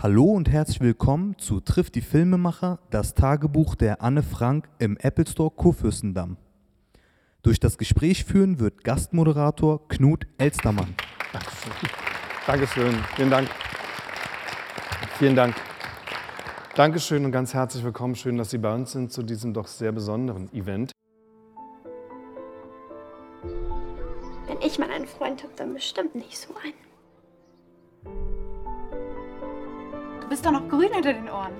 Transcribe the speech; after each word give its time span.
Hallo 0.00 0.26
und 0.26 0.48
herzlich 0.48 0.80
willkommen 0.80 1.36
zu 1.38 1.58
Trifft 1.58 1.96
die 1.96 2.02
Filmemacher, 2.02 2.78
das 2.90 3.14
Tagebuch 3.14 3.74
der 3.74 4.00
Anne 4.00 4.22
Frank 4.22 4.68
im 4.78 4.96
Apple 4.96 5.26
Store 5.26 5.50
Kurfürstendamm. 5.50 6.36
Durch 7.42 7.58
das 7.58 7.78
Gespräch 7.78 8.24
führen 8.24 8.60
wird 8.60 8.84
Gastmoderator 8.84 9.88
Knut 9.88 10.28
Elstermann. 10.38 10.94
Dankeschön. 11.32 11.72
Dankeschön. 12.46 12.94
Vielen 13.16 13.30
Dank. 13.30 13.48
Vielen 15.18 15.34
Dank. 15.34 15.56
Dankeschön 16.76 17.24
und 17.24 17.32
ganz 17.32 17.52
herzlich 17.52 17.82
willkommen. 17.82 18.14
Schön, 18.14 18.36
dass 18.36 18.50
Sie 18.50 18.58
bei 18.58 18.72
uns 18.72 18.92
sind 18.92 19.10
zu 19.10 19.24
diesem 19.24 19.52
doch 19.52 19.66
sehr 19.66 19.90
besonderen 19.90 20.48
Event. 20.54 20.92
Wenn 24.46 24.62
ich 24.64 24.78
mal 24.78 24.92
einen 24.92 25.08
Freund 25.08 25.42
habe, 25.42 25.54
dann 25.56 25.74
bestimmt 25.74 26.14
nicht 26.14 26.38
so 26.38 26.54
einen. 26.62 26.87
Du 30.28 30.34
bist 30.34 30.44
doch 30.44 30.52
noch 30.52 30.68
grün 30.68 30.92
hinter 30.92 31.14
den 31.14 31.30
Ohren. 31.30 31.54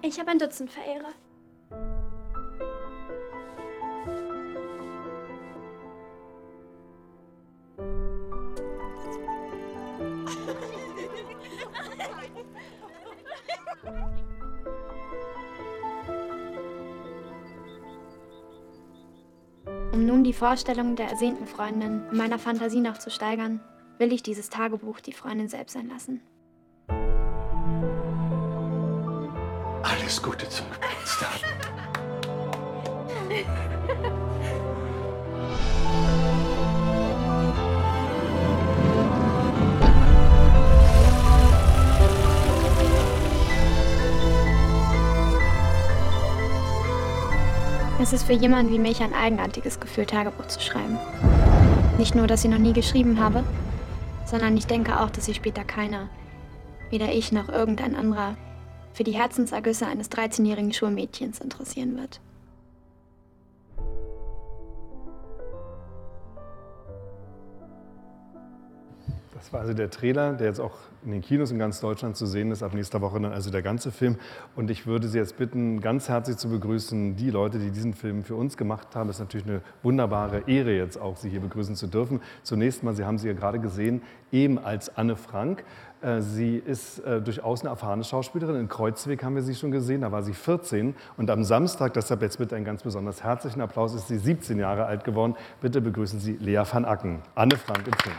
Ich 0.00 0.20
habe 0.20 0.30
ein 0.30 0.38
Dutzend 0.38 0.70
Verehrer. 0.70 1.08
Um 19.92 20.06
nun 20.06 20.22
die 20.22 20.32
Vorstellung 20.32 20.94
der 20.94 21.08
ersehnten 21.08 21.48
Freundin 21.48 22.04
in 22.12 22.16
meiner 22.16 22.38
Fantasie 22.38 22.78
noch 22.78 22.98
zu 22.98 23.10
steigern, 23.10 23.58
will 23.98 24.12
ich 24.12 24.22
dieses 24.22 24.50
Tagebuch 24.50 25.00
die 25.00 25.12
Freundin 25.12 25.48
selbst 25.48 25.72
sein 25.72 25.88
lassen. 25.88 26.20
Alles 30.06 30.22
Gute 30.22 30.48
zum 30.48 30.66
Geburtstag. 30.70 31.30
Es 48.00 48.12
ist 48.12 48.22
für 48.22 48.32
jemanden 48.32 48.72
wie 48.72 48.78
mich 48.78 49.02
ein 49.02 49.12
eigenartiges 49.12 49.80
Gefühl, 49.80 50.06
Tagebuch 50.06 50.46
zu 50.46 50.60
schreiben. 50.60 51.00
Nicht 51.98 52.14
nur, 52.14 52.28
dass 52.28 52.44
ich 52.44 52.50
noch 52.52 52.58
nie 52.58 52.72
geschrieben 52.72 53.18
habe, 53.18 53.42
sondern 54.24 54.56
ich 54.56 54.68
denke 54.68 55.00
auch, 55.00 55.10
dass 55.10 55.24
sich 55.24 55.34
später 55.34 55.64
keiner, 55.64 56.08
weder 56.90 57.12
ich 57.12 57.32
noch 57.32 57.48
irgendein 57.48 57.96
anderer, 57.96 58.36
für 58.96 59.04
die 59.04 59.12
Herzensergüsse 59.12 59.86
eines 59.86 60.10
13-jährigen 60.10 60.72
Schulmädchens 60.72 61.40
interessieren 61.40 61.98
wird. 61.98 62.18
Das 69.36 69.52
war 69.52 69.60
also 69.60 69.74
der 69.74 69.90
Trailer, 69.90 70.32
der 70.32 70.46
jetzt 70.46 70.60
auch 70.60 70.72
in 71.04 71.10
den 71.10 71.20
Kinos 71.20 71.50
in 71.50 71.58
ganz 71.58 71.80
Deutschland 71.80 72.16
zu 72.16 72.24
sehen 72.24 72.50
ist. 72.50 72.62
Ab 72.62 72.72
nächster 72.72 73.02
Woche 73.02 73.20
dann 73.20 73.32
also 73.32 73.50
der 73.50 73.60
ganze 73.60 73.92
Film. 73.92 74.16
Und 74.54 74.70
ich 74.70 74.86
würde 74.86 75.08
Sie 75.08 75.18
jetzt 75.18 75.36
bitten, 75.36 75.80
ganz 75.82 76.08
herzlich 76.08 76.38
zu 76.38 76.48
begrüßen, 76.48 77.16
die 77.16 77.30
Leute, 77.30 77.58
die 77.58 77.70
diesen 77.70 77.92
Film 77.92 78.24
für 78.24 78.34
uns 78.34 78.56
gemacht 78.56 78.96
haben. 78.96 79.10
Es 79.10 79.16
ist 79.16 79.20
natürlich 79.20 79.46
eine 79.46 79.60
wunderbare 79.82 80.44
Ehre 80.46 80.74
jetzt 80.74 80.98
auch, 80.98 81.18
Sie 81.18 81.28
hier 81.28 81.40
begrüßen 81.40 81.76
zu 81.76 81.86
dürfen. 81.86 82.22
Zunächst 82.44 82.82
mal, 82.82 82.94
Sie 82.94 83.04
haben 83.04 83.18
sie 83.18 83.26
ja 83.28 83.34
gerade 83.34 83.58
gesehen, 83.58 84.00
eben 84.32 84.58
als 84.58 84.96
Anne 84.96 85.16
Frank. 85.16 85.64
Äh, 86.00 86.22
Sie 86.22 86.56
ist 86.56 87.00
äh, 87.00 87.20
durchaus 87.20 87.60
eine 87.60 87.68
erfahrene 87.68 88.04
Schauspielerin. 88.04 88.56
In 88.56 88.68
Kreuzweg 88.68 89.22
haben 89.22 89.34
wir 89.34 89.42
sie 89.42 89.54
schon 89.54 89.70
gesehen, 89.70 90.00
da 90.00 90.12
war 90.12 90.22
sie 90.22 90.32
14. 90.32 90.94
Und 91.18 91.28
am 91.28 91.44
Samstag, 91.44 91.92
deshalb 91.92 92.22
jetzt 92.22 92.38
bitte 92.38 92.56
einen 92.56 92.64
ganz 92.64 92.82
besonders 92.82 93.22
herzlichen 93.22 93.60
Applaus, 93.60 93.94
ist 93.94 94.08
sie 94.08 94.16
17 94.16 94.58
Jahre 94.58 94.86
alt 94.86 95.04
geworden. 95.04 95.36
Bitte 95.60 95.82
begrüßen 95.82 96.20
Sie 96.20 96.38
Lea 96.40 96.62
van 96.70 96.86
Acken. 96.86 97.20
Anne 97.34 97.56
Frank 97.56 97.86
im 97.86 97.92
Film. 97.92 98.16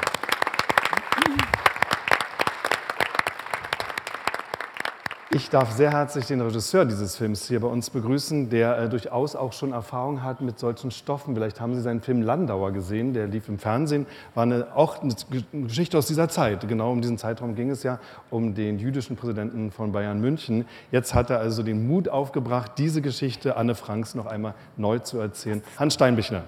Ich 5.30 5.50
darf 5.50 5.74
sehr 5.74 5.92
herzlich 5.92 6.26
den 6.28 6.40
Regisseur 6.40 6.86
dieses 6.86 7.18
Films 7.18 7.50
hier 7.50 7.60
bei 7.60 7.68
uns 7.68 7.90
begrüßen, 7.90 8.50
der 8.50 8.78
äh, 8.78 8.90
durchaus 8.90 9.36
auch 9.36 9.52
schon 9.52 9.74
Erfahrung 9.74 10.24
hat 10.24 10.40
mit 10.40 10.58
solchen 10.58 10.90
Stoffen. 10.90 11.36
Vielleicht 11.36 11.60
haben 11.60 11.76
Sie 11.76 11.82
seinen 11.82 12.00
Film 12.00 12.22
Landauer 12.22 12.72
gesehen, 12.72 13.14
der 13.14 13.28
lief 13.28 13.50
im 13.50 13.60
Fernsehen, 13.60 14.06
war 14.36 14.44
eine, 14.44 14.68
auch 14.74 15.02
eine 15.02 15.14
Geschichte 15.52 15.98
aus 15.98 16.08
dieser 16.08 16.30
Zeit. 16.30 16.66
Genau 16.70 16.94
um 16.94 17.02
diesen 17.02 17.18
Zeitraum 17.18 17.56
ging 17.56 17.70
es 17.70 17.84
ja, 17.84 18.00
um 18.30 18.56
den 18.56 18.80
jüdischen 18.80 19.18
Präsidenten 19.18 19.70
von 19.70 19.92
Bayern 19.92 20.22
München. 20.22 20.66
Jetzt 20.92 21.14
hat 21.14 21.30
er 21.30 21.40
also 21.40 21.62
den 21.62 21.86
Mut 21.90 22.08
aufgebracht, 22.08 22.72
diese 22.78 23.02
Geschichte 23.02 23.58
Anne 23.58 23.76
Franks 23.76 24.16
noch 24.16 24.28
einmal 24.28 24.54
neu 24.78 25.00
zu 25.00 25.20
erzählen. 25.20 25.62
Hans 25.78 25.96
Steinbichler. 25.96 26.46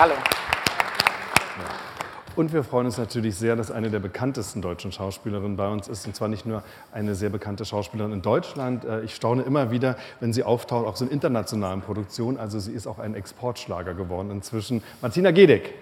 Hallo. 0.00 0.14
Und 2.38 2.52
wir 2.52 2.62
freuen 2.62 2.86
uns 2.86 2.98
natürlich 2.98 3.34
sehr, 3.34 3.56
dass 3.56 3.72
eine 3.72 3.90
der 3.90 3.98
bekanntesten 3.98 4.62
deutschen 4.62 4.92
Schauspielerinnen 4.92 5.56
bei 5.56 5.66
uns 5.66 5.88
ist. 5.88 6.06
Und 6.06 6.14
zwar 6.14 6.28
nicht 6.28 6.46
nur 6.46 6.62
eine 6.92 7.16
sehr 7.16 7.30
bekannte 7.30 7.64
Schauspielerin 7.64 8.12
in 8.12 8.22
Deutschland. 8.22 8.84
Äh, 8.84 9.02
Ich 9.02 9.16
staune 9.16 9.42
immer 9.42 9.72
wieder, 9.72 9.96
wenn 10.20 10.32
sie 10.32 10.44
auftaucht, 10.44 10.86
auch 10.86 10.94
so 10.94 11.04
in 11.04 11.10
internationalen 11.10 11.80
Produktionen. 11.80 12.38
Also 12.38 12.60
sie 12.60 12.70
ist 12.70 12.86
auch 12.86 13.00
ein 13.00 13.16
Exportschlager 13.16 13.94
geworden 13.94 14.30
inzwischen. 14.30 14.84
Martina 15.02 15.32
Gedeck. 15.32 15.74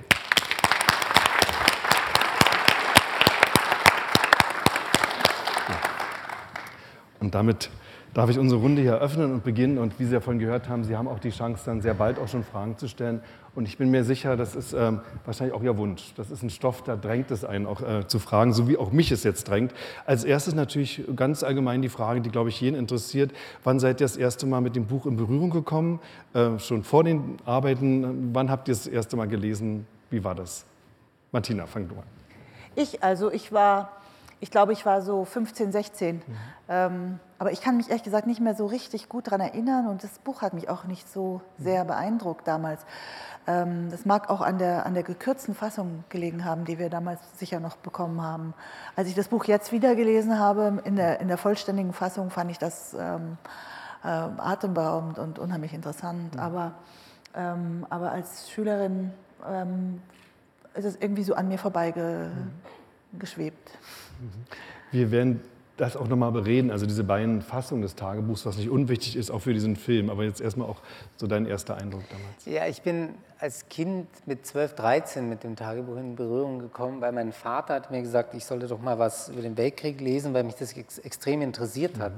Und 7.20 7.34
damit 7.34 7.68
darf 8.16 8.30
ich 8.30 8.38
unsere 8.38 8.62
Runde 8.62 8.80
hier 8.80 8.92
eröffnen 8.92 9.30
und 9.30 9.44
beginnen. 9.44 9.76
Und 9.76 10.00
wie 10.00 10.06
Sie 10.06 10.14
ja 10.14 10.20
vorhin 10.20 10.40
gehört 10.40 10.70
haben, 10.70 10.84
Sie 10.84 10.96
haben 10.96 11.06
auch 11.06 11.18
die 11.18 11.28
Chance, 11.28 11.64
dann 11.66 11.82
sehr 11.82 11.92
bald 11.92 12.18
auch 12.18 12.28
schon 12.28 12.44
Fragen 12.44 12.78
zu 12.78 12.88
stellen. 12.88 13.20
Und 13.54 13.68
ich 13.68 13.76
bin 13.76 13.90
mir 13.90 14.04
sicher, 14.04 14.38
das 14.38 14.56
ist 14.56 14.72
ähm, 14.72 15.00
wahrscheinlich 15.26 15.54
auch 15.54 15.62
Ihr 15.62 15.76
Wunsch. 15.76 16.14
Das 16.16 16.30
ist 16.30 16.42
ein 16.42 16.48
Stoff, 16.48 16.82
da 16.82 16.96
drängt 16.96 17.30
es 17.30 17.44
einen 17.44 17.66
auch 17.66 17.82
äh, 17.82 18.06
zu 18.06 18.18
fragen, 18.18 18.54
so 18.54 18.68
wie 18.68 18.78
auch 18.78 18.90
mich 18.90 19.12
es 19.12 19.22
jetzt 19.22 19.50
drängt. 19.50 19.74
Als 20.06 20.24
erstes 20.24 20.54
natürlich 20.54 21.04
ganz 21.14 21.42
allgemein 21.42 21.82
die 21.82 21.90
Frage, 21.90 22.22
die, 22.22 22.30
glaube 22.30 22.48
ich, 22.48 22.58
jeden 22.58 22.74
interessiert. 22.74 23.32
Wann 23.64 23.80
seid 23.80 24.00
ihr 24.00 24.06
das 24.06 24.16
erste 24.16 24.46
Mal 24.46 24.62
mit 24.62 24.76
dem 24.76 24.86
Buch 24.86 25.04
in 25.04 25.18
Berührung 25.18 25.50
gekommen? 25.50 26.00
Äh, 26.32 26.58
schon 26.58 26.84
vor 26.84 27.04
den 27.04 27.36
Arbeiten? 27.44 28.30
Wann 28.32 28.50
habt 28.50 28.68
ihr 28.68 28.72
es 28.72 28.84
das 28.84 28.92
erste 28.94 29.18
Mal 29.18 29.28
gelesen? 29.28 29.86
Wie 30.08 30.24
war 30.24 30.34
das? 30.34 30.64
Martina, 31.32 31.66
fang 31.66 31.86
du 31.86 31.96
an. 31.96 32.04
Ich, 32.76 33.02
also 33.02 33.30
ich 33.30 33.52
war, 33.52 33.90
ich 34.40 34.50
glaube, 34.50 34.72
ich 34.72 34.86
war 34.86 35.02
so 35.02 35.26
15, 35.26 35.70
16. 35.70 36.22
Ähm, 36.70 37.18
aber 37.38 37.52
ich 37.52 37.60
kann 37.60 37.76
mich 37.76 37.88
ehrlich 37.88 38.02
gesagt 38.02 38.26
nicht 38.26 38.40
mehr 38.40 38.54
so 38.54 38.66
richtig 38.66 39.08
gut 39.08 39.26
daran 39.26 39.40
erinnern 39.40 39.88
und 39.88 40.02
das 40.02 40.18
Buch 40.20 40.42
hat 40.42 40.54
mich 40.54 40.68
auch 40.68 40.84
nicht 40.84 41.10
so 41.10 41.40
sehr 41.58 41.84
beeindruckt 41.84 42.48
damals. 42.48 42.84
Ähm, 43.46 43.90
das 43.90 44.04
mag 44.04 44.30
auch 44.30 44.40
an 44.40 44.58
der, 44.58 44.86
an 44.86 44.94
der 44.94 45.02
gekürzten 45.02 45.54
Fassung 45.54 46.04
gelegen 46.08 46.44
haben, 46.44 46.64
die 46.64 46.78
wir 46.78 46.90
damals 46.90 47.20
sicher 47.38 47.60
noch 47.60 47.76
bekommen 47.76 48.22
haben. 48.22 48.54
Als 48.96 49.08
ich 49.08 49.14
das 49.14 49.28
Buch 49.28 49.44
jetzt 49.44 49.70
wieder 49.70 49.94
gelesen 49.94 50.38
habe, 50.38 50.82
in 50.84 50.96
der, 50.96 51.20
in 51.20 51.28
der 51.28 51.38
vollständigen 51.38 51.92
Fassung, 51.92 52.30
fand 52.30 52.50
ich 52.50 52.58
das 52.58 52.94
ähm, 52.94 53.36
äh, 54.02 54.08
atemberaubend 54.08 55.18
und 55.18 55.38
unheimlich 55.38 55.74
interessant. 55.74 56.38
Aber, 56.38 56.72
ähm, 57.34 57.86
aber 57.90 58.12
als 58.12 58.50
Schülerin 58.50 59.12
ähm, 59.48 60.00
ist 60.74 60.84
es 60.84 60.96
irgendwie 60.96 61.22
so 61.22 61.34
an 61.34 61.48
mir 61.48 61.58
vorbeigeschwebt. 61.58 63.70
Wir 64.90 65.10
werden 65.10 65.42
das 65.76 65.96
auch 65.96 66.08
nochmal 66.08 66.32
bereden, 66.32 66.70
also 66.70 66.86
diese 66.86 67.04
beiden 67.04 67.42
Fassungen 67.42 67.82
des 67.82 67.94
Tagebuchs, 67.94 68.46
was 68.46 68.56
nicht 68.56 68.70
unwichtig 68.70 69.16
ist, 69.16 69.30
auch 69.30 69.40
für 69.40 69.52
diesen 69.52 69.76
Film. 69.76 70.08
Aber 70.08 70.24
jetzt 70.24 70.40
erstmal 70.40 70.68
auch 70.68 70.80
so 71.16 71.26
dein 71.26 71.46
erster 71.46 71.76
Eindruck 71.76 72.02
damals. 72.08 72.46
Ja, 72.46 72.66
ich 72.66 72.82
bin 72.82 73.10
als 73.38 73.68
Kind 73.68 74.08
mit 74.26 74.46
12, 74.46 74.74
13 74.74 75.28
mit 75.28 75.44
dem 75.44 75.54
Tagebuch 75.54 75.96
in 75.96 76.16
Berührung 76.16 76.60
gekommen, 76.60 77.00
weil 77.00 77.12
mein 77.12 77.32
Vater 77.32 77.74
hat 77.74 77.90
mir 77.90 78.00
gesagt, 78.00 78.34
ich 78.34 78.46
sollte 78.46 78.66
doch 78.68 78.80
mal 78.80 78.98
was 78.98 79.28
über 79.28 79.42
den 79.42 79.56
Weltkrieg 79.58 80.00
lesen, 80.00 80.32
weil 80.32 80.44
mich 80.44 80.54
das 80.54 80.74
ex 80.76 80.98
extrem 80.98 81.42
interessiert 81.42 81.98
hat. 81.98 82.12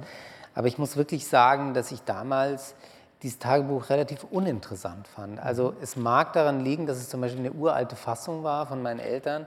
Aber 0.54 0.68
ich 0.68 0.78
muss 0.78 0.96
wirklich 0.96 1.26
sagen, 1.26 1.74
dass 1.74 1.90
ich 1.90 2.02
damals 2.02 2.74
dieses 3.22 3.40
Tagebuch 3.40 3.90
relativ 3.90 4.24
uninteressant 4.30 5.08
fand. 5.08 5.40
Also 5.40 5.74
es 5.82 5.96
mag 5.96 6.32
daran 6.32 6.60
liegen, 6.60 6.86
dass 6.86 6.98
es 6.98 7.08
zum 7.08 7.20
Beispiel 7.20 7.40
eine 7.40 7.52
uralte 7.52 7.96
Fassung 7.96 8.44
war 8.44 8.66
von 8.66 8.80
meinen 8.80 9.00
Eltern 9.00 9.46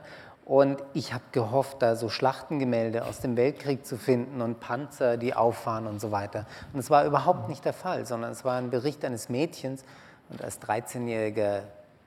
und 0.52 0.84
ich 0.94 1.14
habe 1.14 1.24
gehofft, 1.32 1.82
da 1.82 1.96
so 1.96 2.10
Schlachtengemälde 2.10 3.06
aus 3.06 3.22
dem 3.22 3.38
Weltkrieg 3.38 3.86
zu 3.86 3.96
finden 3.96 4.42
und 4.42 4.60
Panzer, 4.60 5.16
die 5.16 5.34
auffahren 5.34 5.88
und 5.88 6.02
so 6.02 6.12
weiter. 6.12 6.46
Und 6.74 6.82
es 6.82 6.90
war 6.90 7.06
überhaupt 7.06 7.48
nicht 7.48 7.64
der 7.64 7.72
Fall, 7.72 8.06
sondern 8.06 8.34
es 8.34 8.44
war 8.44 8.58
ein 8.58 8.70
Bericht 8.70 9.06
eines 9.06 9.30
Mädchens 9.30 9.86
und 10.28 10.44
als 10.44 10.62
13-jähriger 10.62 11.62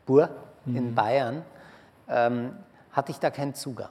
Bur 0.04 0.28
in 0.66 0.94
Bayern 0.94 1.42
ähm, 2.06 2.50
hatte 2.92 3.12
ich 3.12 3.18
da 3.18 3.30
keinen 3.30 3.54
Zugang. 3.54 3.88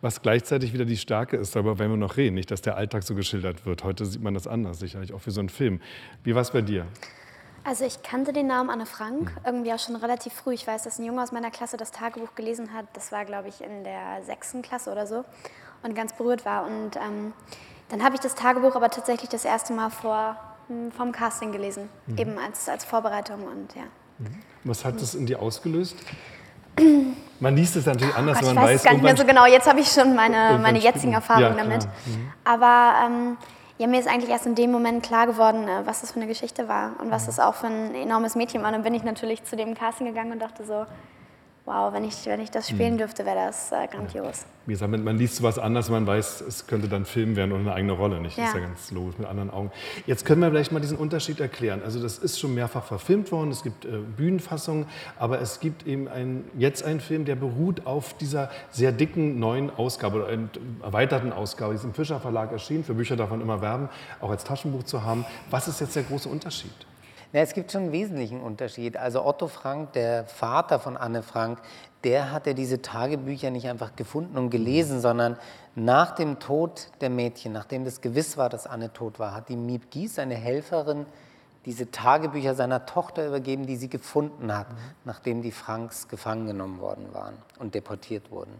Was 0.00 0.22
gleichzeitig 0.22 0.72
wieder 0.72 0.84
die 0.84 0.96
Stärke 0.96 1.36
ist, 1.36 1.56
darüber 1.56 1.80
werden 1.80 1.90
wir 1.90 1.96
noch 1.96 2.16
reden, 2.16 2.34
nicht, 2.34 2.52
dass 2.52 2.62
der 2.62 2.76
Alltag 2.76 3.02
so 3.02 3.16
geschildert 3.16 3.66
wird. 3.66 3.82
Heute 3.82 4.06
sieht 4.06 4.22
man 4.22 4.34
das 4.34 4.46
anders, 4.46 4.78
sicherlich 4.78 5.12
auch 5.12 5.20
für 5.20 5.32
so 5.32 5.40
einen 5.40 5.48
Film. 5.48 5.80
Wie 6.22 6.36
war 6.36 6.42
es 6.42 6.52
bei 6.52 6.62
dir? 6.62 6.86
Also 7.64 7.84
ich 7.84 8.02
kannte 8.02 8.32
den 8.32 8.48
Namen 8.48 8.70
Anne 8.70 8.86
Frank 8.86 9.32
irgendwie 9.44 9.72
auch 9.72 9.78
schon 9.78 9.94
relativ 9.96 10.32
früh. 10.32 10.54
Ich 10.54 10.66
weiß, 10.66 10.82
dass 10.82 10.98
ein 10.98 11.04
Junge 11.04 11.22
aus 11.22 11.30
meiner 11.30 11.50
Klasse 11.50 11.76
das 11.76 11.92
Tagebuch 11.92 12.34
gelesen 12.34 12.72
hat. 12.72 12.86
Das 12.94 13.12
war, 13.12 13.24
glaube 13.24 13.48
ich, 13.48 13.60
in 13.60 13.84
der 13.84 14.22
sechsten 14.26 14.62
Klasse 14.62 14.90
oder 14.90 15.06
so 15.06 15.24
und 15.82 15.94
ganz 15.94 16.12
berührt 16.12 16.44
war. 16.44 16.66
Und 16.66 16.96
ähm, 16.96 17.32
dann 17.88 18.02
habe 18.02 18.16
ich 18.16 18.20
das 18.20 18.34
Tagebuch 18.34 18.74
aber 18.74 18.90
tatsächlich 18.90 19.30
das 19.30 19.44
erste 19.44 19.72
Mal 19.74 19.90
vor, 19.90 20.36
hm, 20.68 20.90
vom 20.90 21.12
Casting 21.12 21.52
gelesen, 21.52 21.88
eben 22.16 22.36
als, 22.38 22.68
als 22.68 22.84
Vorbereitung 22.84 23.44
und 23.44 23.74
ja. 23.76 23.84
Was 24.64 24.84
hat 24.84 25.00
das 25.00 25.14
in 25.14 25.26
dir 25.26 25.40
ausgelöst? 25.40 25.96
Man 27.40 27.56
liest 27.56 27.74
es 27.74 27.86
natürlich 27.86 28.14
anders, 28.14 28.38
Gott, 28.38 28.46
wenn 28.46 28.50
ich 28.50 28.54
man 28.54 28.64
weiß 28.64 28.70
weiß, 28.70 28.80
es 28.80 28.84
gar 28.84 28.92
nicht 28.92 29.02
mehr 29.02 29.16
so 29.16 29.24
genau. 29.24 29.46
Jetzt 29.46 29.68
habe 29.68 29.80
ich 29.80 29.88
schon 29.88 30.14
meine, 30.14 30.60
meine 30.62 30.78
jetzigen. 30.78 31.12
Erfahrungen 31.12 31.56
Ja, 31.56 31.64
damit. 31.64 31.84
Mhm. 32.06 32.32
Aber 32.44 32.94
ähm, 33.04 33.36
ja, 33.82 33.88
mir 33.88 33.98
ist 33.98 34.06
eigentlich 34.08 34.30
erst 34.30 34.46
in 34.46 34.54
dem 34.54 34.70
Moment 34.70 35.02
klar 35.02 35.26
geworden, 35.26 35.66
äh, 35.66 35.84
was 35.84 36.02
das 36.02 36.12
für 36.12 36.20
eine 36.20 36.28
Geschichte 36.28 36.68
war 36.68 36.92
und 37.00 37.08
Mhm. 37.08 37.10
was 37.10 37.26
das 37.26 37.40
auch 37.40 37.54
für 37.54 37.66
ein 37.66 37.94
enormes 37.96 38.36
Mädchen 38.36 38.62
war. 38.62 38.68
Und 38.68 38.74
dann 38.74 38.84
bin 38.84 38.94
ich 38.94 39.02
natürlich 39.02 39.42
zu 39.42 39.56
dem 39.56 39.74
Casting 39.74 40.06
gegangen 40.06 40.30
und 40.30 40.38
dachte 40.40 40.64
so, 40.64 40.86
wow, 41.64 41.92
wenn 41.92 42.04
ich, 42.04 42.26
wenn 42.26 42.40
ich 42.40 42.50
das 42.50 42.70
Mhm. 42.70 42.74
spielen 42.76 42.98
dürfte, 42.98 43.24
wäre 43.24 43.36
das 43.46 43.70
äh, 43.72 43.86
grandios. 43.86 44.44
Wie 44.66 44.72
gesagt, 44.72 44.90
man 44.96 45.16
liest 45.18 45.36
sowas 45.36 45.58
anders, 45.58 45.90
man 45.90 46.06
weiß, 46.06 46.40
es 46.42 46.66
könnte 46.68 46.88
dann 46.88 47.04
Film 47.04 47.34
werden 47.34 47.50
oder 47.52 47.60
eine 47.62 47.72
eigene 47.74 47.92
Rolle, 47.92 48.20
nicht? 48.20 48.38
Das 48.38 48.46
ist 48.48 48.54
Ja. 48.54 48.60
ja 48.60 48.66
ganz 48.66 48.90
logisch 48.92 49.18
mit 49.18 49.28
anderen 49.28 49.50
Augen. 49.50 49.72
Jetzt 50.06 50.24
können 50.24 50.40
wir 50.40 50.50
vielleicht 50.50 50.70
mal 50.72 50.80
diesen 50.80 50.96
Unterschied 50.98 51.40
erklären. 51.40 51.82
Also 51.84 52.00
das 52.00 52.18
ist 52.18 52.38
schon 52.38 52.54
mehrfach 52.54 52.84
verfilmt 52.84 53.32
worden, 53.32 53.50
es 53.50 53.62
gibt 53.62 53.84
äh, 53.84 53.88
Bühnenfassungen, 54.16 54.86
aber 55.18 55.40
es 55.40 55.58
gibt 55.60 55.86
eben 55.86 56.06
ein, 56.08 56.44
jetzt 56.56 56.84
einen 56.84 57.00
Film, 57.00 57.24
der 57.24 57.34
beruht 57.34 57.86
auf 57.86 58.14
dieser 58.14 58.50
sehr 58.70 58.92
dicken 58.92 59.38
neuen 59.40 59.70
Ausgabe 59.76 60.18
oder 60.24 60.38
erweiterten 60.82 61.32
Ausgabe, 61.32 61.72
die 61.72 61.78
ist 61.78 61.84
im 61.84 61.94
Fischer 61.94 62.20
Verlag 62.20 62.52
erschienen. 62.52 62.84
Für 62.84 62.94
Bücher 62.94 63.16
man 63.16 63.40
immer 63.40 63.60
werben, 63.60 63.88
auch 64.20 64.30
als 64.30 64.44
Taschenbuch 64.44 64.82
zu 64.84 65.02
haben. 65.04 65.24
Was 65.50 65.66
ist 65.68 65.80
jetzt 65.80 65.96
der 65.96 66.02
große 66.04 66.28
Unterschied? 66.28 66.72
Ja, 67.32 67.40
es 67.40 67.54
gibt 67.54 67.72
schon 67.72 67.84
einen 67.84 67.92
wesentlichen 67.92 68.42
Unterschied. 68.42 68.98
Also 68.98 69.24
Otto 69.24 69.48
Frank, 69.48 69.94
der 69.94 70.26
Vater 70.26 70.78
von 70.78 70.98
Anne 70.98 71.22
Frank, 71.22 71.60
der 72.04 72.30
hatte 72.30 72.54
diese 72.54 72.82
Tagebücher 72.82 73.50
nicht 73.50 73.68
einfach 73.68 73.96
gefunden 73.96 74.36
und 74.36 74.50
gelesen, 74.50 75.00
sondern 75.00 75.38
nach 75.74 76.14
dem 76.14 76.40
Tod 76.40 76.88
der 77.00 77.08
Mädchen, 77.08 77.52
nachdem 77.52 77.86
das 77.86 78.02
gewiss 78.02 78.36
war, 78.36 78.50
dass 78.50 78.66
Anne 78.66 78.92
tot 78.92 79.18
war, 79.18 79.34
hat 79.34 79.48
die 79.48 79.56
Miep 79.56 79.90
Gies, 79.90 80.16
seine 80.16 80.34
Helferin, 80.34 81.06
diese 81.64 81.90
Tagebücher 81.90 82.54
seiner 82.54 82.84
Tochter 82.84 83.26
übergeben, 83.26 83.66
die 83.66 83.76
sie 83.76 83.88
gefunden 83.88 84.54
hat, 84.54 84.66
nachdem 85.04 85.40
die 85.40 85.52
Franks 85.52 86.08
gefangen 86.08 86.46
genommen 86.46 86.80
worden 86.80 87.14
waren 87.14 87.38
und 87.58 87.74
deportiert 87.74 88.30
wurden. 88.30 88.52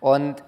Und 0.00 0.44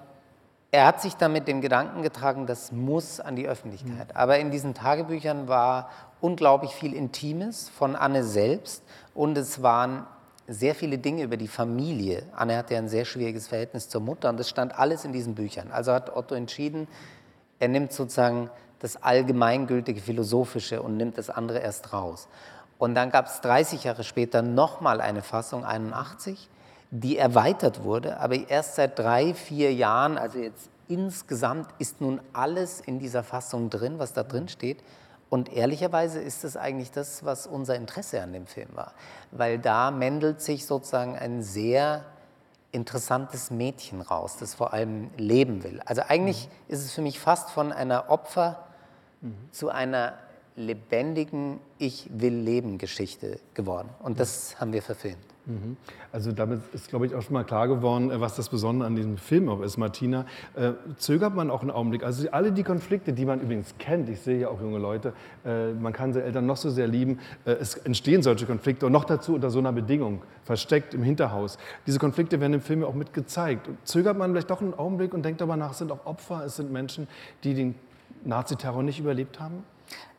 er 0.71 0.85
hat 0.85 1.01
sich 1.01 1.15
dann 1.15 1.33
mit 1.33 1.47
dem 1.47 1.61
Gedanken 1.61 2.03
getragen, 2.03 2.45
das 2.45 2.71
muss 2.71 3.19
an 3.19 3.35
die 3.35 3.47
Öffentlichkeit. 3.47 4.15
Aber 4.15 4.37
in 4.37 4.51
diesen 4.51 4.75
Tagebüchern 4.75 5.47
war 5.47 5.89
unglaublich 6.21 6.71
viel 6.71 6.93
Intimes 6.93 7.69
von 7.69 7.95
Anne 7.95 8.23
selbst 8.23 8.83
und 9.15 9.37
es 9.37 9.63
waren 9.63 10.05
sehr 10.47 10.75
viele 10.75 10.97
Dinge 10.97 11.23
über 11.23 11.37
die 11.37 11.47
Familie. 11.47 12.23
Anne 12.35 12.57
hatte 12.57 12.75
ja 12.75 12.79
ein 12.79 12.89
sehr 12.89 13.05
schwieriges 13.05 13.47
Verhältnis 13.47 13.89
zur 13.89 14.01
Mutter 14.01 14.29
und 14.29 14.39
das 14.39 14.49
stand 14.49 14.77
alles 14.77 15.05
in 15.05 15.13
diesen 15.13 15.35
Büchern. 15.35 15.71
Also 15.71 15.91
hat 15.91 16.15
Otto 16.15 16.35
entschieden, 16.35 16.87
er 17.59 17.67
nimmt 17.67 17.91
sozusagen 17.91 18.49
das 18.79 19.01
allgemeingültige 19.01 20.01
Philosophische 20.01 20.81
und 20.81 20.97
nimmt 20.97 21.17
das 21.17 21.29
andere 21.29 21.59
erst 21.59 21.93
raus. 21.93 22.27
Und 22.77 22.95
dann 22.95 23.11
gab 23.11 23.25
es 23.25 23.41
30 23.41 23.83
Jahre 23.83 24.03
später 24.03 24.41
nochmal 24.41 25.01
eine 25.01 25.21
Fassung, 25.21 25.65
81, 25.65 26.49
die 26.91 27.17
erweitert 27.17 27.83
wurde, 27.83 28.19
aber 28.19 28.49
erst 28.49 28.75
seit 28.75 28.97
drei, 28.97 29.33
vier 29.33 29.73
Jahren, 29.73 30.17
also 30.17 30.39
jetzt 30.39 30.69
insgesamt 30.87 31.69
ist 31.77 32.01
nun 32.01 32.19
alles 32.33 32.81
in 32.81 32.99
dieser 32.99 33.23
Fassung 33.23 33.69
drin, 33.69 33.99
was 33.99 34.13
da 34.13 34.23
drin 34.23 34.47
steht. 34.47 34.79
Und 35.29 35.53
ehrlicherweise 35.53 36.19
ist 36.19 36.43
es 36.43 36.57
eigentlich 36.57 36.91
das, 36.91 37.23
was 37.23 37.45
unser 37.45 37.75
Interesse 37.75 38.21
an 38.23 38.33
dem 38.33 38.47
Film 38.47 38.69
war. 38.73 38.93
Weil 39.31 39.59
da 39.59 39.91
mändelt 39.91 40.41
sich 40.41 40.65
sozusagen 40.65 41.15
ein 41.15 41.43
sehr 41.43 42.03
interessantes 42.71 43.51
Mädchen 43.51 44.01
raus, 44.01 44.37
das 44.39 44.55
vor 44.55 44.73
allem 44.73 45.11
leben 45.17 45.63
will. 45.63 45.81
Also 45.85 46.01
eigentlich 46.07 46.49
ist 46.67 46.83
es 46.83 46.91
für 46.91 47.01
mich 47.01 47.19
fast 47.19 47.51
von 47.51 47.71
einer 47.71 48.09
Opfer 48.09 48.63
zu 49.51 49.69
einer 49.69 50.13
lebendigen 50.55 51.59
Ich 51.77 52.09
will 52.11 52.33
leben 52.33 52.79
Geschichte 52.79 53.39
geworden. 53.53 53.89
Und 53.99 54.19
das 54.19 54.59
haben 54.59 54.73
wir 54.73 54.81
verfilmt. 54.81 55.28
Also 56.11 56.31
damit 56.31 56.61
ist, 56.73 56.89
glaube 56.89 57.07
ich, 57.07 57.15
auch 57.15 57.21
schon 57.21 57.33
mal 57.33 57.43
klar 57.43 57.67
geworden, 57.67 58.11
äh, 58.11 58.21
was 58.21 58.35
das 58.35 58.49
Besondere 58.49 58.87
an 58.87 58.95
diesem 58.95 59.17
Film 59.17 59.49
auch 59.49 59.61
ist, 59.61 59.77
Martina. 59.77 60.25
Äh, 60.55 60.73
zögert 60.97 61.35
man 61.35 61.49
auch 61.49 61.61
einen 61.61 61.71
Augenblick? 61.71 62.03
Also 62.03 62.29
alle 62.31 62.51
die 62.51 62.63
Konflikte, 62.63 63.13
die 63.13 63.25
man 63.25 63.41
übrigens 63.41 63.73
kennt, 63.79 64.09
ich 64.09 64.19
sehe 64.21 64.39
ja 64.39 64.49
auch 64.49 64.61
junge 64.61 64.77
Leute, 64.77 65.13
äh, 65.45 65.71
man 65.73 65.93
kann 65.93 66.13
seine 66.13 66.25
Eltern 66.25 66.45
noch 66.45 66.57
so 66.57 66.69
sehr 66.69 66.87
lieben, 66.87 67.19
äh, 67.45 67.51
es 67.53 67.75
entstehen 67.75 68.21
solche 68.21 68.45
Konflikte 68.45 68.85
und 68.85 68.91
noch 68.91 69.05
dazu 69.05 69.35
unter 69.35 69.49
so 69.49 69.59
einer 69.59 69.71
Bedingung, 69.71 70.21
versteckt 70.43 70.93
im 70.93 71.03
Hinterhaus. 71.03 71.57
Diese 71.87 71.99
Konflikte 71.99 72.39
werden 72.39 72.53
im 72.53 72.61
Film 72.61 72.81
ja 72.81 72.87
auch 72.87 72.93
mit 72.93 73.13
gezeigt. 73.13 73.69
Zögert 73.85 74.17
man 74.17 74.31
vielleicht 74.31 74.49
doch 74.49 74.61
einen 74.61 74.73
Augenblick 74.73 75.13
und 75.13 75.23
denkt 75.23 75.41
darüber 75.41 75.57
nach, 75.57 75.71
es 75.71 75.79
sind 75.79 75.91
auch 75.91 76.05
Opfer, 76.05 76.43
es 76.45 76.57
sind 76.57 76.71
Menschen, 76.71 77.07
die 77.43 77.53
den 77.53 77.75
Naziterror 78.23 78.83
nicht 78.83 78.99
überlebt 78.99 79.39
haben? 79.39 79.63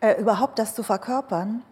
Äh, 0.00 0.20
überhaupt 0.20 0.58
das 0.58 0.75
zu 0.75 0.82
verkörpern. 0.82 1.62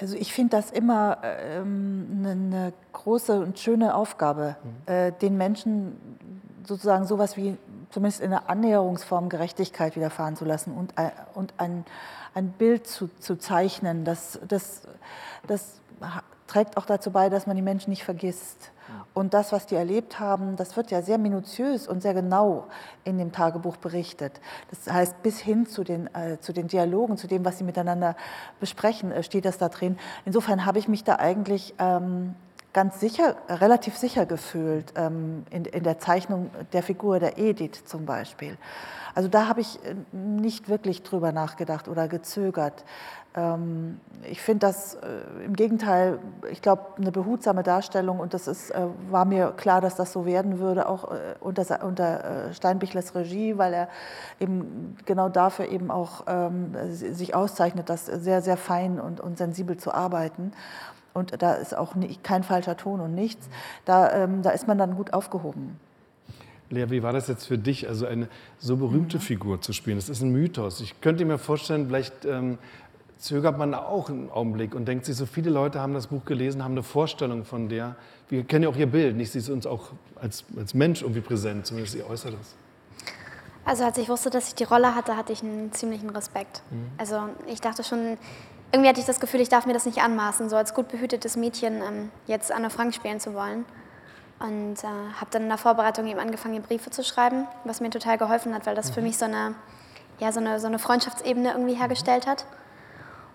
Also 0.00 0.16
ich 0.16 0.32
finde 0.32 0.56
das 0.56 0.70
immer 0.70 1.18
ähm, 1.22 2.06
eine, 2.18 2.30
eine 2.30 2.72
große 2.92 3.38
und 3.40 3.58
schöne 3.58 3.94
Aufgabe, 3.94 4.56
äh, 4.86 5.12
den 5.12 5.36
Menschen 5.36 5.96
sozusagen 6.66 7.06
sowas 7.06 7.36
wie 7.36 7.56
zumindest 7.90 8.20
in 8.20 8.32
einer 8.32 8.50
Annäherungsform 8.50 9.28
Gerechtigkeit 9.28 9.94
widerfahren 9.94 10.34
zu 10.34 10.44
lassen 10.44 10.72
und, 10.74 10.98
ein- 10.98 11.12
und 11.34 11.54
ein, 11.58 11.84
ein 12.34 12.50
Bild 12.50 12.88
zu, 12.88 13.08
zu 13.20 13.36
zeichnen. 13.36 14.04
Das, 14.04 14.40
das, 14.48 14.82
das 15.46 15.80
trägt 16.46 16.76
auch 16.76 16.86
dazu 16.86 17.10
bei, 17.10 17.28
dass 17.28 17.46
man 17.46 17.56
die 17.56 17.62
Menschen 17.62 17.90
nicht 17.90 18.04
vergisst. 18.04 18.70
Und 19.14 19.32
das, 19.32 19.52
was 19.52 19.66
die 19.66 19.76
erlebt 19.76 20.20
haben, 20.20 20.56
das 20.56 20.76
wird 20.76 20.90
ja 20.90 21.00
sehr 21.00 21.18
minutiös 21.18 21.86
und 21.86 22.02
sehr 22.02 22.14
genau 22.14 22.66
in 23.04 23.16
dem 23.16 23.32
Tagebuch 23.32 23.76
berichtet. 23.76 24.40
Das 24.70 24.92
heißt, 24.92 25.22
bis 25.22 25.38
hin 25.38 25.66
zu 25.66 25.84
den, 25.84 26.12
äh, 26.14 26.38
zu 26.40 26.52
den 26.52 26.68
Dialogen, 26.68 27.16
zu 27.16 27.26
dem, 27.26 27.44
was 27.44 27.58
sie 27.58 27.64
miteinander 27.64 28.16
besprechen, 28.60 29.12
äh, 29.12 29.22
steht 29.22 29.44
das 29.44 29.56
da 29.56 29.68
drin. 29.68 29.96
Insofern 30.24 30.66
habe 30.66 30.78
ich 30.78 30.88
mich 30.88 31.04
da 31.04 31.16
eigentlich 31.16 31.74
ähm, 31.78 32.34
ganz 32.74 33.00
sicher, 33.00 33.36
relativ 33.48 33.96
sicher 33.96 34.26
gefühlt 34.26 34.92
ähm, 34.96 35.46
in, 35.50 35.64
in 35.64 35.82
der 35.84 35.98
Zeichnung 35.98 36.50
der 36.74 36.82
Figur 36.82 37.18
der 37.18 37.38
Edith 37.38 37.86
zum 37.86 38.04
Beispiel. 38.04 38.58
Also 39.14 39.28
da 39.30 39.48
habe 39.48 39.62
ich 39.62 39.78
äh, 39.84 39.94
nicht 40.12 40.68
wirklich 40.68 41.02
drüber 41.02 41.32
nachgedacht 41.32 41.88
oder 41.88 42.08
gezögert. 42.08 42.84
Ähm, 43.36 44.00
ich 44.28 44.42
finde 44.42 44.66
das 44.66 44.94
äh, 44.96 45.44
im 45.44 45.54
Gegenteil, 45.54 46.18
ich 46.50 46.62
glaube, 46.62 46.82
eine 46.98 47.12
behutsame 47.12 47.62
Darstellung 47.62 48.18
und 48.18 48.34
das 48.34 48.48
ist, 48.48 48.70
äh, 48.70 48.86
war 49.08 49.24
mir 49.24 49.52
klar, 49.56 49.80
dass 49.80 49.94
das 49.94 50.12
so 50.12 50.26
werden 50.26 50.58
würde, 50.58 50.88
auch 50.88 51.12
äh, 51.12 51.34
unter, 51.40 51.84
unter 51.84 52.48
äh, 52.48 52.54
Steinbichlers 52.54 53.14
Regie, 53.14 53.56
weil 53.56 53.72
er 53.72 53.88
eben 54.40 54.96
genau 55.04 55.28
dafür 55.28 55.68
eben 55.68 55.92
auch 55.92 56.24
ähm, 56.26 56.74
si- 56.90 57.14
sich 57.14 57.34
auszeichnet, 57.36 57.88
das 57.88 58.06
sehr, 58.06 58.42
sehr 58.42 58.56
fein 58.56 58.98
und, 58.98 59.20
und 59.20 59.38
sensibel 59.38 59.76
zu 59.76 59.94
arbeiten. 59.94 60.52
Und 61.14 61.40
da 61.42 61.54
ist 61.54 61.76
auch 61.76 61.94
nie, 61.94 62.18
kein 62.22 62.42
falscher 62.42 62.76
Ton 62.76 63.00
und 63.00 63.14
nichts. 63.14 63.48
Da, 63.84 64.24
ähm, 64.24 64.42
da 64.42 64.50
ist 64.50 64.66
man 64.66 64.76
dann 64.76 64.96
gut 64.96 65.12
aufgehoben. 65.12 65.78
Lea, 66.70 66.90
wie 66.90 67.02
war 67.02 67.12
das 67.12 67.28
jetzt 67.28 67.46
für 67.46 67.56
dich, 67.56 67.88
also 67.88 68.06
eine 68.06 68.28
so 68.58 68.76
berühmte 68.76 69.20
Figur 69.20 69.60
zu 69.60 69.72
spielen? 69.72 69.96
Das 69.96 70.08
ist 70.08 70.22
ein 70.22 70.30
Mythos. 70.30 70.80
Ich 70.80 71.00
könnte 71.00 71.24
mir 71.24 71.38
vorstellen, 71.38 71.86
vielleicht 71.86 72.24
ähm, 72.24 72.58
zögert 73.18 73.58
man 73.58 73.74
auch 73.74 74.08
einen 74.08 74.30
Augenblick 74.30 74.74
und 74.74 74.86
denkt 74.86 75.04
sich, 75.04 75.16
so 75.16 75.26
viele 75.26 75.50
Leute 75.50 75.80
haben 75.80 75.94
das 75.94 76.08
Buch 76.08 76.24
gelesen, 76.24 76.64
haben 76.64 76.72
eine 76.72 76.82
Vorstellung 76.82 77.44
von 77.44 77.68
der. 77.68 77.96
Wir 78.28 78.44
kennen 78.44 78.64
ja 78.64 78.68
auch 78.68 78.76
ihr 78.76 78.86
Bild, 78.86 79.16
nicht? 79.16 79.30
Sie 79.30 79.38
ist 79.38 79.50
uns 79.50 79.66
auch 79.66 79.90
als, 80.20 80.44
als 80.56 80.74
Mensch 80.74 81.02
irgendwie 81.02 81.20
präsent, 81.20 81.66
zumindest 81.66 81.94
ihr 81.94 82.08
Äußeres. 82.08 82.56
Also 83.64 83.84
als 83.84 83.96
ich 83.96 84.08
wusste, 84.08 84.30
dass 84.30 84.48
ich 84.48 84.54
die 84.54 84.64
Rolle 84.64 84.94
hatte, 84.94 85.16
hatte 85.16 85.32
ich 85.32 85.42
einen 85.42 85.72
ziemlichen 85.72 86.10
Respekt. 86.10 86.62
Mhm. 86.70 86.86
Also 86.98 87.28
ich 87.46 87.60
dachte 87.60 87.82
schon, 87.82 88.18
irgendwie 88.74 88.88
hatte 88.88 88.98
ich 88.98 89.06
das 89.06 89.20
Gefühl, 89.20 89.40
ich 89.40 89.48
darf 89.48 89.66
mir 89.66 89.72
das 89.72 89.86
nicht 89.86 90.02
anmaßen, 90.02 90.48
so 90.48 90.56
als 90.56 90.74
gut 90.74 90.88
behütetes 90.88 91.36
Mädchen 91.36 91.80
ähm, 91.80 92.10
jetzt 92.26 92.50
Anne 92.50 92.70
Frank 92.70 92.92
spielen 92.92 93.20
zu 93.20 93.32
wollen. 93.32 93.64
Und 94.40 94.82
äh, 94.82 94.86
habe 94.86 95.30
dann 95.30 95.42
in 95.42 95.48
der 95.48 95.58
Vorbereitung 95.58 96.08
eben 96.08 96.18
angefangen, 96.18 96.60
Briefe 96.60 96.90
zu 96.90 97.04
schreiben, 97.04 97.46
was 97.62 97.80
mir 97.80 97.90
total 97.90 98.18
geholfen 98.18 98.52
hat, 98.52 98.66
weil 98.66 98.74
das 98.74 98.90
für 98.90 99.00
mich 99.00 99.16
so 99.16 99.26
eine, 99.26 99.54
ja, 100.18 100.32
so 100.32 100.40
eine, 100.40 100.58
so 100.58 100.66
eine 100.66 100.80
Freundschaftsebene 100.80 101.52
irgendwie 101.52 101.74
hergestellt 101.74 102.26
hat. 102.26 102.46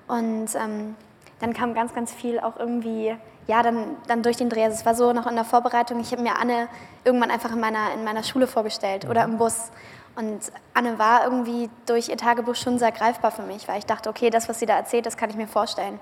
Und 0.10 0.54
ähm, 0.56 0.96
dann 1.40 1.54
kam 1.54 1.74
ganz, 1.74 1.94
ganz 1.94 2.12
viel 2.12 2.42
auch 2.42 2.58
irgendwie, 2.58 3.16
ja, 3.50 3.64
dann, 3.64 3.98
dann 4.06 4.22
durch 4.22 4.38
den 4.38 4.48
Dreh. 4.48 4.64
Also 4.64 4.76
es 4.76 4.86
war 4.86 4.94
so 4.94 5.12
noch 5.12 5.26
in 5.26 5.34
der 5.34 5.44
Vorbereitung, 5.44 6.00
ich 6.00 6.12
habe 6.12 6.22
mir 6.22 6.38
Anne 6.40 6.68
irgendwann 7.04 7.32
einfach 7.32 7.52
in 7.52 7.60
meiner, 7.60 7.92
in 7.96 8.04
meiner 8.04 8.22
Schule 8.22 8.46
vorgestellt 8.46 9.10
oder 9.10 9.24
im 9.24 9.40
Bus. 9.40 9.72
Und 10.16 10.40
Anne 10.76 11.00
war 11.00 11.24
irgendwie 11.24 11.68
durch 11.88 12.10
ihr 12.10 12.18
Tagebuch 12.18 12.54
schon 12.54 12.78
sehr 12.78 12.92
greifbar 12.92 13.32
für 13.32 13.42
mich, 13.42 13.68
weil 13.68 13.80
ich 13.80 13.88
dachte, 13.88 14.08
okay, 14.08 14.30
das, 14.30 14.48
was 14.50 14.60
sie 14.60 14.68
da 14.68 14.76
erzählt, 14.76 15.08
das 15.08 15.18
kann 15.18 15.32
ich 15.32 15.36
mir 15.36 15.48
vorstellen. 15.48 16.00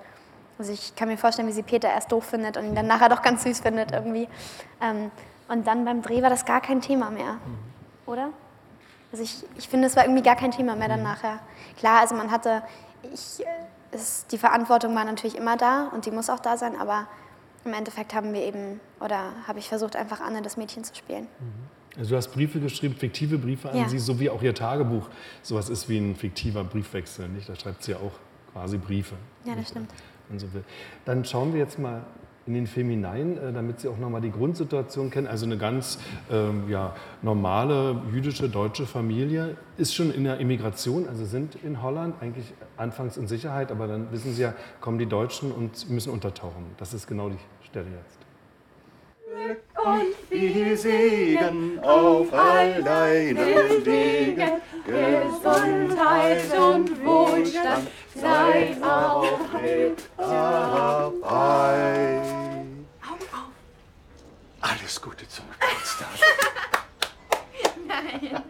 Also 0.59 0.73
ich 0.73 0.93
kann 0.97 1.07
mir 1.07 1.17
vorstellen, 1.17 1.47
wie 1.47 1.53
sie 1.53 1.63
Peter 1.63 1.87
erst 1.87 2.11
doof 2.11 2.25
findet 2.25 2.57
und 2.57 2.65
ihn 2.65 2.75
dann 2.75 2.87
nachher 2.87 3.07
doch 3.07 3.21
ganz 3.21 3.43
süß 3.43 3.61
findet 3.61 3.93
irgendwie. 3.93 4.27
Ähm, 4.81 5.09
und 5.47 5.65
dann 5.67 5.85
beim 5.85 6.01
Dreh 6.01 6.21
war 6.21 6.29
das 6.29 6.43
gar 6.43 6.59
kein 6.59 6.81
Thema 6.81 7.11
mehr, 7.11 7.37
oder? 8.05 8.29
Also 9.13 9.23
ich, 9.23 9.45
ich 9.57 9.69
finde, 9.69 9.87
es 9.87 9.95
war 9.95 10.03
irgendwie 10.03 10.23
gar 10.23 10.35
kein 10.35 10.51
Thema 10.51 10.75
mehr 10.75 10.89
dann 10.89 11.03
nachher. 11.03 11.39
Klar, 11.77 12.01
also 12.01 12.13
man 12.13 12.29
hatte, 12.29 12.61
ich, 13.03 13.45
ist, 13.91 14.33
die 14.33 14.37
Verantwortung 14.37 14.93
war 14.95 15.05
natürlich 15.05 15.37
immer 15.37 15.55
da 15.55 15.87
und 15.93 16.05
die 16.05 16.11
muss 16.11 16.29
auch 16.29 16.39
da 16.39 16.57
sein, 16.57 16.77
aber 16.77 17.07
im 17.67 17.73
Endeffekt 17.73 18.13
haben 18.15 18.33
wir 18.33 18.41
eben, 18.41 18.79
oder 18.99 19.33
habe 19.47 19.59
ich 19.59 19.67
versucht, 19.69 19.95
einfach 19.95 20.21
Anne 20.21 20.41
das 20.41 20.57
Mädchen 20.57 20.83
zu 20.83 20.95
spielen. 20.95 21.27
Also 21.97 22.11
du 22.11 22.15
hast 22.15 22.29
Briefe 22.29 22.59
geschrieben, 22.59 22.95
fiktive 22.95 23.37
Briefe 23.37 23.69
an 23.69 23.77
Ja. 23.77 23.89
sie, 23.89 23.99
so 23.99 24.19
wie 24.19 24.29
auch 24.29 24.41
ihr 24.41 24.53
Tagebuch. 24.55 25.07
Sowas 25.41 25.69
ist 25.69 25.89
wie 25.89 25.97
ein 25.97 26.15
fiktiver 26.15 26.63
Briefwechsel, 26.63 27.27
nicht? 27.29 27.49
Da 27.49 27.55
schreibt 27.55 27.83
sie 27.83 27.91
ja 27.91 27.97
auch 27.97 28.13
quasi 28.53 28.77
Briefe. 28.77 29.15
Ja, 29.45 29.55
das 29.55 29.69
stimmt. 29.69 29.91
wenn 30.29 30.39
so 30.39 30.51
will. 30.53 30.63
Dann 31.05 31.23
schauen 31.25 31.53
wir 31.53 31.59
jetzt 31.59 31.79
mal 31.79 32.03
in 32.45 32.53
den 32.53 32.67
Film 32.67 32.89
hinein, 32.89 33.37
äh, 33.37 33.51
damit 33.51 33.81
Sie 33.81 33.89
auch 33.89 33.97
nochmal 33.97 34.21
die 34.21 34.31
Grundsituation 34.31 35.09
kennen. 35.09 35.27
Also 35.27 35.45
eine 35.45 35.57
ganz 35.57 35.99
ähm, 36.31 36.69
ja, 36.69 36.95
normale 37.21 38.01
jüdische 38.11 38.47
deutsche 38.49 38.85
Familie 38.85 39.57
ist 39.77 39.93
schon 39.93 40.11
in 40.13 40.23
der 40.23 40.37
Immigration, 40.39 41.07
also 41.09 41.25
sind 41.25 41.55
in 41.63 41.81
Holland 41.81 42.15
eigentlich 42.21 42.53
anfangs 42.77 43.17
in 43.17 43.27
Sicherheit, 43.27 43.69
aber 43.71 43.87
dann 43.87 44.11
wissen 44.13 44.33
Sie 44.33 44.41
ja, 44.43 44.53
kommen 44.79 44.97
die 44.97 45.05
Deutschen 45.07 45.51
und 45.51 45.89
müssen 45.89 46.11
untertauchen. 46.11 46.65
Das 46.77 46.93
ist 46.93 47.05
genau 47.07 47.27
die 47.29 47.37
Stelle 47.69 47.87
jetzt. 47.97 48.17
Viel 50.29 50.77
Segen 50.77 51.79
auf 51.83 52.33
all 52.33 52.81
deinen 52.81 53.85
Wegen, 53.85 54.61
Gesundheit 54.85 56.57
und 56.57 57.05
Wohlstand 57.05 57.89
sei 58.15 58.77
auch 58.81 59.51
mit 59.61 60.09
dabei. 60.17 62.21
Alles 64.61 65.01
Gute 65.01 65.27
zum 65.27 65.45
Geburtstag. 65.51 66.07
Danke, 67.87 68.43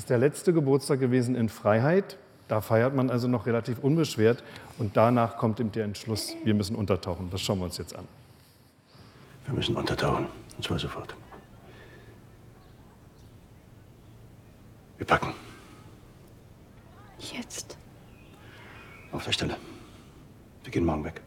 ist 0.07 0.11
der 0.11 0.19
letzte 0.19 0.53
Geburtstag 0.53 1.01
gewesen 1.01 1.35
in 1.35 1.49
Freiheit. 1.49 2.17
Da 2.47 2.61
feiert 2.61 2.95
man 2.95 3.11
also 3.11 3.27
noch 3.27 3.47
relativ 3.47 3.81
unbeschwert 3.81 4.45
und 4.79 4.97
danach 4.97 5.37
kommt 5.37 5.59
eben 5.59 5.73
der 5.73 5.83
Entschluss, 5.83 6.37
wir 6.45 6.55
müssen 6.55 6.77
untertauchen. 6.77 7.29
Das 7.33 7.41
schauen 7.41 7.59
wir 7.59 7.65
uns 7.65 7.77
jetzt 7.77 7.97
an. 7.97 8.07
Wir 9.47 9.55
müssen 9.55 9.75
untertauchen. 9.75 10.27
Und 10.57 10.63
zwar 10.63 10.79
sofort. 10.79 11.13
Wir 14.99 15.07
packen. 15.09 15.33
Jetzt. 17.19 17.77
Auf 19.11 19.25
der 19.25 19.33
Stelle. 19.33 19.57
Wir 20.63 20.71
gehen 20.71 20.85
morgen 20.85 21.03
weg. 21.03 21.21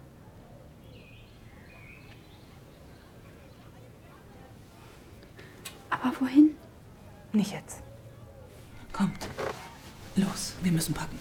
Aber 5.90 6.14
wohin? 6.22 6.56
Nicht 7.34 7.52
jetzt. 7.52 7.84
Kommt. 9.00 9.30
Los, 10.18 10.56
wir 10.62 10.74
müssen 10.74 10.94
packen. 10.94 11.18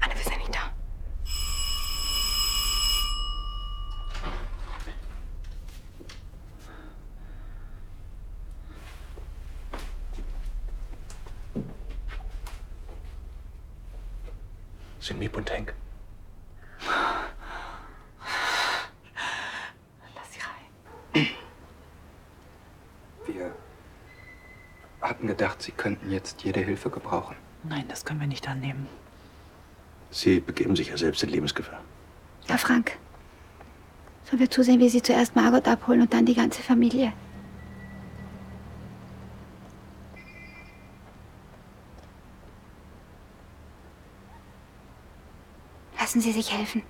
Anne, 0.00 0.14
wir 0.16 0.24
sind 0.24 0.38
nicht 0.38 0.54
da. 0.54 0.72
Sind 15.00 15.18
Miep 15.18 15.36
und 15.36 15.50
Henk. 15.50 15.74
Lass 20.14 20.32
sie 20.32 20.40
rein. 20.40 21.28
Wir 23.26 23.52
hatten 25.00 25.26
gedacht, 25.26 25.62
Sie 25.62 25.72
könnten 25.72 26.10
jetzt 26.10 26.42
jede 26.42 26.60
Hilfe 26.60 26.90
gebrauchen. 26.90 27.36
Nein, 27.64 27.84
das 27.88 28.04
können 28.04 28.20
wir 28.20 28.26
nicht 28.26 28.48
annehmen. 28.48 28.86
Sie 30.10 30.40
begeben 30.40 30.74
sich 30.74 30.88
ja 30.88 30.96
selbst 30.96 31.22
in 31.22 31.30
Lebensgefahr. 31.30 31.80
Herr 32.46 32.58
Frank, 32.58 32.96
sollen 34.24 34.40
wir 34.40 34.50
zusehen, 34.50 34.80
wie 34.80 34.88
Sie 34.88 35.02
zuerst 35.02 35.36
Margot 35.36 35.66
abholen 35.68 36.02
und 36.02 36.12
dann 36.12 36.26
die 36.26 36.34
ganze 36.34 36.62
Familie? 36.62 37.12
Sie 46.28 46.42
sich 46.42 46.52
helfen. 46.52 46.82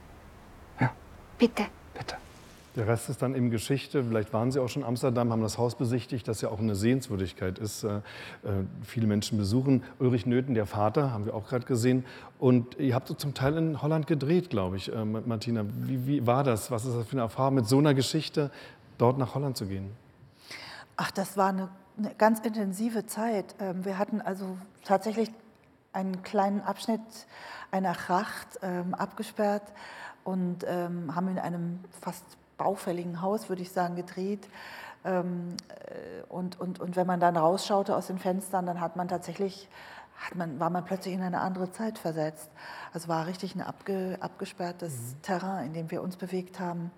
Ja. 0.81 0.91
Bitte. 1.39 1.67
Bitte. 1.95 2.17
Der 2.75 2.89
Rest 2.89 3.09
ist 3.09 3.23
dann 3.23 3.37
eben 3.37 3.51
Geschichte. 3.51 4.03
Vielleicht 4.03 4.33
waren 4.33 4.51
Sie 4.51 4.61
auch 4.61 4.69
schon 4.69 4.83
in 4.83 4.89
Amsterdam, 4.89 5.31
haben 5.31 5.43
das 5.43 5.59
Haus 5.59 5.77
besichtigt, 5.77 6.27
das 6.27 6.41
ja 6.41 6.49
auch 6.49 6.59
eine 6.59 6.75
Sehenswürdigkeit 6.75 7.59
ist. 7.59 7.85
Äh, 7.85 7.99
äh, 7.99 8.01
viele 8.83 9.07
Menschen 9.07 9.39
besuchen. 9.39 9.85
Ulrich 10.01 10.27
Nöthen, 10.27 10.55
der 10.55 10.67
Vater, 10.67 11.13
haben 11.13 11.25
wir 11.25 11.35
auch 11.35 11.47
gerade 11.47 11.67
gesehen. 11.67 12.05
Und 12.41 12.79
ihr 12.81 12.97
habt 12.97 13.07
so 13.07 13.15
zum 13.15 13.35
Teil 13.35 13.57
in 13.57 13.81
Holland 13.81 14.09
gedreht, 14.09 14.51
glaube 14.51 14.77
ich, 14.77 14.93
äh, 14.93 15.05
Martina. 15.05 15.65
Wie, 15.67 16.07
wie 16.07 16.27
war 16.27 16.43
das? 16.43 16.73
Was 16.73 16.85
ist 16.85 16.97
das 16.97 17.07
für 17.07 17.13
eine 17.13 17.23
Erfahrung, 17.23 17.55
mit 17.55 17.69
so 17.69 17.79
einer 17.79 17.95
Geschichte 17.95 18.51
dort 18.97 19.19
nach 19.19 19.37
Holland 19.37 19.57
zu 19.57 19.67
gehen? 19.67 19.93
Ach, 20.97 21.13
das 21.13 21.37
war 21.37 21.51
eine, 21.51 21.69
eine 21.97 22.13
ganz 22.19 22.41
intensive 22.41 23.07
Zeit. 23.07 23.55
Ähm, 23.61 23.85
Wir 23.85 23.99
hatten 23.99 24.21
also 24.21 24.59
tatsächlich 24.85 25.31
einen 25.93 26.23
kleinen 26.23 26.61
Abschnitt 26.61 27.01
einer 27.71 27.95
Tracht 27.95 28.59
ähm, 28.63 28.95
abgesperrt 28.95 29.73
und 30.25 30.65
ähm, 30.67 31.15
haben 31.15 31.29
in 31.29 31.39
einem 31.39 31.81
fast 32.01 32.25
baufälligen 32.57 33.23
Haus, 33.23 33.49
würde 33.49 33.63
ich 33.63 33.73
sagen, 33.73 33.97
gedreht. 33.97 34.49
Ähm, 35.05 35.57
äh, 35.69 36.23
und, 36.29 36.61
und, 36.61 36.81
und 36.81 36.97
wenn 36.97 37.07
man 37.07 37.21
dann 37.21 37.37
rausschaute 37.37 37.97
aus 37.97 38.09
den 38.09 38.19
Fenstern, 38.19 38.67
dann 38.67 38.81
hat 38.81 38.97
man 38.97 39.09
tatsächlich, 39.09 39.69
hat 40.19 40.35
man, 40.35 40.59
war 40.61 40.71
man 40.71 40.85
plötzlich 40.85 41.15
in 41.15 41.23
eine 41.23 41.41
andere 41.41 41.71
Zeit 41.71 41.99
versetzt. 41.99 42.51
Also 42.93 43.09
war 43.09 43.27
richtig 43.27 43.55
ein 43.55 43.63
abge, 43.63 44.19
abgesperrtes 44.21 45.17
Terrain, 45.23 45.67
in 45.67 45.73
dem 45.73 45.91
wir 45.91 46.03
uns 46.03 46.17
bewegt 46.17 46.61
haben. 46.61 46.91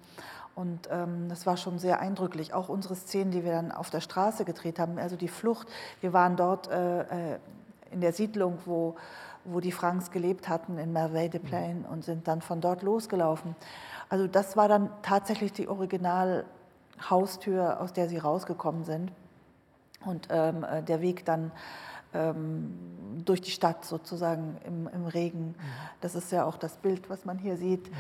Und 0.54 0.88
ähm, 0.90 1.28
das 1.28 1.46
war 1.46 1.56
schon 1.56 1.78
sehr 1.78 2.00
eindrücklich. 2.00 2.52
Auch 2.52 2.68
unsere 2.68 2.96
Szenen, 2.96 3.30
die 3.30 3.44
wir 3.44 3.52
dann 3.52 3.70
auf 3.70 3.90
der 3.90 4.00
Straße 4.00 4.44
gedreht 4.44 4.78
haben, 4.78 4.98
also 4.98 5.16
die 5.16 5.28
Flucht. 5.28 5.68
Wir 6.00 6.12
waren 6.12 6.36
dort 6.36 6.68
äh, 6.68 7.34
äh, 7.34 7.38
in 7.90 8.00
der 8.00 8.12
Siedlung, 8.12 8.58
wo, 8.64 8.96
wo 9.44 9.60
die 9.60 9.72
Franks 9.72 10.10
gelebt 10.10 10.48
hatten, 10.48 10.78
in 10.78 10.92
Merveille 10.92 11.30
de 11.30 11.40
Plaine, 11.40 11.86
und 11.88 12.04
sind 12.04 12.28
dann 12.28 12.40
von 12.40 12.60
dort 12.60 12.82
losgelaufen. 12.82 13.56
Also 14.08 14.26
das 14.26 14.56
war 14.56 14.68
dann 14.68 14.90
tatsächlich 15.02 15.52
die 15.52 15.68
Originalhaustür, 15.68 17.80
aus 17.80 17.92
der 17.92 18.08
sie 18.08 18.18
rausgekommen 18.18 18.84
sind. 18.84 19.12
Und 20.04 20.28
ähm, 20.30 20.64
äh, 20.64 20.82
der 20.82 21.00
Weg 21.00 21.24
dann 21.24 21.52
ähm, 22.14 22.76
durch 23.24 23.40
die 23.40 23.50
Stadt 23.50 23.84
sozusagen 23.84 24.56
im, 24.64 24.88
im 24.88 25.06
Regen. 25.06 25.54
Das 26.00 26.14
ist 26.14 26.32
ja 26.32 26.44
auch 26.44 26.56
das 26.56 26.76
Bild, 26.76 27.10
was 27.10 27.24
man 27.24 27.38
hier 27.38 27.56
sieht. 27.56 27.90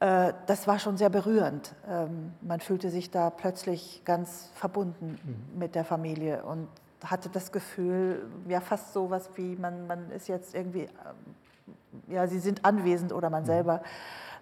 Äh, 0.00 0.32
das 0.46 0.66
war 0.66 0.78
schon 0.78 0.96
sehr 0.96 1.10
berührend. 1.10 1.74
Ähm, 1.88 2.32
man 2.40 2.60
fühlte 2.60 2.90
sich 2.90 3.10
da 3.10 3.30
plötzlich 3.30 4.02
ganz 4.04 4.50
verbunden 4.54 5.18
mit 5.56 5.74
der 5.74 5.84
Familie 5.84 6.44
und 6.44 6.68
hatte 7.04 7.28
das 7.28 7.52
Gefühl, 7.52 8.26
ja 8.48 8.60
fast 8.60 8.92
so 8.92 9.10
was 9.10 9.30
wie 9.36 9.56
man, 9.56 9.86
man 9.86 10.10
ist 10.10 10.28
jetzt 10.28 10.54
irgendwie, 10.54 10.82
ähm, 10.82 12.08
ja, 12.08 12.26
sie 12.26 12.38
sind 12.38 12.64
anwesend 12.64 13.12
oder 13.12 13.30
man 13.30 13.44
selber 13.44 13.82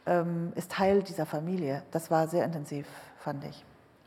ähm, 0.06 0.52
ist 0.54 0.72
Teil 0.72 1.02
dieser 1.02 1.26
Familie. 1.26 1.82
Das 1.90 2.10
war 2.10 2.26
sehr 2.28 2.44
intensiv, 2.44 2.86
fand 3.18 3.44
ich. 3.44 3.64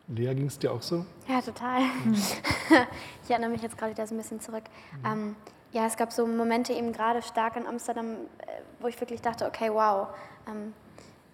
Lea, 0.08 0.34
ging 0.36 0.48
es 0.48 0.60
dir 0.60 0.72
auch 0.72 0.82
so? 0.82 1.06
Ja, 1.28 1.42
total. 1.42 1.82
ich 3.24 3.30
erinnere 3.30 3.50
mich 3.50 3.62
jetzt 3.62 3.78
gerade 3.78 3.92
wieder 3.92 4.06
so 4.06 4.14
ein 4.14 4.18
bisschen 4.18 4.40
zurück. 4.40 4.64
Ähm, 5.04 5.36
ja, 5.72 5.86
es 5.88 5.98
gab 5.98 6.12
so 6.12 6.28
Momente 6.28 6.74
eben 6.74 6.94
gerade 6.94 7.22
stark 7.22 7.56
in 7.56 7.66
Amsterdam, 7.66 8.14
äh, 8.40 8.62
wo 8.80 8.88
ich 8.88 9.00
wirklich 9.00 9.22
dachte, 9.22 9.46
okay, 9.46 9.70
wow, 9.72 10.08
ähm, 10.48 10.74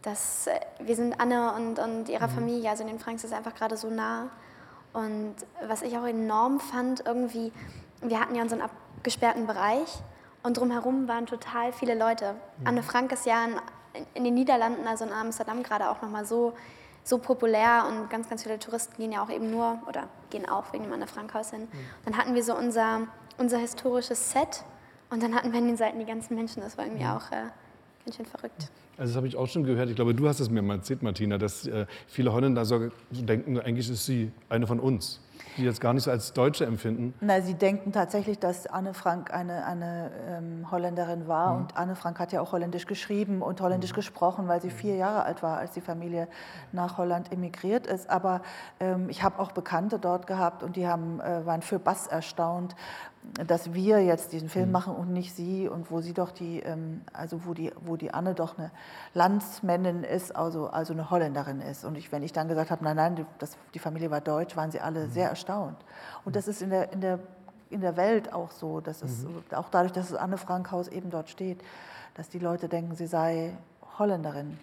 das, 0.01 0.47
äh, 0.47 0.59
wir 0.79 0.95
sind 0.95 1.19
Anne 1.19 1.53
und, 1.53 1.79
und 1.79 2.09
ihrer 2.09 2.29
Familie, 2.29 2.69
also 2.69 2.85
den 2.85 2.97
Franks 2.97 3.23
ist 3.23 3.33
einfach 3.33 3.53
gerade 3.53 3.77
so 3.77 3.89
nah. 3.89 4.29
Und 4.93 5.35
was 5.67 5.81
ich 5.81 5.97
auch 5.97 6.05
enorm 6.05 6.59
fand, 6.59 7.05
irgendwie, 7.05 7.51
wir 8.01 8.19
hatten 8.19 8.35
ja 8.35 8.41
unseren 8.41 8.61
abgesperrten 8.61 9.47
Bereich 9.47 9.99
und 10.43 10.57
drumherum 10.57 11.07
waren 11.07 11.25
total 11.25 11.71
viele 11.71 11.95
Leute. 11.95 12.35
Anne 12.65 12.83
Frank 12.83 13.11
ist 13.11 13.25
ja 13.25 13.45
in, 13.45 14.05
in 14.13 14.23
den 14.23 14.33
Niederlanden, 14.33 14.87
also 14.87 15.05
in 15.05 15.13
Amsterdam 15.13 15.63
gerade 15.63 15.89
auch 15.89 16.01
nochmal 16.01 16.25
so 16.25 16.53
so 17.03 17.17
populär 17.17 17.85
und 17.87 18.09
ganz, 18.09 18.29
ganz 18.29 18.43
viele 18.43 18.59
Touristen 18.59 18.95
gehen 18.97 19.11
ja 19.11 19.23
auch 19.23 19.29
eben 19.29 19.49
nur 19.49 19.79
oder 19.87 20.07
gehen 20.29 20.47
auch 20.47 20.71
wegen 20.71 20.83
dem 20.83 20.93
Anne 20.93 21.07
Frank 21.07 21.33
Haus 21.33 21.51
hin. 21.51 21.67
Dann 22.05 22.17
hatten 22.17 22.35
wir 22.35 22.43
so 22.43 22.55
unser, 22.55 23.07
unser 23.37 23.57
historisches 23.57 24.31
Set 24.31 24.63
und 25.09 25.23
dann 25.23 25.35
hatten 25.35 25.51
wir 25.51 25.59
an 25.59 25.67
den 25.67 25.77
Seiten 25.77 25.99
die 25.99 26.05
ganzen 26.05 26.35
Menschen. 26.35 26.61
Das 26.61 26.77
war 26.77 26.85
irgendwie 26.85 27.05
auch 27.05 27.31
äh, 27.31 27.49
ganz 28.05 28.17
schön 28.17 28.25
verrückt. 28.25 28.69
Also 28.97 29.11
das 29.11 29.15
habe 29.15 29.27
ich 29.27 29.35
auch 29.35 29.47
schon 29.47 29.63
gehört. 29.63 29.89
Ich 29.89 29.95
glaube, 29.95 30.13
du 30.13 30.27
hast 30.27 30.39
es 30.39 30.49
mir 30.49 30.61
mal 30.61 30.77
erzählt, 30.77 31.01
Martina, 31.01 31.37
dass 31.37 31.65
äh, 31.67 31.85
viele 32.07 32.33
Holländer 32.33 32.65
so 32.65 32.91
denken, 33.11 33.59
eigentlich 33.59 33.89
ist 33.89 34.05
sie 34.05 34.31
eine 34.49 34.67
von 34.67 34.79
uns 34.79 35.19
die 35.57 35.63
jetzt 35.63 35.81
gar 35.81 35.93
nicht 35.93 36.03
so 36.03 36.11
als 36.11 36.33
Deutsche 36.33 36.65
empfinden? 36.65 37.13
Na, 37.21 37.41
sie 37.41 37.53
denken 37.53 37.91
tatsächlich, 37.91 38.39
dass 38.39 38.67
Anne 38.67 38.93
Frank 38.93 39.33
eine, 39.33 39.65
eine 39.65 40.11
ähm, 40.27 40.71
Holländerin 40.71 41.27
war. 41.27 41.53
Mhm. 41.53 41.61
Und 41.61 41.77
Anne 41.77 41.95
Frank 41.95 42.19
hat 42.19 42.31
ja 42.31 42.41
auch 42.41 42.51
Holländisch 42.51 42.85
geschrieben 42.85 43.41
und 43.41 43.61
Holländisch 43.61 43.91
mhm. 43.91 43.95
gesprochen, 43.95 44.47
weil 44.47 44.61
sie 44.61 44.69
vier 44.69 44.95
Jahre 44.95 45.23
alt 45.23 45.43
war, 45.43 45.57
als 45.57 45.71
die 45.71 45.81
Familie 45.81 46.27
nach 46.71 46.97
Holland 46.97 47.31
emigriert 47.31 47.87
ist. 47.87 48.09
Aber 48.09 48.41
ähm, 48.79 49.09
ich 49.09 49.23
habe 49.23 49.39
auch 49.39 49.51
Bekannte 49.51 49.99
dort 49.99 50.27
gehabt 50.27 50.63
und 50.63 50.75
die 50.75 50.87
haben, 50.87 51.19
äh, 51.19 51.45
waren 51.45 51.61
für 51.61 51.79
Bass 51.79 52.07
erstaunt, 52.07 52.75
dass 53.47 53.73
wir 53.73 54.03
jetzt 54.03 54.33
diesen 54.33 54.49
Film 54.49 54.67
mhm. 54.67 54.71
machen 54.71 54.95
und 54.95 55.13
nicht 55.13 55.35
sie 55.35 55.67
und 55.67 55.91
wo 55.91 56.01
sie 56.01 56.13
doch 56.13 56.31
die, 56.31 56.59
ähm, 56.59 57.01
also 57.13 57.45
wo 57.45 57.53
die, 57.53 57.71
wo 57.81 57.95
die 57.95 58.13
Anne 58.13 58.33
doch 58.33 58.57
eine 58.57 58.71
Landsmännin 59.13 60.03
ist, 60.03 60.35
also, 60.35 60.67
also 60.67 60.93
eine 60.93 61.11
Holländerin 61.11 61.61
ist. 61.61 61.85
Und 61.85 61.97
ich, 61.97 62.11
wenn 62.11 62.23
ich 62.23 62.33
dann 62.33 62.47
gesagt 62.47 62.71
habe, 62.71 62.83
nein, 62.83 62.95
nein, 62.95 63.15
die, 63.15 63.25
das, 63.37 63.57
die 63.73 63.79
Familie 63.79 64.09
war 64.09 64.21
deutsch, 64.21 64.55
waren 64.57 64.71
sie 64.71 64.79
alle 64.79 65.05
mhm. 65.05 65.11
sehr 65.11 65.30
erstaunt. 65.31 65.77
Und 66.23 66.35
das 66.35 66.47
ist 66.47 66.61
in 66.61 66.69
der, 66.69 66.93
in 66.93 67.01
der, 67.01 67.19
in 67.69 67.81
der 67.81 67.97
Welt 67.97 68.31
auch 68.31 68.51
so, 68.51 68.79
dass 68.79 69.01
es, 69.01 69.23
mhm. 69.23 69.41
auch 69.55 69.69
dadurch, 69.69 69.91
dass 69.91 70.09
das 70.09 70.17
Anne 70.17 70.37
Frank 70.37 70.71
Haus 70.71 70.87
eben 70.87 71.09
dort 71.09 71.29
steht, 71.29 71.59
dass 72.13 72.29
die 72.29 72.39
Leute 72.39 72.67
denken, 72.67 72.95
sie 72.95 73.07
sei 73.07 73.53
Holländerin. 73.97 74.57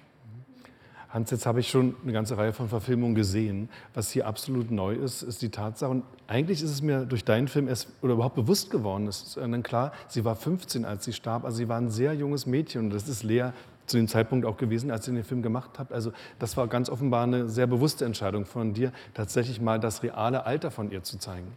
Hans, 1.10 1.30
jetzt 1.30 1.46
habe 1.46 1.60
ich 1.60 1.70
schon 1.70 1.96
eine 2.02 2.12
ganze 2.12 2.36
Reihe 2.36 2.52
von 2.52 2.68
Verfilmungen 2.68 3.14
gesehen. 3.14 3.70
Was 3.94 4.10
hier 4.10 4.26
absolut 4.26 4.70
neu 4.70 4.92
ist, 4.92 5.22
ist 5.22 5.40
die 5.40 5.48
Tatsache, 5.48 5.90
und 5.90 6.04
eigentlich 6.26 6.62
ist 6.62 6.70
es 6.70 6.82
mir 6.82 7.06
durch 7.06 7.24
deinen 7.24 7.48
Film 7.48 7.66
erst 7.66 7.88
oder 8.02 8.12
überhaupt 8.12 8.34
bewusst 8.34 8.70
geworden. 8.70 9.06
Es 9.06 9.22
ist 9.22 9.36
dann 9.38 9.62
klar, 9.62 9.92
sie 10.08 10.26
war 10.26 10.36
15, 10.36 10.84
als 10.84 11.06
sie 11.06 11.14
starb, 11.14 11.44
also 11.44 11.56
sie 11.56 11.68
war 11.68 11.78
ein 11.78 11.88
sehr 11.88 12.12
junges 12.12 12.44
Mädchen 12.44 12.84
und 12.84 12.90
das 12.90 13.08
ist 13.08 13.22
Lea 13.22 13.52
zu 13.88 13.96
dem 13.96 14.08
Zeitpunkt 14.08 14.46
auch 14.46 14.56
gewesen, 14.56 14.90
als 14.90 15.08
ihr 15.08 15.14
den 15.14 15.24
Film 15.24 15.42
gemacht 15.42 15.78
habt. 15.78 15.92
Also 15.92 16.12
das 16.38 16.56
war 16.56 16.66
ganz 16.68 16.90
offenbar 16.90 17.24
eine 17.24 17.48
sehr 17.48 17.66
bewusste 17.66 18.04
Entscheidung 18.04 18.46
von 18.46 18.74
dir, 18.74 18.92
tatsächlich 19.14 19.60
mal 19.60 19.80
das 19.80 20.02
reale 20.02 20.46
Alter 20.46 20.70
von 20.70 20.90
ihr 20.90 21.02
zu 21.02 21.18
zeigen. 21.18 21.52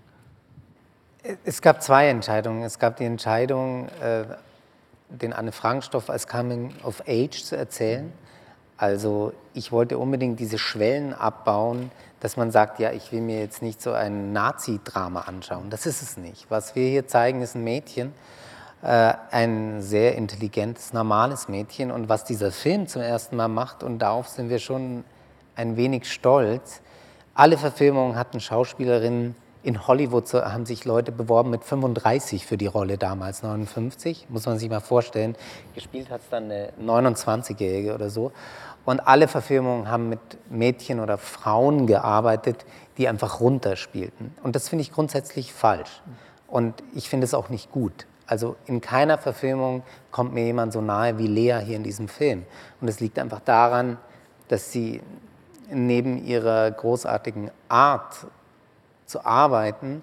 Es 1.45 1.61
gab 1.61 1.83
zwei 1.83 2.07
Entscheidungen. 2.07 2.63
Es 2.63 2.79
gab 2.79 2.97
die 2.97 3.05
Entscheidung, 3.05 3.87
äh, 4.01 4.23
den 5.09 5.33
Anne-Frank-Stoff 5.33 6.09
als 6.09 6.27
Coming 6.27 6.73
of 6.83 7.03
Age 7.07 7.43
zu 7.43 7.55
erzählen. 7.55 8.11
Also 8.77 9.33
ich 9.53 9.71
wollte 9.71 9.99
unbedingt 9.99 10.39
diese 10.39 10.57
Schwellen 10.57 11.13
abbauen, 11.13 11.91
dass 12.21 12.37
man 12.37 12.49
sagt, 12.49 12.79
ja, 12.79 12.91
ich 12.91 13.11
will 13.11 13.21
mir 13.21 13.39
jetzt 13.39 13.61
nicht 13.61 13.81
so 13.81 13.91
ein 13.91 14.33
Nazi-Drama 14.33 15.21
anschauen. 15.21 15.69
Das 15.69 15.85
ist 15.85 16.01
es 16.01 16.17
nicht. 16.17 16.49
Was 16.49 16.75
wir 16.75 16.89
hier 16.89 17.07
zeigen, 17.07 17.41
ist 17.41 17.55
ein 17.55 17.63
Mädchen, 17.63 18.13
ein 18.81 19.81
sehr 19.81 20.15
intelligentes, 20.15 20.93
normales 20.93 21.47
Mädchen. 21.47 21.91
Und 21.91 22.09
was 22.09 22.23
dieser 22.23 22.51
Film 22.51 22.87
zum 22.87 23.01
ersten 23.01 23.35
Mal 23.35 23.47
macht, 23.47 23.83
und 23.83 23.99
darauf 23.99 24.27
sind 24.27 24.49
wir 24.49 24.59
schon 24.59 25.03
ein 25.55 25.77
wenig 25.77 26.11
stolz, 26.11 26.81
alle 27.33 27.57
Verfilmungen 27.57 28.15
hatten 28.15 28.39
Schauspielerinnen, 28.39 29.35
in 29.63 29.87
Hollywood 29.87 30.33
haben 30.33 30.65
sich 30.65 30.85
Leute 30.85 31.11
beworben 31.11 31.51
mit 31.51 31.63
35 31.63 32.47
für 32.47 32.57
die 32.57 32.65
Rolle 32.65 32.97
damals, 32.97 33.43
59, 33.43 34.25
muss 34.29 34.47
man 34.47 34.57
sich 34.57 34.69
mal 34.69 34.79
vorstellen. 34.79 35.35
Gespielt 35.75 36.09
hat 36.09 36.21
es 36.21 36.29
dann 36.29 36.45
eine 36.45 36.73
29-Jährige 36.81 37.93
oder 37.93 38.09
so. 38.09 38.31
Und 38.85 39.01
alle 39.01 39.27
Verfilmungen 39.27 39.87
haben 39.87 40.09
mit 40.09 40.19
Mädchen 40.49 40.99
oder 40.99 41.19
Frauen 41.19 41.85
gearbeitet, 41.85 42.65
die 42.97 43.07
einfach 43.07 43.39
runterspielten. 43.39 44.35
Und 44.41 44.55
das 44.55 44.69
finde 44.69 44.81
ich 44.81 44.91
grundsätzlich 44.91 45.53
falsch. 45.53 46.01
Und 46.47 46.81
ich 46.95 47.07
finde 47.07 47.25
es 47.25 47.35
auch 47.35 47.49
nicht 47.49 47.71
gut. 47.71 48.07
Also 48.31 48.55
in 48.65 48.79
keiner 48.79 49.17
Verfilmung 49.17 49.83
kommt 50.09 50.33
mir 50.33 50.45
jemand 50.45 50.71
so 50.71 50.79
nahe 50.79 51.17
wie 51.17 51.27
Lea 51.27 51.59
hier 51.65 51.75
in 51.75 51.83
diesem 51.83 52.07
Film. 52.07 52.45
Und 52.79 52.87
es 52.87 53.01
liegt 53.01 53.19
einfach 53.19 53.41
daran, 53.41 53.97
dass 54.47 54.71
sie 54.71 55.01
neben 55.69 56.25
ihrer 56.25 56.71
großartigen 56.71 57.51
Art 57.67 58.25
zu 59.05 59.25
arbeiten, 59.25 60.01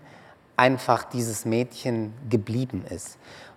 einfach 0.58 1.04
dieses 1.04 1.46
Mädchen 1.46 2.12
geblieben 2.28 2.84
ist. 2.90 3.16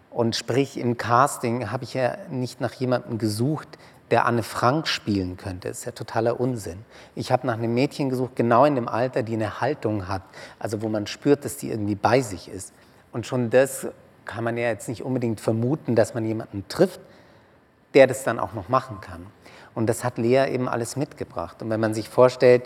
Und 0.09 0.37
sprich, 0.37 0.77
im 0.77 0.95
Casting 0.95 1.69
habe 1.69 1.83
ich 1.83 1.93
ja 1.93 2.15
nicht 2.29 2.61
nach 2.61 2.71
jemandem 2.71 3.17
gesucht, 3.17 3.67
der 4.09 4.25
Anne 4.25 4.41
Frank 4.41 4.87
spielen 4.87 5.35
könnte. 5.35 5.67
Das 5.67 5.79
ist 5.79 5.85
ja 5.85 5.91
totaler 5.91 6.39
Unsinn. 6.39 6.85
Ich 7.15 7.33
habe 7.33 7.45
nach 7.45 7.55
einem 7.55 7.73
Mädchen 7.73 8.09
gesucht, 8.09 8.37
genau 8.37 8.63
in 8.63 8.75
dem 8.75 8.87
Alter, 8.87 9.21
die 9.21 9.33
eine 9.33 9.59
Haltung 9.59 10.07
hat, 10.07 10.21
also 10.59 10.81
wo 10.81 10.87
man 10.87 11.07
spürt, 11.07 11.43
dass 11.43 11.57
die 11.57 11.71
irgendwie 11.71 11.95
bei 11.95 12.21
sich 12.21 12.47
ist. 12.47 12.71
Und 13.11 13.27
schon 13.27 13.49
das 13.49 13.87
kann 14.25 14.43
man 14.43 14.57
ja 14.57 14.67
jetzt 14.67 14.87
nicht 14.87 15.03
unbedingt 15.03 15.41
vermuten, 15.41 15.95
dass 15.95 16.13
man 16.13 16.25
jemanden 16.25 16.65
trifft, 16.67 16.99
der 17.93 18.07
das 18.07 18.23
dann 18.23 18.39
auch 18.39 18.53
noch 18.53 18.69
machen 18.69 19.01
kann. 19.01 19.25
Und 19.73 19.87
das 19.87 20.03
hat 20.03 20.17
Lea 20.17 20.45
eben 20.51 20.67
alles 20.67 20.95
mitgebracht. 20.95 21.61
Und 21.61 21.69
wenn 21.69 21.79
man 21.79 21.93
sich 21.93 22.09
vorstellt, 22.09 22.63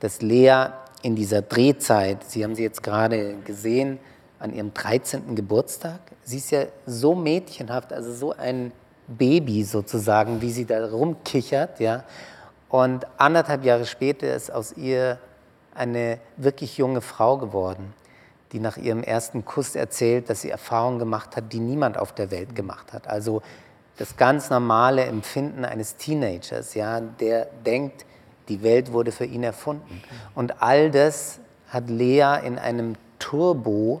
dass 0.00 0.22
Lea 0.22 0.66
in 1.02 1.16
dieser 1.16 1.42
Drehzeit, 1.42 2.24
Sie 2.24 2.44
haben 2.44 2.54
sie 2.54 2.62
jetzt 2.62 2.82
gerade 2.82 3.36
gesehen, 3.44 3.98
an 4.38 4.54
ihrem 4.54 4.72
13. 4.72 5.36
Geburtstag, 5.36 6.00
sie 6.24 6.38
ist 6.38 6.50
ja 6.50 6.64
so 6.86 7.14
mädchenhaft, 7.14 7.92
also 7.92 8.12
so 8.12 8.32
ein 8.32 8.72
Baby 9.06 9.64
sozusagen, 9.64 10.40
wie 10.40 10.50
sie 10.50 10.64
da 10.64 10.86
rumkichert, 10.86 11.78
ja. 11.78 12.04
Und 12.70 13.06
anderthalb 13.18 13.64
Jahre 13.64 13.84
später 13.84 14.34
ist 14.34 14.50
aus 14.50 14.72
ihr 14.76 15.18
eine 15.74 16.18
wirklich 16.36 16.78
junge 16.78 17.00
Frau 17.00 17.36
geworden, 17.36 17.92
die 18.52 18.60
nach 18.60 18.76
ihrem 18.76 19.02
ersten 19.02 19.44
Kuss 19.44 19.74
erzählt, 19.74 20.28
dass 20.28 20.42
sie 20.42 20.50
Erfahrungen 20.50 20.98
gemacht 20.98 21.36
hat, 21.36 21.52
die 21.52 21.60
niemand 21.60 21.98
auf 21.98 22.12
der 22.12 22.30
Welt 22.30 22.54
gemacht 22.54 22.92
hat. 22.92 23.06
Also 23.06 23.42
das 23.96 24.16
ganz 24.16 24.50
normale 24.50 25.04
Empfinden 25.04 25.64
eines 25.64 25.96
Teenagers, 25.96 26.74
ja, 26.74 27.00
der 27.00 27.46
denkt, 27.66 28.06
die 28.48 28.62
Welt 28.62 28.92
wurde 28.92 29.12
für 29.12 29.26
ihn 29.26 29.44
erfunden. 29.44 30.02
Und 30.34 30.62
all 30.62 30.90
das 30.90 31.38
hat 31.68 31.88
Lea 31.88 32.38
in 32.44 32.58
einem 32.58 32.96
Turbo 33.18 34.00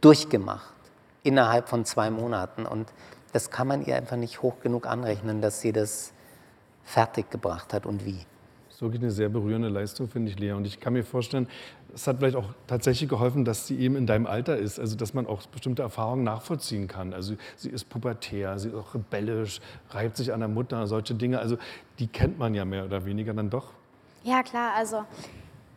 durchgemacht, 0.00 0.74
innerhalb 1.22 1.68
von 1.68 1.84
zwei 1.84 2.10
Monaten. 2.10 2.66
Und 2.66 2.92
das 3.32 3.50
kann 3.50 3.66
man 3.66 3.86
ihr 3.86 3.96
einfach 3.96 4.16
nicht 4.16 4.42
hoch 4.42 4.60
genug 4.62 4.86
anrechnen, 4.86 5.40
dass 5.40 5.60
sie 5.60 5.72
das 5.72 6.12
fertiggebracht 6.84 7.72
hat 7.72 7.86
und 7.86 8.04
wie. 8.04 8.18
Das 8.66 8.76
ist 8.76 8.82
wirklich 8.82 9.02
eine 9.02 9.10
sehr 9.10 9.28
berührende 9.28 9.68
Leistung, 9.68 10.08
finde 10.08 10.30
ich, 10.30 10.38
Lea. 10.38 10.52
Und 10.52 10.66
ich 10.66 10.80
kann 10.80 10.92
mir 10.92 11.04
vorstellen, 11.04 11.48
es 11.94 12.06
hat 12.06 12.18
vielleicht 12.18 12.36
auch 12.36 12.48
tatsächlich 12.66 13.08
geholfen, 13.08 13.44
dass 13.44 13.66
sie 13.66 13.78
eben 13.78 13.96
in 13.96 14.06
deinem 14.06 14.26
Alter 14.26 14.56
ist, 14.56 14.78
also 14.78 14.96
dass 14.96 15.14
man 15.14 15.26
auch 15.26 15.46
bestimmte 15.46 15.82
Erfahrungen 15.82 16.24
nachvollziehen 16.24 16.88
kann. 16.88 17.12
Also 17.12 17.36
sie 17.56 17.70
ist 17.70 17.88
pubertär, 17.88 18.58
sie 18.58 18.68
ist 18.68 18.74
auch 18.74 18.94
rebellisch, 18.94 19.60
reibt 19.90 20.16
sich 20.16 20.32
an 20.32 20.40
der 20.40 20.48
Mutter, 20.48 20.86
solche 20.86 21.14
Dinge. 21.14 21.38
Also 21.38 21.56
die 21.98 22.06
kennt 22.06 22.38
man 22.38 22.54
ja 22.54 22.64
mehr 22.64 22.84
oder 22.84 23.04
weniger 23.04 23.32
dann 23.32 23.50
doch. 23.50 23.68
Ja, 24.22 24.42
klar. 24.42 24.72
Also 24.76 25.04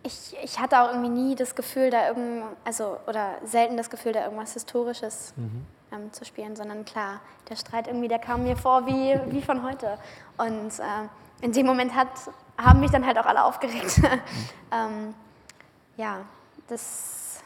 ich, 0.04 0.36
ich 0.44 0.60
hatte 0.60 0.82
auch 0.82 0.90
irgendwie 0.90 1.10
nie 1.10 1.36
das 1.36 1.56
Gefühl, 1.56 1.90
da 1.90 2.08
irgend, 2.08 2.44
also 2.66 2.98
oder 3.08 3.36
selten 3.44 3.78
das 3.78 3.90
Gefühl, 3.90 4.14
da 4.14 4.24
irgendwas 4.24 4.54
Historisches 4.54 5.34
mhm 5.38 5.66
ähm, 5.92 6.12
zu 6.12 6.26
spielen, 6.26 6.56
sondern 6.56 6.86
klar, 6.86 7.20
der 7.50 7.56
Streit 7.56 7.88
irgendwie, 7.88 8.08
der 8.08 8.20
kam 8.20 8.44
mir 8.44 8.56
vor 8.56 8.86
wie, 8.86 9.20
wie 9.32 9.42
von 9.42 9.64
heute. 9.64 9.98
Und 10.38 10.80
äh, 10.80 11.46
in 11.46 11.52
dem 11.52 11.66
Moment 11.66 11.96
hat, 11.96 12.10
haben 12.58 12.80
mich 12.80 12.92
dann 12.92 13.06
halt 13.06 13.18
auch 13.18 13.26
alle 13.26 13.44
aufgeregt. 13.44 14.02
ähm, 14.72 15.14
ja, 15.98 16.26
das 16.68 17.44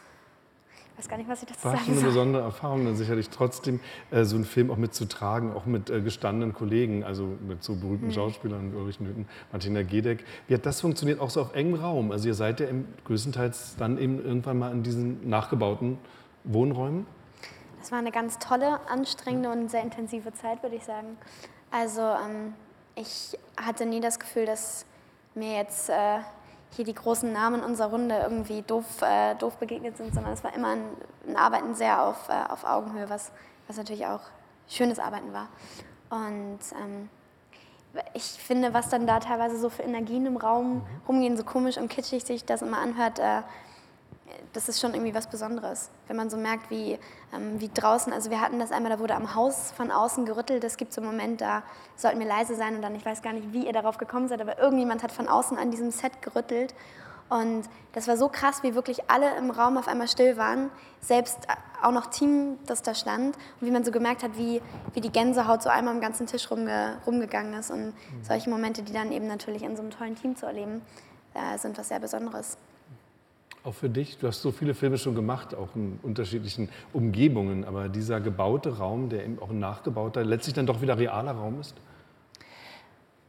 ich 0.93 1.05
weiß 1.05 1.09
gar 1.09 1.17
nicht, 1.17 1.29
was 1.29 1.41
ich 1.41 1.49
dazu 1.49 1.63
War 1.63 1.71
sagen 1.71 1.85
schon 1.85 1.97
eine 1.97 2.05
besondere 2.05 2.43
Erfahrung, 2.43 2.85
dann 2.85 2.95
sicherlich 2.95 3.29
trotzdem 3.29 3.79
äh, 4.11 4.23
so 4.23 4.35
einen 4.35 4.45
Film 4.45 4.69
auch 4.69 4.77
mitzutragen, 4.77 5.53
auch 5.53 5.65
mit 5.65 5.89
äh, 5.89 6.01
gestandenen 6.01 6.53
Kollegen, 6.53 7.03
also 7.03 7.37
mit 7.47 7.63
so 7.63 7.75
berühmten 7.75 8.07
mhm. 8.07 8.11
Schauspielern, 8.11 8.75
Ulrich 8.75 8.99
Newton, 8.99 9.27
Martina 9.51 9.81
Gedeck. 9.81 10.23
Wie 10.47 10.53
hat 10.53 10.65
das 10.65 10.81
funktioniert, 10.81 11.19
auch 11.19 11.31
so 11.31 11.41
auf 11.41 11.55
engem 11.55 11.79
Raum? 11.81 12.11
Also 12.11 12.27
ihr 12.27 12.35
seid 12.35 12.59
ja 12.59 12.67
im, 12.67 12.85
größtenteils 13.05 13.77
dann 13.77 13.97
eben 13.97 14.23
irgendwann 14.23 14.59
mal 14.59 14.71
in 14.71 14.83
diesen 14.83 15.27
nachgebauten 15.27 15.97
Wohnräumen? 16.43 17.07
Es 17.81 17.91
war 17.91 17.97
eine 17.97 18.11
ganz 18.11 18.37
tolle, 18.37 18.79
anstrengende 18.87 19.49
und 19.49 19.71
sehr 19.71 19.81
intensive 19.81 20.33
Zeit, 20.33 20.61
würde 20.61 20.75
ich 20.75 20.83
sagen. 20.83 21.17
Also 21.71 22.01
ähm, 22.01 22.53
ich 22.93 23.39
hatte 23.59 23.87
nie 23.87 24.01
das 24.01 24.19
Gefühl, 24.19 24.45
dass 24.45 24.85
mir 25.33 25.55
jetzt 25.55 25.89
äh, 25.89 26.19
hier 26.75 26.85
die 26.85 26.93
großen 26.93 27.31
Namen 27.31 27.63
unserer 27.63 27.89
Runde 27.89 28.17
irgendwie 28.21 28.61
doof, 28.61 29.01
äh, 29.01 29.35
doof 29.35 29.57
begegnet 29.57 29.97
sind, 29.97 30.13
sondern 30.13 30.33
es 30.33 30.43
war 30.43 30.53
immer 30.53 30.69
ein, 30.69 30.83
ein 31.27 31.35
Arbeiten 31.35 31.75
sehr 31.75 32.03
auf, 32.03 32.29
äh, 32.29 32.51
auf 32.51 32.63
Augenhöhe, 32.63 33.09
was, 33.09 33.31
was 33.67 33.77
natürlich 33.77 34.05
auch 34.05 34.21
schönes 34.67 34.99
Arbeiten 34.99 35.33
war. 35.33 35.49
Und 36.09 36.59
ähm, 36.81 37.09
ich 38.13 38.23
finde, 38.23 38.73
was 38.73 38.89
dann 38.89 39.05
da 39.05 39.19
teilweise 39.19 39.57
so 39.57 39.69
für 39.69 39.83
Energien 39.83 40.25
im 40.25 40.37
Raum 40.37 40.75
mhm. 40.75 40.83
rumgehen, 41.07 41.37
so 41.37 41.43
komisch 41.43 41.77
und 41.77 41.89
kitschig 41.89 42.23
sich 42.23 42.45
das 42.45 42.61
immer 42.61 42.77
anhört, 42.77 43.19
äh, 43.19 43.41
das 44.53 44.69
ist 44.69 44.79
schon 44.79 44.93
irgendwie 44.93 45.13
was 45.13 45.27
Besonderes, 45.27 45.89
wenn 46.07 46.15
man 46.15 46.29
so 46.29 46.37
merkt, 46.37 46.69
wie, 46.69 46.99
ähm, 47.33 47.59
wie 47.59 47.69
draußen, 47.69 48.11
also 48.13 48.29
wir 48.29 48.41
hatten 48.41 48.59
das 48.59 48.71
einmal, 48.71 48.91
da 48.91 48.99
wurde 48.99 49.15
am 49.15 49.35
Haus 49.35 49.71
von 49.71 49.91
außen 49.91 50.25
gerüttelt, 50.25 50.63
es 50.63 50.77
gibt 50.77 50.93
so 50.93 51.01
einen 51.01 51.11
Moment, 51.11 51.41
da 51.41 51.63
sollten 51.95 52.19
wir 52.19 52.27
leise 52.27 52.55
sein 52.55 52.75
und 52.75 52.81
dann, 52.81 52.95
ich 52.95 53.05
weiß 53.05 53.21
gar 53.21 53.33
nicht, 53.33 53.53
wie 53.53 53.65
ihr 53.65 53.73
darauf 53.73 53.97
gekommen 53.97 54.27
seid, 54.27 54.41
aber 54.41 54.59
irgendjemand 54.59 55.03
hat 55.03 55.11
von 55.11 55.27
außen 55.27 55.57
an 55.57 55.71
diesem 55.71 55.91
Set 55.91 56.21
gerüttelt 56.21 56.73
und 57.31 57.63
das 57.93 58.09
war 58.09 58.17
so 58.17 58.27
krass, 58.27 58.61
wie 58.61 58.75
wirklich 58.75 59.09
alle 59.09 59.37
im 59.37 59.51
Raum 59.51 59.77
auf 59.77 59.87
einmal 59.87 60.09
still 60.09 60.35
waren, 60.35 60.69
selbst 60.99 61.47
auch 61.81 61.91
noch 61.91 62.07
Team, 62.07 62.57
das 62.65 62.81
da 62.81 62.93
stand 62.93 63.37
und 63.59 63.67
wie 63.67 63.71
man 63.71 63.85
so 63.85 63.91
gemerkt 63.91 64.21
hat, 64.21 64.37
wie, 64.37 64.61
wie 64.93 64.99
die 64.99 65.11
Gänsehaut 65.11 65.63
so 65.63 65.69
einmal 65.69 65.93
am 65.93 66.01
ganzen 66.01 66.27
Tisch 66.27 66.51
rumge, 66.51 66.97
rumgegangen 67.07 67.53
ist 67.53 67.71
und 67.71 67.85
mhm. 67.85 67.93
solche 68.21 68.49
Momente, 68.49 68.83
die 68.83 68.91
dann 68.91 69.13
eben 69.13 69.27
natürlich 69.27 69.63
in 69.63 69.77
so 69.77 69.81
einem 69.81 69.91
tollen 69.91 70.15
Team 70.15 70.35
zu 70.35 70.45
erleben, 70.45 70.81
äh, 71.33 71.57
sind 71.57 71.77
was 71.77 71.87
sehr 71.87 72.01
Besonderes. 72.01 72.57
Auch 73.63 73.75
für 73.75 73.89
dich, 73.89 74.17
du 74.17 74.27
hast 74.27 74.41
so 74.41 74.51
viele 74.51 74.73
Filme 74.73 74.97
schon 74.97 75.13
gemacht, 75.13 75.53
auch 75.53 75.75
in 75.75 75.99
unterschiedlichen 76.01 76.69
Umgebungen, 76.93 77.63
aber 77.63 77.89
dieser 77.89 78.19
gebaute 78.19 78.77
Raum, 78.77 79.09
der 79.09 79.23
eben 79.23 79.39
auch 79.39 79.51
ein 79.51 79.59
nachgebauter, 79.59 80.23
letztlich 80.23 80.55
dann 80.55 80.65
doch 80.65 80.81
wieder 80.81 80.97
realer 80.97 81.33
Raum 81.33 81.59
ist? 81.59 81.75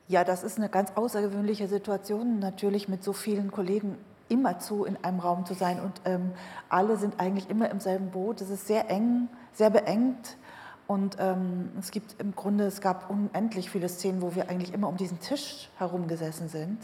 Ja, 0.09 0.25
das 0.25 0.43
ist 0.43 0.57
eine 0.57 0.71
ganz 0.71 0.93
außergewöhnliche 0.95 1.69
Situation, 1.69 2.39
natürlich 2.39 2.89
mit 2.89 3.05
so 3.05 3.13
vielen 3.13 3.51
Kollegen 3.51 3.99
immerzu 4.31 4.85
in 4.85 4.97
einem 5.05 5.21
Raum 5.21 5.45
zu 5.45 5.53
sein 5.53 5.81
und 5.81 6.01
ähm, 6.07 6.33
alle 6.71 6.97
sind 6.97 7.21
eigentlich 7.21 7.51
immer 7.51 7.71
im 7.71 7.81
selben 7.81 8.11
Boot. 8.11 8.41
Es 8.41 8.49
ist 8.49 8.67
sehr 8.67 8.89
eng, 8.91 9.29
sehr 9.53 9.69
beengt 9.69 10.39
und 10.87 11.17
ähm, 11.21 11.71
es 11.79 11.91
gibt 11.91 12.19
im 12.19 12.35
Grunde, 12.35 12.65
es 12.65 12.81
gab 12.81 13.11
unendlich 13.11 13.71
viele 13.71 13.91
Szenen, 13.91 14.23
wo 14.23 14.35
wir 14.35 14.49
eigentlich 14.49 14.73
immer 14.73 14.89
um 14.89 14.97
diesen 14.97 15.21
Tisch 15.21 15.69
herumgesessen 15.77 16.49
sind. 16.49 16.79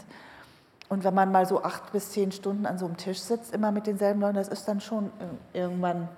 Und 0.89 1.03
wenn 1.03 1.13
man 1.13 1.31
mal 1.31 1.45
so 1.45 1.63
acht 1.63 1.91
bis 1.91 2.11
zehn 2.11 2.31
Stunden 2.31 2.65
an 2.65 2.77
so 2.77 2.85
einem 2.85 2.97
Tisch 2.97 3.19
sitzt, 3.19 3.53
immer 3.53 3.71
mit 3.71 3.87
denselben 3.87 4.21
Leuten, 4.21 4.35
das 4.35 4.47
ist 4.47 4.67
dann 4.67 4.81
schon 4.81 5.11
äh, 5.53 5.59
irgendwann 5.59 6.09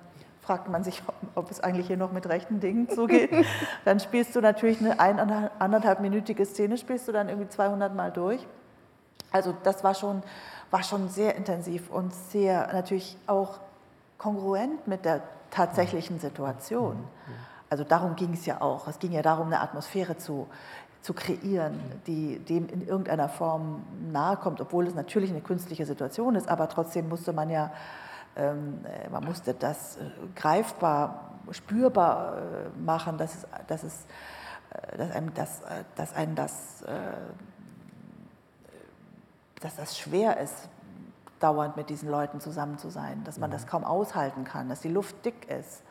fragt 0.42 0.70
man 0.70 0.84
sich, 0.84 1.04
ob 1.36 1.52
es 1.52 1.60
eigentlich 1.60 1.88
hier 1.88 1.98
noch 1.98 2.12
mit 2.12 2.28
rechten 2.28 2.60
Dingen 2.60 2.90
zugeht. 2.90 3.30
dann 3.86 4.00
spielst 4.00 4.36
du 4.36 4.42
natürlich 4.42 4.80
eine 4.80 5.00
ein, 5.00 5.20
anderthalbminütige 5.60 6.46
Szene, 6.46 6.78
spielst 6.78 7.08
du 7.08 7.12
dann 7.12 7.30
irgendwie 7.30 7.50
200 7.50 7.94
Mal 7.96 8.12
durch. 8.12 8.46
Also 9.32 9.54
das 9.64 9.84
war 9.84 9.94
schon, 9.94 10.24
war 10.72 10.84
schon 10.84 11.10
sehr 11.10 11.36
intensiv 11.36 11.90
und 11.90 12.14
sehr 12.14 12.74
natürlich 12.74 13.18
auch 13.28 13.60
kongruent 14.18 14.88
mit 14.88 15.06
der 15.06 15.22
tatsächlichen 15.52 16.20
Situation. 16.20 16.98
Also 17.70 17.86
darum 17.86 18.18
ging 18.18 18.34
es 18.34 18.46
ja 18.46 18.60
auch. 18.60 18.88
Es 18.88 19.00
ging 19.00 19.14
ja 19.14 19.22
darum, 19.22 19.48
eine 19.48 19.62
Atmosphäre 19.62 20.18
zu 20.18 20.48
zu 21.02 21.14
kreieren, 21.14 21.80
die 22.06 22.40
dem 22.40 22.70
in 22.70 22.88
irgendeiner 22.88 23.28
Form 23.28 23.84
nahe 24.12 24.38
kommt, 24.38 24.62
obwohl 24.62 24.86
es 24.86 24.94
natürlich 24.94 25.32
eine 25.32 25.42
künstliche 25.42 25.86
Situation 25.86 26.36
ist, 26.36 26.48
aber 26.48 26.70
trotzdem 26.70 27.10
musste 27.10 27.34
man 27.34 27.50
ja, 27.50 27.72
ähm, 28.36 28.86
äh, 28.86 29.10
man 29.10 29.24
musste 29.26 29.54
das 29.54 29.98
äh, 29.98 30.02
greifbar, 30.36 31.32
spürbar 31.52 32.38
äh, 32.38 32.80
machen, 32.80 33.18
dass, 33.18 33.36
es, 33.36 33.48
dass, 33.68 33.84
es, 33.84 34.06
äh, 34.70 34.98
dass, 34.98 35.12
einem, 35.12 35.34
das, 35.34 35.62
dass 35.96 36.14
einem 36.14 36.36
das, 36.36 36.84
dass 39.60 39.76
das 39.76 39.98
schwer 39.98 40.40
ist, 40.40 40.70
dauernd 41.40 41.78
mit 41.78 41.90
diesen 41.90 42.10
Leuten 42.10 42.40
zusammen 42.40 42.78
zu 42.78 42.90
sein, 42.90 43.24
dass 43.24 43.40
man 43.40 43.50
das 43.50 43.66
kaum 43.66 43.84
aushalten 43.84 44.44
kann, 44.44 44.70
dass 44.70 44.82
die 44.82 44.90
Luft 44.90 45.26
dick 45.26 45.50
ist 45.50 45.82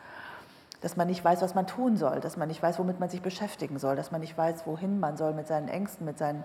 dass 0.81 0.97
man 0.97 1.07
nicht 1.07 1.23
weiß, 1.23 1.41
was 1.41 1.55
man 1.55 1.67
tun 1.67 1.95
soll, 1.95 2.19
dass 2.19 2.37
man 2.37 2.47
nicht 2.47 2.61
weiß, 2.61 2.79
womit 2.79 2.99
man 2.99 3.07
sich 3.07 3.21
beschäftigen 3.21 3.77
soll, 3.77 3.95
dass 3.95 4.11
man 4.11 4.19
nicht 4.19 4.37
weiß, 4.37 4.65
wohin 4.65 4.99
man 4.99 5.15
soll 5.15 5.33
mit 5.33 5.47
seinen 5.47 5.67
Ängsten, 5.67 6.05
mit, 6.05 6.17
seinen, 6.17 6.43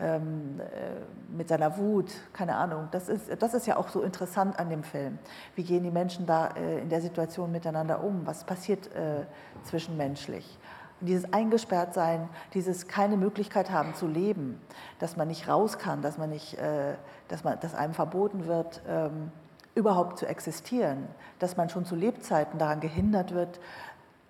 ähm, 0.00 0.60
äh, 0.60 1.34
mit 1.34 1.48
seiner 1.48 1.78
Wut, 1.78 2.12
keine 2.32 2.56
Ahnung. 2.56 2.88
Das 2.90 3.08
ist, 3.08 3.30
das 3.40 3.54
ist 3.54 3.66
ja 3.66 3.76
auch 3.76 3.88
so 3.88 4.02
interessant 4.02 4.58
an 4.58 4.68
dem 4.68 4.82
Film. 4.82 5.18
Wie 5.54 5.62
gehen 5.62 5.84
die 5.84 5.92
Menschen 5.92 6.26
da 6.26 6.48
äh, 6.48 6.80
in 6.80 6.88
der 6.88 7.00
Situation 7.00 7.52
miteinander 7.52 8.02
um? 8.02 8.26
Was 8.26 8.44
passiert 8.44 8.92
äh, 8.94 9.24
zwischenmenschlich? 9.62 10.58
Dieses 11.00 11.32
Eingesperrtsein, 11.32 12.28
dieses 12.54 12.88
keine 12.88 13.16
Möglichkeit 13.16 13.70
haben 13.70 13.94
zu 13.94 14.08
leben, 14.08 14.60
dass 14.98 15.16
man 15.16 15.28
nicht 15.28 15.46
raus 15.46 15.78
kann, 15.78 16.02
dass, 16.02 16.18
man 16.18 16.30
nicht, 16.30 16.58
äh, 16.58 16.94
dass, 17.28 17.44
man, 17.44 17.60
dass 17.60 17.76
einem 17.76 17.94
verboten 17.94 18.46
wird, 18.46 18.82
ähm, 18.88 19.30
überhaupt 19.78 20.18
zu 20.18 20.26
existieren, 20.26 21.06
dass 21.38 21.56
man 21.56 21.70
schon 21.70 21.84
zu 21.84 21.94
Lebzeiten 21.94 22.58
daran 22.58 22.80
gehindert 22.80 23.32
wird, 23.32 23.60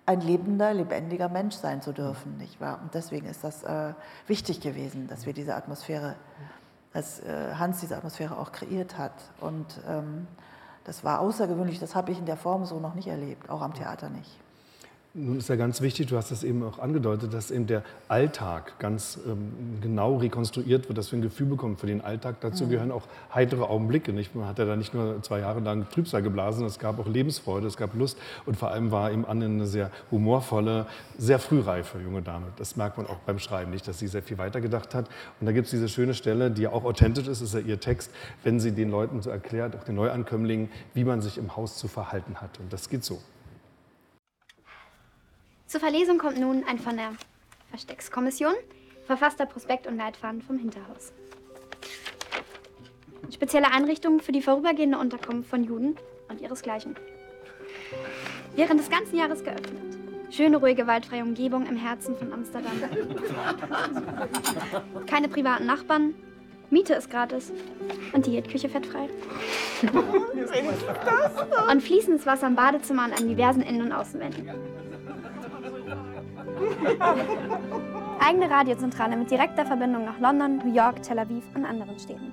ein 0.05 0.21
lebender, 0.21 0.73
lebendiger 0.73 1.27
Mensch 1.27 1.55
sein 1.55 1.81
zu 1.81 1.91
dürfen, 1.91 2.37
nicht 2.37 2.61
wahr? 2.61 2.79
Und 2.81 2.93
deswegen 2.93 3.27
ist 3.27 3.43
das 3.43 3.63
äh, 3.63 3.93
wichtig 4.27 4.61
gewesen, 4.61 5.07
dass 5.07 5.25
wir 5.25 5.33
diese 5.33 5.55
Atmosphäre, 5.55 6.15
dass 6.93 7.19
äh, 7.19 7.55
Hans 7.55 7.79
diese 7.79 7.97
Atmosphäre 7.97 8.37
auch 8.37 8.51
kreiert 8.51 8.97
hat. 8.97 9.13
Und 9.39 9.65
ähm, 9.87 10.27
das 10.83 11.03
war 11.03 11.19
außergewöhnlich, 11.19 11.79
das 11.79 11.95
habe 11.95 12.11
ich 12.11 12.19
in 12.19 12.25
der 12.25 12.37
Form 12.37 12.65
so 12.65 12.79
noch 12.79 12.95
nicht 12.95 13.07
erlebt, 13.07 13.49
auch 13.49 13.61
am 13.61 13.73
Theater 13.73 14.09
nicht. 14.09 14.39
Nun 15.15 15.39
ist 15.39 15.49
ja 15.49 15.55
ganz 15.55 15.81
wichtig, 15.81 16.05
du 16.05 16.17
hast 16.17 16.29
es 16.29 16.43
eben 16.43 16.61
auch 16.61 16.77
angedeutet, 16.77 17.33
dass 17.33 17.49
eben 17.49 17.65
der 17.65 17.81
Alltag 18.07 18.77
ganz 18.77 19.17
ähm, 19.25 19.79
genau 19.81 20.17
rekonstruiert 20.17 20.87
wird, 20.87 20.99
dass 20.99 21.11
wir 21.11 21.17
ein 21.17 21.23
Gefühl 21.23 21.47
bekommen 21.47 21.77
für 21.77 21.87
den 21.87 22.01
Alltag. 22.01 22.35
Dazu 22.41 22.65
mhm. 22.65 22.69
gehören 22.69 22.91
auch 22.91 23.07
heitere 23.33 23.63
Augenblicke. 23.63 24.13
Nicht? 24.13 24.35
Man 24.35 24.45
hat 24.47 24.59
ja 24.59 24.65
da 24.65 24.75
nicht 24.75 24.93
nur 24.93 25.19
zwei 25.23 25.39
Jahre 25.39 25.61
lang 25.61 25.89
Trübsal 25.89 26.21
geblasen, 26.21 26.63
es 26.63 26.77
gab 26.77 26.99
auch 26.99 27.07
Lebensfreude, 27.07 27.65
es 27.65 27.75
gab 27.75 27.95
Lust 27.95 28.19
und 28.45 28.55
vor 28.55 28.69
allem 28.69 28.91
war 28.91 29.11
eben 29.11 29.25
Anne 29.25 29.45
eine 29.45 29.65
sehr 29.65 29.89
humorvolle, 30.11 30.85
sehr 31.17 31.39
frühreife 31.39 31.99
junge 31.99 32.21
Dame. 32.21 32.45
Das 32.57 32.75
merkt 32.75 32.97
man 32.97 33.07
auch 33.07 33.17
beim 33.25 33.39
Schreiben 33.39 33.71
nicht, 33.71 33.87
dass 33.87 33.97
sie 33.97 34.07
sehr 34.07 34.21
viel 34.21 34.37
weitergedacht 34.37 34.93
hat. 34.93 35.07
Und 35.39 35.47
da 35.47 35.53
gibt 35.53 35.65
es 35.65 35.71
diese 35.71 35.89
schöne 35.89 36.13
Stelle, 36.13 36.51
die 36.51 36.61
ja 36.61 36.69
auch 36.69 36.85
authentisch 36.85 37.27
ist, 37.27 37.41
ist 37.41 37.55
ja 37.55 37.61
ihr 37.61 37.79
Text, 37.79 38.11
wenn 38.43 38.59
sie 38.59 38.73
den 38.73 38.91
Leuten 38.91 39.23
so 39.23 39.31
erklärt, 39.31 39.75
auch 39.75 39.83
den 39.83 39.95
Neuankömmlingen, 39.95 40.69
wie 40.93 41.03
man 41.03 41.21
sich 41.21 41.39
im 41.39 41.55
Haus 41.55 41.77
zu 41.77 41.87
verhalten 41.87 42.35
hat. 42.41 42.59
Und 42.59 42.71
das 42.71 42.89
geht 42.89 43.03
so. 43.03 43.19
Zur 45.69 45.79
Verlesung 45.79 46.17
kommt 46.17 46.39
nun 46.39 46.63
ein 46.67 46.79
von 46.79 46.97
der 46.97 47.11
Versteckskommission 47.69 48.55
verfasster 49.05 49.45
Prospekt 49.45 49.85
und 49.85 49.97
Leitfaden 49.97 50.41
vom 50.41 50.57
Hinterhaus. 50.57 51.13
Spezielle 53.31 53.71
Einrichtungen 53.71 54.19
für 54.19 54.31
die 54.31 54.41
vorübergehende 54.41 54.97
Unterkunft 54.97 55.47
von 55.47 55.63
Juden 55.63 55.95
und 56.27 56.41
ihresgleichen. 56.41 56.95
Während 58.55 58.79
des 58.79 58.89
ganzen 58.89 59.15
Jahres 59.15 59.43
geöffnet. 59.43 59.77
Schöne, 60.31 60.57
ruhige, 60.57 60.87
waldfreie 60.87 61.21
Umgebung 61.21 61.67
im 61.67 61.75
Herzen 61.75 62.17
von 62.17 62.33
Amsterdam. 62.33 62.71
Keine 65.05 65.27
privaten 65.27 65.67
Nachbarn. 65.67 66.15
Miete 66.71 66.95
ist 66.95 67.11
gratis. 67.11 67.51
Und 68.13 68.25
Diätküche 68.25 68.69
fettfrei. 68.69 69.07
und 71.71 71.83
fließendes 71.83 72.25
Wasser 72.25 72.47
im 72.47 72.55
Badezimmer 72.55 73.05
und 73.05 73.13
an 73.13 73.27
diversen 73.27 73.61
Innen- 73.61 73.83
und 73.83 73.91
Außenwänden. 73.91 74.49
Eigene 78.19 78.49
Radiozentrale 78.49 79.15
mit 79.15 79.31
direkter 79.31 79.65
Verbindung 79.65 80.05
nach 80.05 80.19
London, 80.19 80.57
New 80.57 80.73
York, 80.73 81.01
Tel 81.03 81.19
Aviv 81.19 81.43
und 81.55 81.65
anderen 81.65 81.97
Städten. 81.99 82.31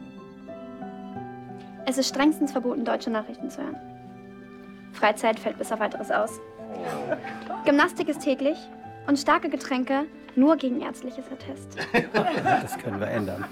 Es 1.86 1.98
ist 1.98 2.08
strengstens 2.08 2.52
verboten, 2.52 2.84
deutsche 2.84 3.10
Nachrichten 3.10 3.50
zu 3.50 3.62
hören. 3.62 3.76
Freizeit 4.92 5.38
fällt 5.38 5.58
bis 5.58 5.70
auf 5.70 5.80
weiteres 5.80 6.10
aus. 6.10 6.40
Gymnastik 7.64 8.08
ist 8.08 8.22
täglich 8.22 8.58
und 9.06 9.18
starke 9.18 9.48
Getränke 9.48 10.06
nur 10.36 10.56
gegen 10.56 10.80
ärztliches 10.80 11.24
Attest. 11.26 11.76
Das 12.62 12.78
können 12.78 13.00
wir 13.00 13.08
ändern. 13.08 13.44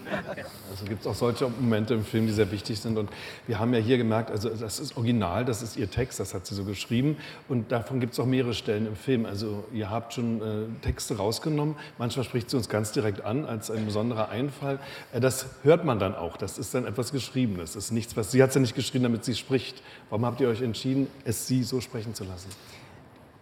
Also 0.71 0.85
gibt 0.87 1.03
es 1.03 1.07
auch 1.07 1.15
solche 1.15 1.49
Momente 1.49 1.95
im 1.95 2.05
Film, 2.05 2.27
die 2.27 2.33
sehr 2.33 2.51
wichtig 2.51 2.81
sind. 2.81 2.99
Und 2.99 3.11
wir 3.47 3.59
haben 3.59 3.73
ja 3.75 3.81
hier 3.81 3.99
gemerkt, 3.99 4.31
also 4.31 4.49
das 4.49 4.81
ist 4.81 4.97
original, 4.97 5.45
das 5.45 5.63
ist 5.63 5.77
ihr 5.77 5.91
Text, 5.91 6.21
das 6.21 6.35
hat 6.35 6.47
sie 6.47 6.55
so 6.55 6.65
geschrieben. 6.65 7.17
Und 7.49 7.73
davon 7.73 8.01
gibt 8.01 8.15
es 8.15 8.21
auch 8.21 8.27
mehrere 8.27 8.55
Stellen 8.55 8.87
im 8.87 8.97
Film. 8.97 9.27
Also 9.27 9.65
ihr 9.73 9.91
habt 9.91 10.15
schon 10.15 10.41
äh, 10.41 10.83
Texte 10.83 11.17
rausgenommen. 11.17 11.77
Manchmal 11.99 12.25
spricht 12.25 12.51
sie 12.51 12.57
uns 12.57 12.69
ganz 12.69 12.93
direkt 12.93 13.25
an 13.25 13.45
als 13.45 13.71
ein 13.71 13.85
besonderer 13.85 14.29
Einfall. 14.29 14.79
Äh, 15.13 15.21
das 15.21 15.47
hört 15.63 15.85
man 15.85 15.99
dann 15.99 16.15
auch. 16.15 16.37
Das 16.37 16.59
ist 16.59 16.75
dann 16.75 16.87
etwas 16.87 17.13
Geschriebenes. 17.13 17.75
Das 17.75 17.87
ist 17.87 17.91
nichts, 17.93 18.17
was 18.17 18.31
sie 18.31 18.43
hat 18.43 18.51
es 18.51 18.55
ja 18.55 18.61
nicht 18.61 18.75
geschrieben, 18.75 19.05
damit 19.05 19.25
sie 19.25 19.35
spricht. 19.35 19.83
Warum 20.11 20.27
habt 20.27 20.41
ihr 20.41 20.49
euch 20.49 20.63
entschieden, 20.63 21.09
es 21.25 21.47
sie 21.47 21.63
so 21.63 21.81
sprechen 21.81 22.15
zu 22.15 22.25
lassen? 22.25 22.49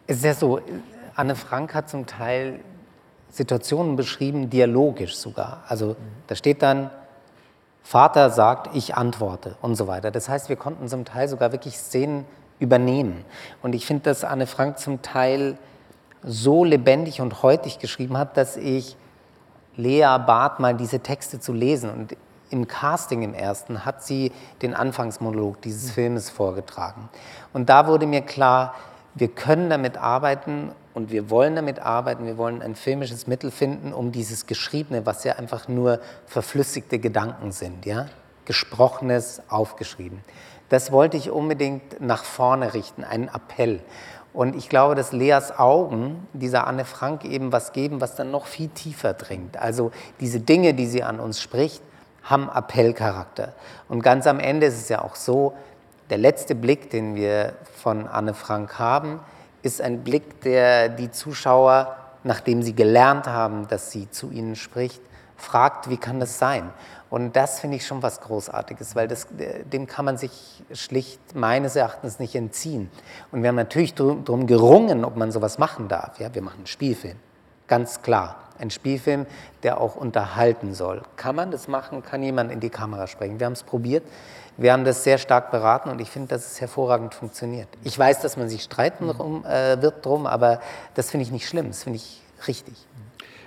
Es 0.06 0.18
ist 0.18 0.24
ja 0.24 0.34
so, 0.34 0.60
Anne 1.14 1.36
Frank 1.36 1.74
hat 1.74 1.88
zum 1.88 2.06
Teil 2.06 2.60
Situationen 3.32 3.96
beschrieben, 3.96 4.50
dialogisch 4.50 5.16
sogar. 5.16 5.64
Also 5.66 5.96
da 6.26 6.36
steht 6.36 6.62
dann, 6.62 6.90
Vater 7.82 8.30
sagt, 8.30 8.76
ich 8.76 8.94
antworte 8.94 9.56
und 9.62 9.74
so 9.74 9.88
weiter. 9.88 10.10
Das 10.10 10.28
heißt, 10.28 10.48
wir 10.48 10.56
konnten 10.56 10.86
zum 10.86 11.04
Teil 11.04 11.28
sogar 11.28 11.50
wirklich 11.50 11.76
Szenen 11.76 12.26
übernehmen. 12.60 13.24
Und 13.62 13.74
ich 13.74 13.86
finde, 13.86 14.04
dass 14.04 14.22
Anne 14.22 14.46
Frank 14.46 14.78
zum 14.78 15.02
Teil 15.02 15.58
so 16.22 16.62
lebendig 16.62 17.20
und 17.20 17.42
heutig 17.42 17.78
geschrieben 17.80 18.16
hat, 18.16 18.36
dass 18.36 18.56
ich 18.56 18.96
Lea 19.76 20.18
bat, 20.24 20.60
mal 20.60 20.74
diese 20.74 21.00
Texte 21.00 21.40
zu 21.40 21.52
lesen. 21.52 21.90
Und 21.90 22.16
im 22.50 22.68
Casting 22.68 23.22
im 23.22 23.34
ersten 23.34 23.84
hat 23.84 24.04
sie 24.04 24.30
den 24.60 24.74
Anfangsmonolog 24.74 25.60
dieses 25.62 25.90
Filmes 25.90 26.28
vorgetragen. 26.28 27.08
Und 27.54 27.70
da 27.70 27.86
wurde 27.86 28.06
mir 28.06 28.20
klar, 28.20 28.74
wir 29.14 29.28
können 29.28 29.70
damit 29.70 29.98
arbeiten 29.98 30.72
und 30.94 31.10
wir 31.10 31.30
wollen 31.30 31.56
damit 31.56 31.78
arbeiten, 31.80 32.26
wir 32.26 32.38
wollen 32.38 32.62
ein 32.62 32.76
filmisches 32.76 33.26
Mittel 33.26 33.50
finden, 33.50 33.92
um 33.92 34.12
dieses 34.12 34.46
Geschriebene, 34.46 35.06
was 35.06 35.24
ja 35.24 35.34
einfach 35.34 35.68
nur 35.68 36.00
verflüssigte 36.26 36.98
Gedanken 36.98 37.52
sind, 37.52 37.86
ja, 37.86 38.06
Gesprochenes 38.44 39.42
aufgeschrieben. 39.48 40.20
Das 40.68 40.90
wollte 40.90 41.16
ich 41.16 41.30
unbedingt 41.30 42.00
nach 42.00 42.24
vorne 42.24 42.74
richten, 42.74 43.04
einen 43.04 43.28
Appell. 43.28 43.80
Und 44.32 44.56
ich 44.56 44.70
glaube, 44.70 44.94
dass 44.94 45.12
Leas 45.12 45.58
Augen 45.58 46.26
dieser 46.32 46.66
Anne 46.66 46.86
Frank 46.86 47.24
eben 47.24 47.52
was 47.52 47.72
geben, 47.72 48.00
was 48.00 48.14
dann 48.14 48.30
noch 48.30 48.46
viel 48.46 48.68
tiefer 48.68 49.12
dringt. 49.12 49.58
Also 49.58 49.92
diese 50.20 50.40
Dinge, 50.40 50.72
die 50.72 50.86
sie 50.86 51.02
an 51.02 51.20
uns 51.20 51.40
spricht, 51.42 51.82
haben 52.22 52.48
Appellcharakter. 52.48 53.52
Und 53.88 54.02
ganz 54.02 54.26
am 54.26 54.40
Ende 54.40 54.66
ist 54.66 54.80
es 54.80 54.88
ja 54.88 55.02
auch 55.02 55.16
so, 55.16 55.54
der 56.12 56.18
letzte 56.18 56.54
Blick, 56.54 56.90
den 56.90 57.14
wir 57.14 57.54
von 57.74 58.06
Anne 58.06 58.34
Frank 58.34 58.78
haben, 58.78 59.20
ist 59.62 59.80
ein 59.80 60.04
Blick, 60.04 60.42
der 60.42 60.90
die 60.90 61.10
Zuschauer, 61.10 61.96
nachdem 62.22 62.62
sie 62.62 62.74
gelernt 62.74 63.26
haben, 63.26 63.66
dass 63.68 63.90
sie 63.90 64.10
zu 64.10 64.30
ihnen 64.30 64.54
spricht, 64.54 65.00
fragt, 65.38 65.88
wie 65.88 65.96
kann 65.96 66.20
das 66.20 66.38
sein? 66.38 66.68
Und 67.08 67.34
das 67.34 67.60
finde 67.60 67.78
ich 67.78 67.86
schon 67.86 68.02
was 68.02 68.20
Großartiges, 68.20 68.94
weil 68.94 69.08
das, 69.08 69.26
dem 69.72 69.86
kann 69.86 70.04
man 70.04 70.18
sich 70.18 70.62
schlicht 70.74 71.34
meines 71.34 71.76
Erachtens 71.76 72.18
nicht 72.18 72.34
entziehen. 72.34 72.90
Und 73.30 73.40
wir 73.42 73.48
haben 73.48 73.56
natürlich 73.56 73.94
darum 73.94 74.46
gerungen, 74.46 75.06
ob 75.06 75.16
man 75.16 75.32
sowas 75.32 75.56
machen 75.56 75.88
darf. 75.88 76.20
Ja, 76.20 76.34
wir 76.34 76.42
machen 76.42 76.58
einen 76.58 76.66
Spielfilm, 76.66 77.16
ganz 77.68 78.02
klar. 78.02 78.36
Ein 78.58 78.68
Spielfilm, 78.68 79.24
der 79.62 79.80
auch 79.80 79.96
unterhalten 79.96 80.74
soll. 80.74 81.00
Kann 81.16 81.34
man 81.34 81.50
das 81.50 81.68
machen? 81.68 82.02
Kann 82.02 82.22
jemand 82.22 82.52
in 82.52 82.60
die 82.60 82.68
Kamera 82.68 83.06
sprechen? 83.06 83.40
Wir 83.40 83.46
haben 83.46 83.54
es 83.54 83.62
probiert. 83.62 84.04
Wir 84.56 84.72
haben 84.72 84.84
das 84.84 85.04
sehr 85.04 85.18
stark 85.18 85.50
beraten 85.50 85.88
und 85.88 86.00
ich 86.00 86.10
finde, 86.10 86.28
dass 86.28 86.52
es 86.52 86.60
hervorragend 86.60 87.14
funktioniert. 87.14 87.68
Ich 87.84 87.98
weiß, 87.98 88.20
dass 88.20 88.36
man 88.36 88.48
sich 88.48 88.62
streiten 88.62 89.08
drum, 89.08 89.44
äh, 89.44 89.80
wird 89.80 90.04
drum, 90.04 90.26
aber 90.26 90.60
das 90.94 91.10
finde 91.10 91.24
ich 91.24 91.32
nicht 91.32 91.48
schlimm. 91.48 91.68
Das 91.68 91.84
finde 91.84 91.96
ich 91.96 92.22
richtig. 92.46 92.74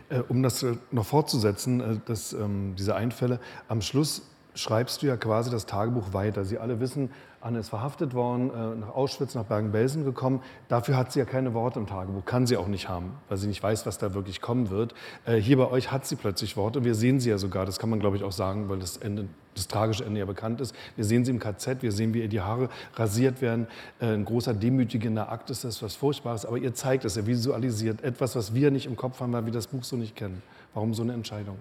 Äh, 0.09 0.19
um 0.27 0.43
das 0.43 0.63
äh, 0.63 0.77
noch 0.91 1.05
fortzusetzen, 1.05 1.79
äh, 1.79 1.99
das, 2.05 2.33
ähm, 2.33 2.75
diese 2.77 2.95
Einfälle, 2.95 3.39
am 3.67 3.81
Schluss 3.81 4.23
schreibst 4.55 5.01
du 5.01 5.07
ja 5.07 5.17
quasi 5.17 5.51
das 5.51 5.65
Tagebuch 5.65 6.13
weiter. 6.13 6.45
Sie 6.45 6.57
alle 6.57 6.79
wissen, 6.79 7.11
Anne 7.41 7.59
ist 7.59 7.69
verhaftet 7.69 8.15
worden, 8.15 8.49
äh, 8.49 8.75
nach 8.79 8.95
Auschwitz, 8.95 9.35
nach 9.35 9.43
Bergen-Belsen 9.43 10.03
gekommen. 10.03 10.41
Dafür 10.67 10.97
hat 10.97 11.11
sie 11.11 11.19
ja 11.19 11.25
keine 11.25 11.53
Worte 11.53 11.79
im 11.79 11.85
Tagebuch, 11.85 12.25
kann 12.25 12.47
sie 12.47 12.57
auch 12.57 12.67
nicht 12.67 12.89
haben, 12.89 13.11
weil 13.29 13.37
sie 13.37 13.47
nicht 13.47 13.61
weiß, 13.61 13.85
was 13.85 13.99
da 13.99 14.15
wirklich 14.15 14.41
kommen 14.41 14.71
wird. 14.71 14.95
Äh, 15.25 15.35
hier 15.35 15.57
bei 15.57 15.69
euch 15.69 15.91
hat 15.91 16.07
sie 16.07 16.15
plötzlich 16.15 16.57
Worte. 16.57 16.83
Wir 16.83 16.95
sehen 16.95 17.19
sie 17.19 17.29
ja 17.29 17.37
sogar, 17.37 17.67
das 17.67 17.77
kann 17.77 17.91
man 17.91 17.99
glaube 17.99 18.17
ich 18.17 18.23
auch 18.23 18.31
sagen, 18.31 18.67
weil 18.67 18.79
das, 18.79 18.97
Ende, 18.97 19.27
das 19.53 19.67
tragische 19.67 20.03
Ende 20.03 20.21
ja 20.21 20.25
bekannt 20.25 20.59
ist. 20.59 20.73
Wir 20.95 21.05
sehen 21.05 21.23
sie 21.23 21.29
im 21.31 21.39
KZ, 21.39 21.83
wir 21.83 21.91
sehen, 21.91 22.15
wie 22.15 22.21
ihr 22.21 22.29
die 22.29 22.41
Haare 22.41 22.69
rasiert 22.95 23.41
werden. 23.43 23.67
Äh, 23.99 24.13
ein 24.13 24.25
großer 24.25 24.55
demütigender 24.55 25.31
Akt 25.31 25.51
ist 25.51 25.65
das, 25.65 25.83
was 25.83 25.95
Furchtbares. 25.95 26.45
Aber 26.45 26.57
ihr 26.57 26.73
zeigt 26.73 27.05
es, 27.05 27.15
ihr 27.15 27.27
visualisiert 27.27 28.03
etwas, 28.03 28.35
was 28.35 28.55
wir 28.55 28.71
nicht 28.71 28.87
im 28.87 28.95
Kopf 28.95 29.19
haben, 29.19 29.33
weil 29.33 29.45
wir 29.45 29.53
das 29.53 29.67
Buch 29.67 29.83
so 29.83 29.97
nicht 29.97 30.15
kennen. 30.15 30.41
Warum 30.73 30.95
so 30.95 31.03
eine 31.03 31.13
Entscheidung? 31.13 31.59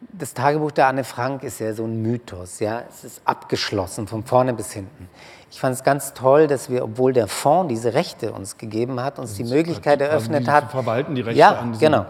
Das 0.00 0.32
Tagebuch 0.32 0.70
der 0.70 0.86
Anne 0.86 1.02
Frank 1.02 1.42
ist 1.42 1.58
ja 1.58 1.72
so 1.74 1.84
ein 1.84 2.02
Mythos. 2.02 2.60
Ja? 2.60 2.82
Es 2.88 3.04
ist 3.04 3.20
abgeschlossen 3.24 4.06
von 4.06 4.24
vorne 4.24 4.54
bis 4.54 4.72
hinten. 4.72 5.08
Ich 5.50 5.60
fand 5.60 5.74
es 5.74 5.82
ganz 5.82 6.14
toll, 6.14 6.46
dass 6.46 6.70
wir, 6.70 6.84
obwohl 6.84 7.12
der 7.12 7.26
Fonds 7.26 7.68
diese 7.68 7.94
Rechte 7.94 8.32
uns 8.32 8.58
gegeben 8.58 9.00
hat, 9.00 9.18
uns 9.18 9.34
die 9.34 9.44
Möglichkeit 9.44 10.00
eröffnet 10.00 10.46
die 10.46 10.50
hat. 10.50 10.70
verwalten 10.70 11.14
die 11.14 11.22
Rechte 11.22 11.40
ja, 11.40 11.64
genau. 11.80 12.06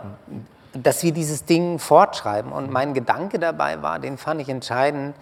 Dass 0.75 1.03
wir 1.03 1.13
dieses 1.13 1.45
Ding 1.45 1.79
fortschreiben. 1.79 2.53
Und 2.53 2.71
mein 2.71 2.95
Gedanke 2.95 3.39
dabei 3.39 3.81
war, 3.81 3.99
den 3.99 4.19
fand 4.19 4.41
ich 4.41 4.49
entscheidend. 4.49 5.15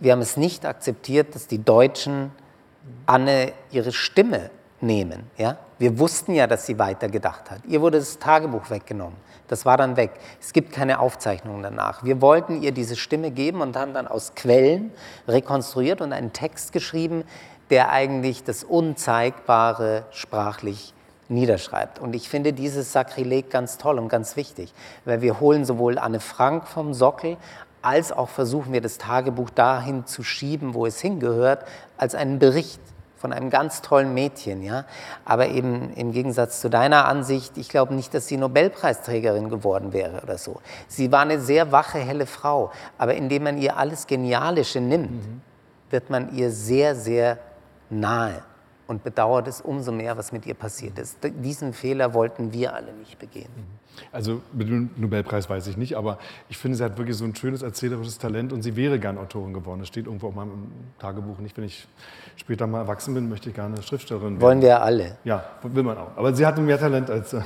Wir 0.00 0.12
haben 0.12 0.20
es 0.20 0.36
nicht 0.36 0.66
akzeptiert, 0.66 1.34
dass 1.34 1.46
die 1.46 1.62
Deutschen 1.62 2.32
Anne 3.06 3.52
ihre 3.70 3.92
Stimme 3.92 4.50
nehmen. 4.80 5.30
Ja? 5.36 5.58
Wir 5.78 5.98
wussten 5.98 6.34
ja, 6.34 6.46
dass 6.46 6.66
sie 6.66 6.78
weitergedacht 6.78 7.50
hat. 7.50 7.60
Ihr 7.66 7.80
wurde 7.80 7.98
das 7.98 8.18
Tagebuch 8.18 8.70
weggenommen. 8.70 9.16
Das 9.48 9.66
war 9.66 9.76
dann 9.76 9.96
weg. 9.96 10.12
Es 10.40 10.52
gibt 10.52 10.72
keine 10.72 11.00
Aufzeichnungen 11.00 11.62
danach. 11.62 12.04
Wir 12.04 12.20
wollten 12.20 12.62
ihr 12.62 12.72
diese 12.72 12.96
Stimme 12.96 13.30
geben 13.30 13.60
und 13.60 13.76
haben 13.76 13.92
dann 13.94 14.06
aus 14.06 14.34
Quellen 14.34 14.90
rekonstruiert 15.28 16.00
und 16.00 16.12
einen 16.12 16.32
Text 16.32 16.72
geschrieben, 16.72 17.24
der 17.70 17.90
eigentlich 17.90 18.44
das 18.44 18.64
Unzeigbare 18.64 20.04
sprachlich 20.10 20.94
niederschreibt. 21.28 21.98
Und 21.98 22.14
ich 22.14 22.28
finde 22.28 22.52
dieses 22.52 22.92
Sakrileg 22.92 23.50
ganz 23.50 23.78
toll 23.78 23.98
und 23.98 24.08
ganz 24.08 24.36
wichtig, 24.36 24.72
weil 25.04 25.20
wir 25.20 25.40
holen 25.40 25.64
sowohl 25.64 25.98
Anne 25.98 26.20
Frank 26.20 26.66
vom 26.66 26.94
Sockel, 26.94 27.36
als 27.82 28.12
auch 28.12 28.28
versuchen 28.28 28.72
wir 28.72 28.80
das 28.80 28.98
Tagebuch 28.98 29.50
dahin 29.50 30.06
zu 30.06 30.22
schieben, 30.22 30.74
wo 30.74 30.86
es 30.86 31.00
hingehört, 31.00 31.66
als 31.98 32.14
einen 32.14 32.38
Bericht 32.38 32.80
von 33.24 33.32
einem 33.32 33.48
ganz 33.48 33.80
tollen 33.80 34.12
Mädchen, 34.12 34.62
ja. 34.62 34.84
Aber 35.24 35.48
eben 35.48 35.94
im 35.94 36.12
Gegensatz 36.12 36.60
zu 36.60 36.68
deiner 36.68 37.08
Ansicht, 37.08 37.56
ich 37.56 37.70
glaube 37.70 37.94
nicht, 37.94 38.12
dass 38.12 38.26
sie 38.26 38.36
Nobelpreisträgerin 38.36 39.48
geworden 39.48 39.94
wäre 39.94 40.20
oder 40.20 40.36
so. 40.36 40.60
Sie 40.88 41.10
war 41.10 41.20
eine 41.20 41.40
sehr 41.40 41.72
wache, 41.72 41.98
helle 41.98 42.26
Frau. 42.26 42.70
Aber 42.98 43.14
indem 43.14 43.44
man 43.44 43.56
ihr 43.56 43.78
alles 43.78 44.06
Genialische 44.06 44.82
nimmt, 44.82 45.10
mhm. 45.10 45.40
wird 45.88 46.10
man 46.10 46.34
ihr 46.36 46.50
sehr, 46.50 46.94
sehr 46.94 47.38
nahe 47.88 48.42
und 48.86 49.04
bedauert 49.04 49.48
es 49.48 49.60
umso 49.60 49.92
mehr, 49.92 50.16
was 50.16 50.32
mit 50.32 50.46
ihr 50.46 50.54
passiert 50.54 50.98
ist. 50.98 51.18
Diesen 51.22 51.72
Fehler 51.72 52.14
wollten 52.14 52.52
wir 52.52 52.74
alle 52.74 52.92
nicht 52.92 53.18
begehen. 53.18 53.48
Also 54.12 54.42
mit 54.52 54.68
dem 54.68 54.90
Nobelpreis 54.96 55.48
weiß 55.48 55.66
ich 55.68 55.76
nicht, 55.76 55.96
aber 55.96 56.18
ich 56.48 56.58
finde, 56.58 56.76
sie 56.76 56.84
hat 56.84 56.98
wirklich 56.98 57.16
so 57.16 57.24
ein 57.24 57.34
schönes 57.34 57.62
erzählerisches 57.62 58.18
Talent 58.18 58.52
und 58.52 58.62
sie 58.62 58.76
wäre 58.76 58.98
gern 58.98 59.18
Autorin 59.18 59.54
geworden. 59.54 59.80
Das 59.80 59.88
steht 59.88 60.06
irgendwo 60.06 60.28
auf 60.28 60.34
meinem 60.34 60.70
Tagebuch. 60.98 61.38
Nicht, 61.38 61.56
wenn 61.56 61.64
ich 61.64 61.86
später 62.36 62.66
mal 62.66 62.80
erwachsen 62.80 63.14
bin, 63.14 63.28
möchte 63.28 63.50
ich 63.50 63.54
gerne 63.54 63.80
Schriftstellerin 63.82 64.32
werden. 64.34 64.40
Wollen 64.40 64.62
wir 64.62 64.82
alle. 64.82 65.16
Ja, 65.24 65.44
will 65.62 65.82
man 65.82 65.96
auch. 65.96 66.16
Aber 66.16 66.34
sie 66.34 66.44
hatte 66.44 66.60
mehr 66.60 66.78
Talent 66.78 67.10
als 67.10 67.34
äh, 67.34 67.42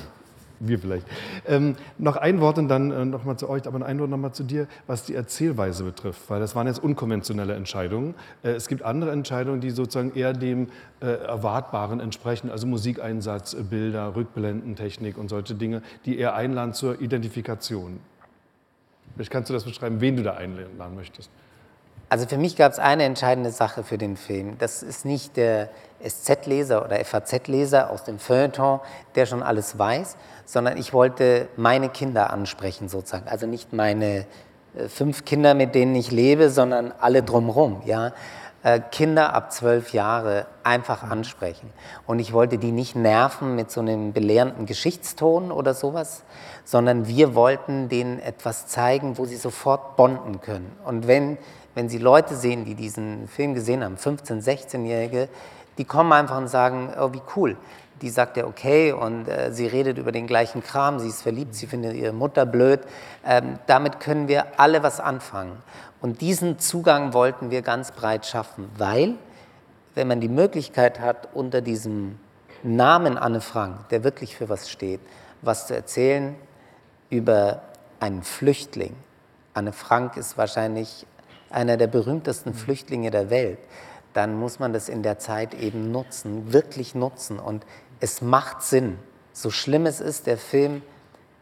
wir 0.61 0.79
vielleicht. 0.79 1.07
Ähm, 1.47 1.77
noch 1.99 2.17
ein 2.17 2.41
Wort 2.41 2.59
und 2.59 2.69
dann 2.69 2.91
äh, 2.91 3.05
noch 3.05 3.25
mal 3.25 3.37
zu 3.37 3.49
euch, 3.49 3.67
aber 3.67 3.85
ein 3.85 3.99
Wort 4.01 4.11
noch 4.11 4.17
mal 4.17 4.33
zu 4.33 4.45
dir, 4.45 4.67
was 4.87 5.05
die 5.05 5.15
Erzählweise 5.15 5.85
betrifft, 5.85 6.29
weil 6.29 6.41
das 6.41 6.55
waren 6.55 6.67
jetzt 6.67 6.83
unkonventionelle 6.83 7.55
Entscheidungen. 7.55 8.15
Äh, 8.43 8.51
es 8.51 8.69
gibt 8.69 8.83
andere 8.83 9.13
Entscheidungen, 9.13 9.61
die 9.61 9.71
sozusagen 9.71 10.15
eher 10.15 10.33
dem 10.33 10.69
äh, 11.01 11.07
Erwartbaren 11.07 12.01
entsprechen, 12.01 12.51
also 12.51 12.67
Musikeinsatz, 12.67 13.55
äh, 13.55 13.63
Bilder, 13.63 14.15
Rückblenden, 14.17 14.77
Technik 14.77 15.19
und 15.19 15.29
solche 15.29 15.55
Dinge, 15.55 15.83
die 16.05 16.19
eher 16.19 16.35
einladen 16.35 16.75
zur 16.75 17.01
Identifikation. 17.01 18.01
Vielleicht 19.15 19.31
kannst 19.31 19.51
du 19.51 19.55
das 19.55 19.65
beschreiben, 19.65 20.01
wen 20.01 20.17
du 20.17 20.23
da 20.23 20.35
einladen 20.35 20.95
möchtest. 20.95 21.31
Also 22.11 22.27
für 22.27 22.39
mich 22.39 22.57
gab 22.57 22.73
es 22.73 22.79
eine 22.79 23.03
entscheidende 23.03 23.51
Sache 23.51 23.83
für 23.83 23.99
den 23.99 24.17
Film. 24.17 24.57
Das 24.59 24.83
ist 24.83 25.05
nicht 25.05 25.37
der 25.37 25.69
SZ-Leser 26.03 26.85
oder 26.85 27.05
FAZ-Leser 27.05 27.91
aus 27.91 28.05
dem 28.05 28.19
Feuilleton, 28.19 28.81
der 29.15 29.27
schon 29.27 29.43
alles 29.43 29.79
weiß, 29.79 30.17
sondern 30.49 30.79
ich 30.79 30.95
wollte 30.95 31.49
meine 31.57 31.91
Kinder 31.91 32.31
ansprechen 32.31 32.89
sozusagen. 32.89 33.29
Also 33.29 33.47
nicht 33.47 33.75
meine 33.75 34.25
äh, 34.75 34.89
fünf 34.89 35.27
Kinder, 35.27 35.53
mit 35.53 35.75
denen 35.75 35.95
ich 35.95 36.11
lebe, 36.11 36.49
sondern 36.49 36.95
alle 36.99 37.23
drumherum. 37.23 37.83
Ja? 37.85 38.13
Äh, 38.63 38.81
Kinder 38.91 39.35
ab 39.35 39.53
zwölf 39.53 39.93
Jahre 39.93 40.47
einfach 40.63 41.03
ansprechen. 41.03 41.71
Und 42.07 42.19
ich 42.19 42.33
wollte 42.33 42.57
die 42.57 42.73
nicht 42.73 42.97
nerven 42.97 43.57
mit 43.57 43.71
so 43.71 43.81
einem 43.83 44.15
belehrenden 44.15 44.65
Geschichtston 44.65 45.53
oder 45.53 45.75
sowas, 45.75 46.25
sondern 46.65 47.07
wir 47.07 47.35
wollten 47.35 47.91
denen 47.91 48.19
etwas 48.19 48.67
zeigen, 48.67 49.19
wo 49.19 49.27
sie 49.27 49.37
sofort 49.37 49.97
bonden 49.97 50.41
können. 50.41 50.73
Und 50.87 51.07
wenn 51.07 51.37
wenn 51.75 51.89
Sie 51.89 51.99
Leute 51.99 52.35
sehen, 52.35 52.65
die 52.65 52.75
diesen 52.75 53.29
Film 53.29 53.55
gesehen 53.55 53.85
haben, 53.85 53.95
15-, 53.95 54.43
16-Jährige, 54.43 55.29
die 55.79 55.85
kommen 55.85 56.13
einfach 56.13 56.37
und 56.37 56.49
sagen, 56.49 56.93
oh, 56.99 57.13
wie 57.13 57.23
cool. 57.37 57.57
Die 58.03 58.11
sagt 58.11 58.37
ja, 58.37 58.47
okay, 58.47 58.93
und 58.93 59.29
äh, 59.29 59.53
sie 59.53 59.67
redet 59.67 59.99
über 59.99 60.13
den 60.13 60.27
gleichen 60.27 60.63
Kram, 60.63 60.99
sie 60.99 61.09
ist 61.09 61.23
verliebt, 61.23 61.55
sie 61.55 61.67
findet 61.67 61.95
ihre 61.95 62.13
Mutter 62.13 62.47
blöd. 62.47 62.81
Ähm, 63.25 63.59
damit 63.67 64.01
können 64.01 64.29
wir 64.29 64.59
alle 64.61 64.83
was 64.83 65.01
anfangen. 65.01 65.63
Und 66.01 66.21
diesen 66.21 66.59
Zugang 66.59 67.13
wollten 67.13 67.51
wir 67.51 67.63
ganz 67.63 67.93
breit 67.93 68.25
schaffen, 68.25 68.71
weil, 68.77 69.15
wenn 69.95 70.07
man 70.07 70.21
die 70.21 70.29
Möglichkeit 70.29 71.01
hat, 71.01 71.29
unter 71.35 71.61
diesem 71.61 72.19
Namen 72.63 73.19
Anne 73.19 73.41
Frank, 73.41 73.89
der 73.89 74.05
wirklich 74.05 74.37
für 74.37 74.49
was 74.49 74.71
steht, 74.71 75.01
was 75.43 75.67
zu 75.67 75.75
erzählen 75.75 76.35
über 77.11 77.63
einen 78.01 78.23
Flüchtling. 78.23 78.95
Anne 79.55 79.73
Frank 79.73 80.17
ist 80.17 80.39
wahrscheinlich 80.39 81.07
einer 81.51 81.77
der 81.77 81.87
berühmtesten 81.87 82.55
Flüchtlinge 82.55 83.11
der 83.11 83.31
Welt, 83.31 83.59
dann 84.15 84.39
muss 84.39 84.59
man 84.59 84.73
das 84.73 84.89
in 84.89 85.03
der 85.03 85.19
Zeit 85.19 85.55
eben 85.55 85.91
nutzen, 85.93 86.53
wirklich 86.53 86.95
nutzen. 86.95 87.39
Und 87.39 87.65
es 88.01 88.23
macht 88.23 88.63
Sinn. 88.63 88.99
So 89.33 89.51
schlimm 89.51 89.87
es 89.87 90.01
ist, 90.01 90.27
der 90.27 90.39
Film 90.39 90.83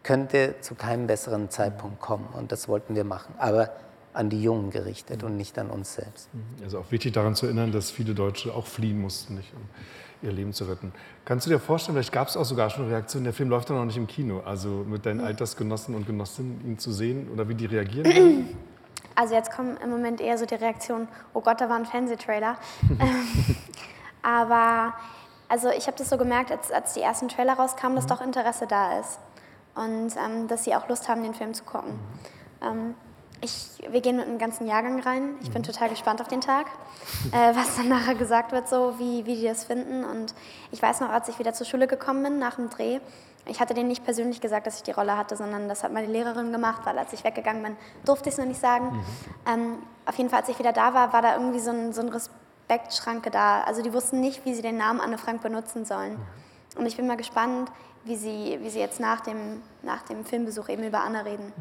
könnte 0.02 0.54
zu 0.60 0.74
keinem 0.74 1.06
besseren 1.06 1.50
Zeitpunkt 1.50 2.00
kommen. 2.00 2.28
Und 2.32 2.52
das 2.52 2.68
wollten 2.68 2.94
wir 2.94 3.04
machen. 3.04 3.34
Aber 3.38 3.70
an 4.12 4.30
die 4.30 4.42
Jungen 4.42 4.70
gerichtet 4.70 5.22
und 5.22 5.36
nicht 5.36 5.58
an 5.58 5.68
uns 5.68 5.94
selbst. 5.94 6.28
Also 6.62 6.78
auch 6.78 6.90
wichtig 6.90 7.12
daran 7.12 7.34
zu 7.34 7.46
erinnern, 7.46 7.70
dass 7.70 7.90
viele 7.90 8.14
Deutsche 8.14 8.54
auch 8.54 8.66
fliehen 8.66 9.00
mussten, 9.00 9.34
nicht, 9.34 9.52
um 9.54 9.62
ihr 10.22 10.32
Leben 10.32 10.54
zu 10.54 10.64
retten. 10.64 10.92
Kannst 11.26 11.46
du 11.46 11.50
dir 11.50 11.58
vorstellen, 11.58 11.96
vielleicht 11.96 12.12
gab 12.12 12.28
es 12.28 12.36
auch 12.36 12.44
sogar 12.44 12.70
schon 12.70 12.88
Reaktionen, 12.88 13.24
der 13.24 13.34
Film 13.34 13.50
läuft 13.50 13.68
doch 13.68 13.74
noch 13.74 13.84
nicht 13.84 13.98
im 13.98 14.06
Kino, 14.06 14.40
also 14.40 14.68
mit 14.88 15.04
deinen 15.04 15.20
Altersgenossen 15.20 15.94
und 15.94 16.06
Genossinnen 16.06 16.62
ihn 16.64 16.78
zu 16.78 16.92
sehen 16.92 17.28
oder 17.30 17.48
wie 17.48 17.54
die 17.54 17.66
reagieren? 17.66 18.56
Also 19.18 19.34
jetzt 19.34 19.50
kommen 19.50 19.78
im 19.82 19.88
Moment 19.88 20.20
eher 20.20 20.36
so 20.36 20.44
die 20.44 20.56
Reaktionen, 20.56 21.08
oh 21.32 21.40
Gott, 21.40 21.58
da 21.58 21.70
war 21.70 21.76
ein 21.76 21.86
Fernsehtrailer. 21.86 22.58
Ähm, 23.00 23.56
aber 24.22 24.92
also 25.48 25.70
ich 25.70 25.86
habe 25.86 25.96
das 25.96 26.08
so 26.08 26.18
gemerkt, 26.18 26.50
als, 26.50 26.70
als 26.70 26.94
die 26.94 27.00
ersten 27.00 27.28
Trailer 27.28 27.54
rauskamen, 27.54 27.96
dass 27.96 28.04
mhm. 28.04 28.08
doch 28.10 28.20
Interesse 28.20 28.66
da 28.66 28.98
ist 28.98 29.18
und 29.74 30.12
ähm, 30.16 30.48
dass 30.48 30.64
sie 30.64 30.74
auch 30.74 30.88
Lust 30.88 31.08
haben, 31.08 31.22
den 31.22 31.34
Film 31.34 31.54
zu 31.54 31.64
gucken. 31.64 31.92
Mhm. 31.92 32.66
Ähm, 32.66 32.94
Ich, 33.42 33.78
wir 33.90 34.00
gehen 34.00 34.16
mit 34.16 34.26
einem 34.26 34.38
ganzen 34.38 34.66
Jahrgang 34.66 34.98
rein. 35.00 35.34
Ich 35.42 35.50
bin 35.50 35.62
total 35.62 35.90
gespannt 35.90 36.22
auf 36.22 36.28
den 36.28 36.40
Tag, 36.40 36.66
äh, 37.32 37.54
was 37.54 37.76
dann 37.76 37.88
nachher 37.88 38.14
gesagt 38.14 38.52
wird, 38.52 38.66
so 38.66 38.98
wie, 38.98 39.26
wie 39.26 39.36
die 39.36 39.44
das 39.44 39.64
finden. 39.64 40.04
Und 40.04 40.34
ich 40.72 40.80
weiß 40.80 41.00
noch, 41.00 41.10
als 41.10 41.28
ich 41.28 41.38
wieder 41.38 41.52
zur 41.52 41.66
Schule 41.66 41.86
gekommen 41.86 42.22
bin 42.22 42.38
nach 42.38 42.56
dem 42.56 42.70
Dreh, 42.70 42.98
ich 43.48 43.60
hatte 43.60 43.74
denen 43.74 43.88
nicht 43.88 44.04
persönlich 44.04 44.40
gesagt, 44.40 44.66
dass 44.66 44.78
ich 44.78 44.82
die 44.82 44.90
Rolle 44.90 45.16
hatte, 45.16 45.36
sondern 45.36 45.68
das 45.68 45.84
hat 45.84 45.92
meine 45.92 46.08
Lehrerin 46.08 46.50
gemacht, 46.50 46.80
weil 46.84 46.98
als 46.98 47.12
ich 47.12 47.22
weggegangen 47.22 47.62
bin, 47.62 47.76
durfte 48.04 48.28
ich 48.28 48.34
es 48.34 48.38
noch 48.38 48.46
nicht 48.46 48.60
sagen. 48.60 49.04
Ähm, 49.46 49.78
auf 50.04 50.16
jeden 50.16 50.30
Fall, 50.30 50.40
als 50.40 50.48
ich 50.48 50.58
wieder 50.58 50.72
da 50.72 50.94
war, 50.94 51.12
war 51.12 51.22
da 51.22 51.34
irgendwie 51.34 51.60
so 51.60 51.70
ein, 51.70 51.92
so 51.92 52.00
ein 52.00 52.10
Respektschranke 52.68 53.30
da. 53.30 53.62
Also 53.62 53.82
die 53.82 53.92
wussten 53.92 54.20
nicht, 54.20 54.44
wie 54.44 54.54
sie 54.54 54.62
den 54.62 54.76
Namen 54.76 55.00
Anne 55.00 55.18
Frank 55.18 55.42
benutzen 55.42 55.84
sollen. 55.84 56.18
Und 56.76 56.86
ich 56.86 56.96
bin 56.96 57.06
mal 57.06 57.16
gespannt, 57.16 57.70
wie 58.04 58.16
sie, 58.16 58.58
wie 58.60 58.70
sie 58.70 58.80
jetzt 58.80 59.00
nach 59.00 59.20
dem, 59.20 59.62
nach 59.82 60.02
dem 60.02 60.24
Filmbesuch 60.24 60.68
eben 60.68 60.84
über 60.84 61.00
Anne 61.00 61.24
reden. 61.24 61.52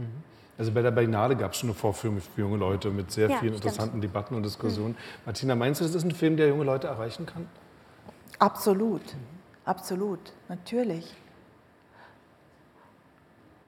Also 0.57 0.71
bei 0.71 0.81
der 0.81 0.91
Berlinale 0.91 1.35
gab 1.35 1.51
es 1.51 1.57
schon 1.59 1.69
eine 1.69 1.75
Vorführung 1.77 2.21
für 2.21 2.41
junge 2.41 2.57
Leute 2.57 2.89
mit 2.89 3.11
sehr 3.11 3.29
Ja, 3.29 3.37
vielen 3.37 3.53
stimmt. 3.53 3.65
interessanten 3.65 4.01
Debatten 4.01 4.35
und 4.35 4.43
Diskussionen. 4.43 4.97
Martina, 5.25 5.55
meinst 5.55 5.81
du, 5.81 5.85
das 5.85 5.95
ist 5.95 6.03
ein 6.03 6.11
Film, 6.11 6.37
der 6.37 6.47
junge 6.47 6.63
Leute 6.63 6.87
erreichen 6.87 7.25
kann? 7.25 7.47
Absolut, 8.39 9.01
absolut, 9.65 10.19
natürlich. 10.49 11.13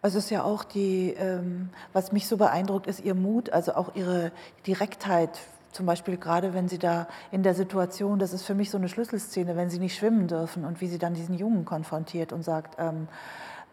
Also 0.02 0.20
es 0.20 0.26
ist 0.26 0.30
ja 0.30 0.44
auch 0.44 0.64
die, 0.64 1.14
ähm, 1.18 1.70
was 1.94 2.12
mich 2.12 2.28
so 2.28 2.38
beeindruckt, 2.38 2.88
ist 2.88 3.02
ihr 3.04 3.16
Mut, 3.16 3.50
also 3.50 3.74
auch 3.76 3.96
ihre 3.96 4.32
Direktheit. 4.66 5.40
Zum 5.78 5.86
Beispiel 5.86 6.18
gerade, 6.18 6.56
wenn 6.56 6.68
sie 6.68 6.80
da 6.80 7.08
in 7.30 7.44
der 7.44 7.54
Situation, 7.54 8.18
das 8.18 8.34
ist 8.34 8.42
für 8.42 8.56
mich 8.56 8.72
so 8.72 8.80
eine 8.80 8.90
Schlüsselszene, 8.90 9.56
wenn 9.56 9.70
sie 9.70 9.78
nicht 9.78 9.96
schwimmen 9.96 10.28
dürfen 10.28 10.66
und 10.66 10.82
wie 10.82 10.88
sie 10.88 10.98
dann 10.98 11.14
diesen 11.14 11.36
Jungen 11.36 11.66
konfrontiert 11.66 12.34
und 12.34 12.42
sagt, 12.42 12.80
ähm, 12.80 13.08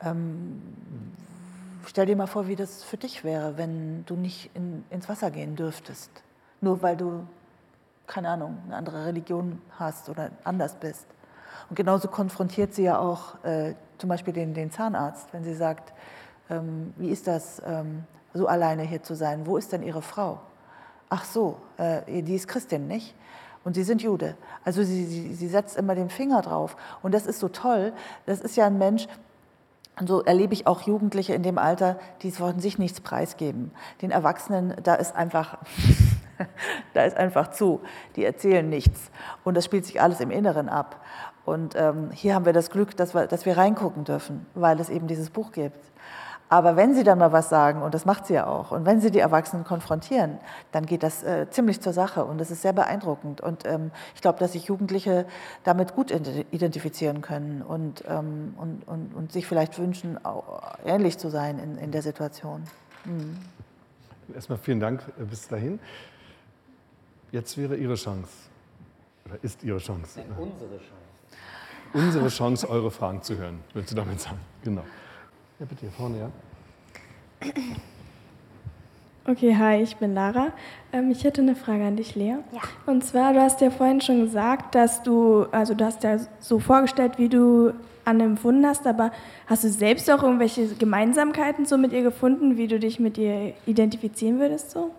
ähm, 0.03 0.61
stell 1.87 2.05
dir 2.05 2.15
mal 2.15 2.27
vor, 2.27 2.47
wie 2.47 2.57
das 2.57 2.85
für 2.85 2.99
dich 2.99 3.25
wäre, 3.25 3.57
wenn 3.57 4.05
du 4.05 4.17
nicht 4.17 4.51
in, 4.53 4.85
ins 4.91 5.09
Wasser 5.09 5.31
gehen 5.31 5.57
dürftest, 5.57 6.11
nur 6.61 6.83
weil 6.83 6.99
du 6.99 7.27
keine 8.07 8.29
Ahnung, 8.29 8.59
eine 8.67 8.77
andere 8.77 9.07
Religion 9.07 9.63
hast 9.79 10.11
oder 10.11 10.31
anders 10.45 10.75
bist. 10.75 11.07
Und 11.71 11.77
genauso 11.77 12.09
konfrontiert 12.09 12.75
sie 12.75 12.83
ja 12.83 12.99
auch 12.99 13.43
äh, 13.45 13.77
zum 13.97 14.11
Beispiel 14.11 14.35
den, 14.35 14.53
den 14.53 14.71
Zahnarzt, 14.71 15.33
wenn 15.33 15.43
sie 15.43 15.55
sagt, 15.55 15.95
ähm, 16.51 16.93
wie 16.99 17.09
ist 17.09 17.27
das, 17.27 17.63
ähm, 17.65 18.05
so 18.35 18.47
alleine 18.47 18.83
hier 18.83 19.03
zu 19.03 19.15
sein? 19.15 19.47
Wo 19.47 19.57
ist 19.57 19.73
denn 19.73 19.83
Ihre 19.83 20.03
Frau? 20.03 20.41
Ach 21.17 21.25
so, 21.25 21.59
äh, 21.77 22.23
die 22.23 22.35
ist 22.35 22.49
Christin, 22.49 22.89
nicht? 22.89 23.15
Und 23.63 23.75
Sie 23.75 23.85
sind 23.85 24.03
Jude. 24.03 24.37
Also 24.65 24.83
sie, 24.83 25.05
sie, 25.05 25.33
sie 25.33 25.47
setzt 25.47 25.77
immer 25.77 25.95
den 25.95 26.11
Finger 26.11 26.43
drauf. 26.43 26.77
Und 27.03 27.15
das 27.15 27.25
ist 27.25 27.39
so 27.39 27.49
toll. 27.49 27.93
Das 28.27 28.41
ist 28.41 28.57
ja 28.57 28.67
ein 28.67 28.79
Mensch, 28.79 29.07
und 30.01 30.09
so 30.09 30.25
erlebe 30.25 30.55
ich 30.55 30.67
auch 30.67 30.83
Jugendliche 30.83 31.35
in 31.35 31.45
dem 31.45 31.57
Alter, 31.57 32.01
die 32.23 32.37
wollen 32.41 32.59
sich 32.59 32.79
nichts 32.79 33.01
preisgeben. 33.01 33.71
Den 34.03 34.11
Erwachsenen, 34.11 34.75
da 34.83 34.97
ist 34.97 35.15
einfach, 35.15 35.59
da 36.95 37.05
ist 37.05 37.17
einfach 37.17 37.53
zu. 37.53 37.81
Die 38.17 38.25
erzählen 38.25 38.69
nichts. 38.69 39.13
Und 39.45 39.57
das 39.57 39.65
spielt 39.65 39.87
sich 39.87 40.01
alles 40.01 40.19
im 40.19 40.33
Inneren 40.33 40.69
ab. 40.69 41.01
Und 41.45 41.77
ähm, 41.77 42.11
hier 42.11 42.35
haben 42.35 42.45
wir 42.45 42.53
das 42.53 42.71
Glück, 42.71 42.97
dass 42.97 43.15
wir, 43.15 43.29
dass 43.29 43.47
wir 43.47 43.57
reingucken 43.57 44.03
dürfen, 44.03 44.47
weil 44.55 44.81
es 44.81 44.91
eben 44.91 45.07
dieses 45.07 45.31
Buch 45.31 45.53
gibt. 45.53 45.79
Aber 46.51 46.77
wenn 46.77 46.95
sie 46.95 47.03
dann 47.05 47.19
mal 47.19 47.33
was 47.33 47.49
sagen, 47.49 47.83
und 47.83 47.95
das 47.95 48.05
macht 48.05 48.27
sie 48.27 48.35
ja 48.35 48.47
auch, 48.47 48.71
und 48.71 48.85
wenn 48.85 49.01
sie 49.01 49.11
die 49.11 49.19
Erwachsenen 49.19 49.65
konfrontieren, 49.65 50.39
dann 50.73 50.87
geht 50.87 51.03
das 51.03 51.23
äh, 51.25 51.49
ziemlich 51.51 51.81
zur 51.81 51.93
Sache 51.93 52.25
und 52.25 52.39
das 52.39 52.51
ist 52.51 52.63
sehr 52.63 52.73
beeindruckend. 52.73 53.41
Und 53.41 53.65
ähm, 53.65 53.91
ich 54.15 54.21
glaube, 54.21 54.39
dass 54.39 54.53
sich 54.53 54.67
Jugendliche 54.67 55.27
damit 55.65 55.95
gut 55.95 56.13
ident- 56.13 56.45
identifizieren 56.53 57.23
können 57.23 57.63
und, 57.63 58.05
ähm, 58.07 58.55
und, 58.59 58.87
und, 58.87 59.15
und 59.15 59.33
sich 59.33 59.47
vielleicht 59.47 59.79
wünschen, 59.79 60.25
auch 60.25 60.77
ähnlich 60.85 61.19
zu 61.19 61.29
sein 61.31 61.59
in, 61.59 61.77
in 61.79 61.91
der 61.91 62.03
Situation. 62.03 62.63
Mhm. 63.05 63.39
Erstmal 64.35 64.59
vielen 64.59 64.81
Dank 64.81 65.03
äh, 65.19 65.25
bis 65.25 65.49
dahin. 65.49 65.81
Jetzt 67.33 67.57
wäre 67.57 67.75
Ihre 67.75 67.95
Chance. 67.95 68.29
Oder 69.27 69.43
ist 69.43 69.65
Ihre 69.65 69.79
Chance? 69.79 70.21
Unsere 70.39 70.77
Chance. 70.77 70.93
Unsere 71.95 72.29
Chance, 72.29 72.69
eure 72.69 72.91
Fragen 72.91 73.23
zu 73.23 73.37
hören, 73.37 73.61
würdest 73.73 73.93
du 73.93 73.97
damit 73.97 74.21
sagen. 74.21 74.39
Genau. 74.63 74.83
Ja, 75.65 75.69
bitte, 75.71 75.81
hier 75.81 75.93
vorne, 75.93 76.19
ja. 76.19 76.31
Okay, 79.27 79.57
hi, 79.57 79.77
ich 79.77 79.97
bin 79.97 80.13
Lara. 80.13 80.49
Ähm, 80.93 81.11
ich 81.11 81.25
hätte 81.25 81.41
eine 81.41 81.57
Frage 81.57 81.87
an 81.87 81.97
dich, 81.97 82.15
Lea. 82.15 82.37
Ja. 82.53 82.61
Und 82.85 83.03
zwar, 83.03 83.33
du 83.33 83.41
hast 83.41 83.63
ja 83.63 83.71
vorhin 83.71 84.03
schon 84.03 84.21
gesagt, 84.21 84.75
dass 84.75 85.03
du, 85.03 85.47
also 85.53 85.73
du 85.73 85.87
hast 85.87 86.03
ja 86.03 86.19
so 86.39 86.59
vorgestellt, 86.59 87.17
wie 87.17 87.31
du 87.31 87.73
Anne 88.05 88.25
empfunden 88.25 88.67
hast, 88.67 88.87
aber 88.87 89.11
hast 89.47 89.65
du 89.65 89.71
selbst 89.71 90.11
auch 90.11 90.23
irgendwelche 90.23 90.67
Gemeinsamkeiten 90.75 91.65
so 91.65 91.79
mit 91.79 91.95
ihr 91.95 92.03
gefunden, 92.03 92.59
wie 92.59 92.69
du 92.69 92.79
dich 92.79 93.01
mit 93.01 93.17
ihr 93.17 93.55
identifizieren 93.65 94.41
würdest 94.41 94.71
so? 94.71 94.91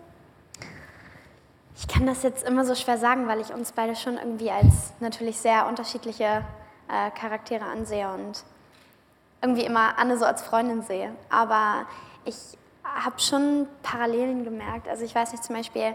Ich 1.76 1.86
kann 1.86 2.06
das 2.06 2.24
jetzt 2.24 2.42
immer 2.42 2.64
so 2.64 2.74
schwer 2.74 2.98
sagen, 2.98 3.28
weil 3.28 3.40
ich 3.40 3.54
uns 3.54 3.70
beide 3.70 3.94
schon 3.94 4.18
irgendwie 4.18 4.50
als 4.50 4.94
natürlich 4.98 5.36
sehr 5.36 5.68
unterschiedliche 5.68 6.42
äh, 6.88 7.12
Charaktere 7.16 7.66
ansehe 7.66 8.12
und 8.12 8.42
irgendwie 9.46 9.64
immer 9.64 9.96
Anne 9.96 10.18
so 10.18 10.24
als 10.24 10.42
Freundin 10.42 10.82
sehe. 10.82 11.12
Aber 11.30 11.86
ich 12.24 12.36
habe 12.82 13.20
schon 13.20 13.68
Parallelen 13.82 14.44
gemerkt. 14.44 14.88
Also 14.88 15.04
ich 15.04 15.14
weiß 15.14 15.30
nicht, 15.30 15.44
zum 15.44 15.54
Beispiel, 15.54 15.94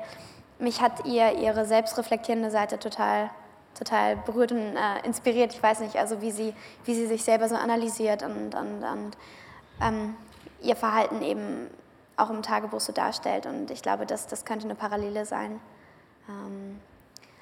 mich 0.58 0.82
hat 0.82 1.06
ihr 1.06 1.34
ihre 1.34 1.66
selbstreflektierende 1.66 2.50
Seite 2.50 2.80
total, 2.80 3.30
total 3.78 4.16
berührt 4.16 4.54
und 4.54 4.60
äh, 4.78 5.06
inspiriert. 5.06 5.54
Ich 5.54 5.62
weiß 5.62 5.82
nicht, 5.82 5.98
also 5.98 6.22
wie 6.22 6.32
sie, 6.32 6.54
wie 6.86 6.96
sie 6.96 7.08
sich 7.08 7.24
selber 7.24 7.50
so 7.50 7.56
analysiert 7.56 8.24
und, 8.24 8.56
und, 8.56 8.84
und 8.84 9.18
ähm, 9.82 10.16
ihr 10.62 10.78
Verhalten 10.78 11.22
eben 11.22 11.68
auch 12.16 12.30
im 12.30 12.42
Tagebuch 12.44 12.80
so 12.80 12.94
darstellt. 12.94 13.46
Und 13.48 13.70
ich 13.70 13.82
glaube, 13.82 14.06
das, 14.06 14.28
das 14.28 14.46
könnte 14.46 14.66
eine 14.66 14.76
Parallele 14.76 15.26
sein. 15.26 15.60
Ähm, 16.30 16.80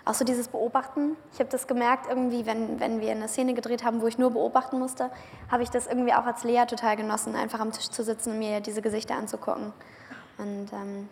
auch 0.09 0.15
so 0.15 0.25
dieses 0.25 0.47
Beobachten. 0.47 1.15
Ich 1.33 1.39
habe 1.39 1.49
das 1.49 1.67
gemerkt, 1.67 2.07
irgendwie, 2.09 2.45
wenn, 2.45 2.79
wenn 2.79 2.99
wir 2.99 3.11
eine 3.11 3.27
Szene 3.27 3.53
gedreht 3.53 3.83
haben, 3.83 4.01
wo 4.01 4.07
ich 4.07 4.17
nur 4.17 4.31
beobachten 4.31 4.79
musste, 4.79 5.11
habe 5.51 5.63
ich 5.63 5.69
das 5.69 5.87
irgendwie 5.87 6.13
auch 6.13 6.25
als 6.25 6.43
Lea 6.43 6.65
total 6.67 6.95
genossen, 6.95 7.35
einfach 7.35 7.59
am 7.59 7.71
Tisch 7.71 7.89
zu 7.89 8.03
sitzen 8.03 8.31
und 8.31 8.39
mir 8.39 8.59
diese 8.59 8.81
Gesichter 8.81 9.15
anzugucken. 9.15 9.71
Und 10.37 10.73
ähm, 10.73 11.09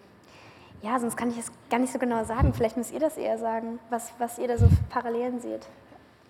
ja, 0.82 1.00
sonst 1.00 1.16
kann 1.16 1.30
ich 1.30 1.38
es 1.38 1.52
gar 1.70 1.80
nicht 1.80 1.94
so 1.94 2.00
genau 2.00 2.24
sagen. 2.24 2.54
Vielleicht 2.54 2.78
müsst 2.78 2.92
ihr 2.92 3.00
das 3.00 3.18
eher 3.18 3.38
sagen, 3.38 3.80
was, 3.90 4.12
was 4.18 4.40
ihr 4.40 4.48
da 4.48 4.58
so 4.58 4.68
Parallelen 4.90 5.40
seht. 5.40 5.68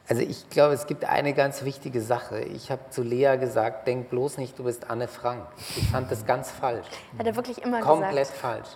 Also 0.10 0.22
ich 0.22 0.50
glaube, 0.50 0.74
es 0.74 0.88
gibt 0.88 1.04
eine 1.06 1.34
ganz 1.34 1.64
wichtige 1.64 2.02
Sache. 2.02 2.40
Ich 2.40 2.72
habe 2.72 2.82
zu 2.90 3.04
Lea 3.04 3.36
gesagt, 3.38 3.88
denk 3.88 4.10
bloß 4.10 4.38
nicht, 4.38 4.58
du 4.58 4.64
bist 4.64 4.90
Anne 4.90 5.08
Frank. 5.08 5.46
Ich 5.76 5.90
fand 5.90 6.10
das 6.12 6.26
ganz 6.26 6.50
falsch. 6.50 6.88
Hat 7.18 7.28
er 7.28 7.36
wirklich 7.36 7.62
immer 7.62 7.82
Komplett 7.82 8.12
gesagt. 8.12 8.38
falsch. 8.38 8.70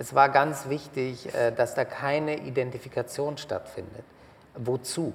Es 0.00 0.14
war 0.14 0.28
ganz 0.28 0.68
wichtig, 0.68 1.34
äh, 1.34 1.50
dass 1.50 1.74
da 1.74 1.84
keine 1.84 2.38
Identifikation 2.38 3.36
stattfindet. 3.36 4.04
Wozu? 4.54 5.12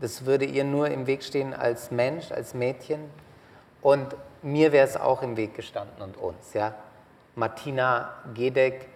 Das 0.00 0.26
würde 0.26 0.44
ihr 0.44 0.64
nur 0.64 0.88
im 0.88 1.06
Weg 1.06 1.22
stehen 1.22 1.54
als 1.54 1.92
Mensch, 1.92 2.32
als 2.32 2.52
Mädchen. 2.52 2.98
Und 3.82 4.16
mir 4.42 4.72
wäre 4.72 4.84
es 4.84 4.96
auch 4.96 5.22
im 5.22 5.36
Weg 5.36 5.54
gestanden 5.54 6.02
und 6.02 6.16
uns. 6.16 6.54
Ja? 6.54 6.74
Martina 7.36 8.14
Gedeck 8.34 8.88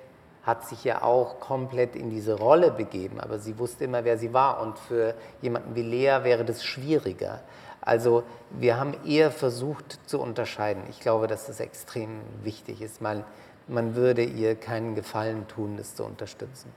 hat 0.42 0.66
sich 0.66 0.82
ja 0.82 1.02
auch 1.02 1.38
komplett 1.38 1.94
in 1.94 2.10
diese 2.10 2.36
Rolle 2.36 2.72
begeben, 2.72 3.20
aber 3.20 3.38
sie 3.38 3.56
wusste 3.56 3.84
immer, 3.84 4.04
wer 4.04 4.18
sie 4.18 4.32
war. 4.32 4.60
Und 4.60 4.80
für 4.80 5.14
jemanden 5.42 5.76
wie 5.76 5.82
Lea 5.82 6.24
wäre 6.24 6.44
das 6.44 6.64
schwieriger. 6.64 7.40
Also 7.80 8.24
wir 8.50 8.80
haben 8.80 8.94
eher 9.06 9.30
versucht 9.30 10.00
zu 10.06 10.20
unterscheiden. 10.20 10.82
Ich 10.90 10.98
glaube, 10.98 11.28
dass 11.28 11.46
das 11.46 11.60
extrem 11.60 12.20
wichtig 12.42 12.82
ist. 12.82 13.00
Man, 13.00 13.24
man 13.70 13.94
würde 13.94 14.24
ihr 14.24 14.54
keinen 14.54 14.94
Gefallen 14.94 15.46
tun, 15.48 15.76
das 15.76 15.94
zu 15.94 16.04
unterstützen. 16.04 16.68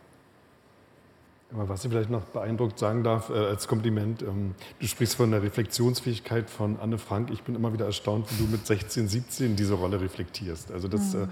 Aber 1.54 1.70
was 1.70 1.86
ich 1.86 1.92
vielleicht 1.92 2.10
noch 2.10 2.24
beeindruckt 2.24 2.80
sagen 2.80 3.04
darf, 3.04 3.30
äh, 3.30 3.34
als 3.34 3.68
Kompliment, 3.68 4.24
ähm, 4.24 4.56
du 4.80 4.88
sprichst 4.88 5.16
von 5.16 5.30
der 5.30 5.44
Reflexionsfähigkeit 5.44 6.50
von 6.50 6.80
Anne 6.80 6.98
Frank. 6.98 7.30
Ich 7.32 7.44
bin 7.44 7.54
immer 7.54 7.72
wieder 7.74 7.86
erstaunt, 7.86 8.26
wie 8.32 8.44
du 8.44 8.50
mit 8.50 8.66
16, 8.66 9.08
17 9.08 9.56
diese 9.56 9.76
Rolle 9.76 10.02
reflektierst. 10.02 10.72
Also 10.72 10.88
das, 10.88 11.14
Mhm. 11.14 11.24
äh, 11.24 11.28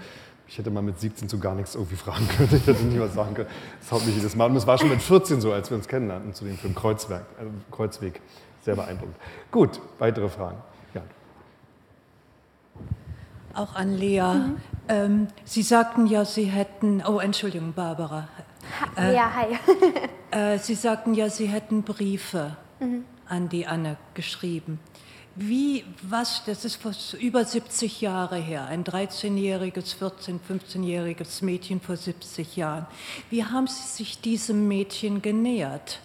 ich 0.46 0.58
hätte 0.58 0.70
mal 0.70 0.82
mit 0.82 1.00
17 1.00 1.28
zu 1.28 1.40
gar 1.40 1.56
nichts 1.56 1.74
irgendwie 1.74 1.96
fragen 1.96 2.28
können. 2.28 2.50
Ich 2.54 2.66
hätte 2.66 2.82
nicht 2.84 3.00
was 3.00 3.14
sagen 3.14 3.34
können. 3.34 3.48
Das 3.80 3.90
haut 3.90 4.06
mich 4.06 4.14
jedes 4.14 4.36
Mal. 4.36 4.48
Und 4.48 4.54
es 4.56 4.66
war 4.66 4.78
schon 4.78 4.90
mit 4.90 5.02
14 5.02 5.40
so, 5.40 5.52
als 5.52 5.70
wir 5.70 5.76
uns 5.76 5.88
kennenlernten 5.88 6.34
zu 6.34 6.44
dem 6.44 6.56
Film 6.56 6.74
Kreuzwerk, 6.74 7.24
äh, 7.40 7.44
Kreuzweg. 7.74 8.20
Sehr 8.60 8.76
beeindruckend. 8.76 9.16
Gut, 9.50 9.80
weitere 9.98 10.28
Fragen. 10.28 10.58
Ja. 10.94 11.02
Auch 13.54 13.74
an 13.74 13.96
Lea. 13.96 14.22
Ähm, 14.88 15.28
Sie 15.44 15.62
sagten 15.62 16.06
ja, 16.06 16.24
Sie 16.24 16.44
hätten, 16.44 17.02
oh 17.06 17.18
Entschuldigung, 17.18 17.72
Barbara. 17.72 18.28
Ha, 18.96 19.10
ja, 19.10 19.32
hi. 19.34 19.46
Äh, 20.30 20.58
Sie 20.58 20.74
sagten 20.74 21.12
ja, 21.14 21.28
Sie 21.28 21.46
hätten 21.46 21.82
Briefe 21.82 22.56
Mhm. 22.80 23.04
an 23.28 23.48
die 23.50 23.66
Anne 23.66 23.96
geschrieben. 24.14 24.80
Wie, 25.34 25.84
was, 26.02 26.44
das 26.44 26.64
ist 26.64 26.76
vor 26.76 26.92
über 27.18 27.44
70 27.44 28.00
Jahre 28.00 28.36
her, 28.36 28.66
ein 28.66 28.82
13-jähriges, 28.84 29.96
14-, 29.98 30.40
15-jähriges 30.48 31.42
Mädchen 31.44 31.80
vor 31.80 31.96
70 31.96 32.56
Jahren. 32.56 32.86
Wie 33.30 33.44
haben 33.44 33.66
Sie 33.66 33.86
sich 33.88 34.20
diesem 34.20 34.68
Mädchen 34.68 35.22
genähert? 35.22 36.00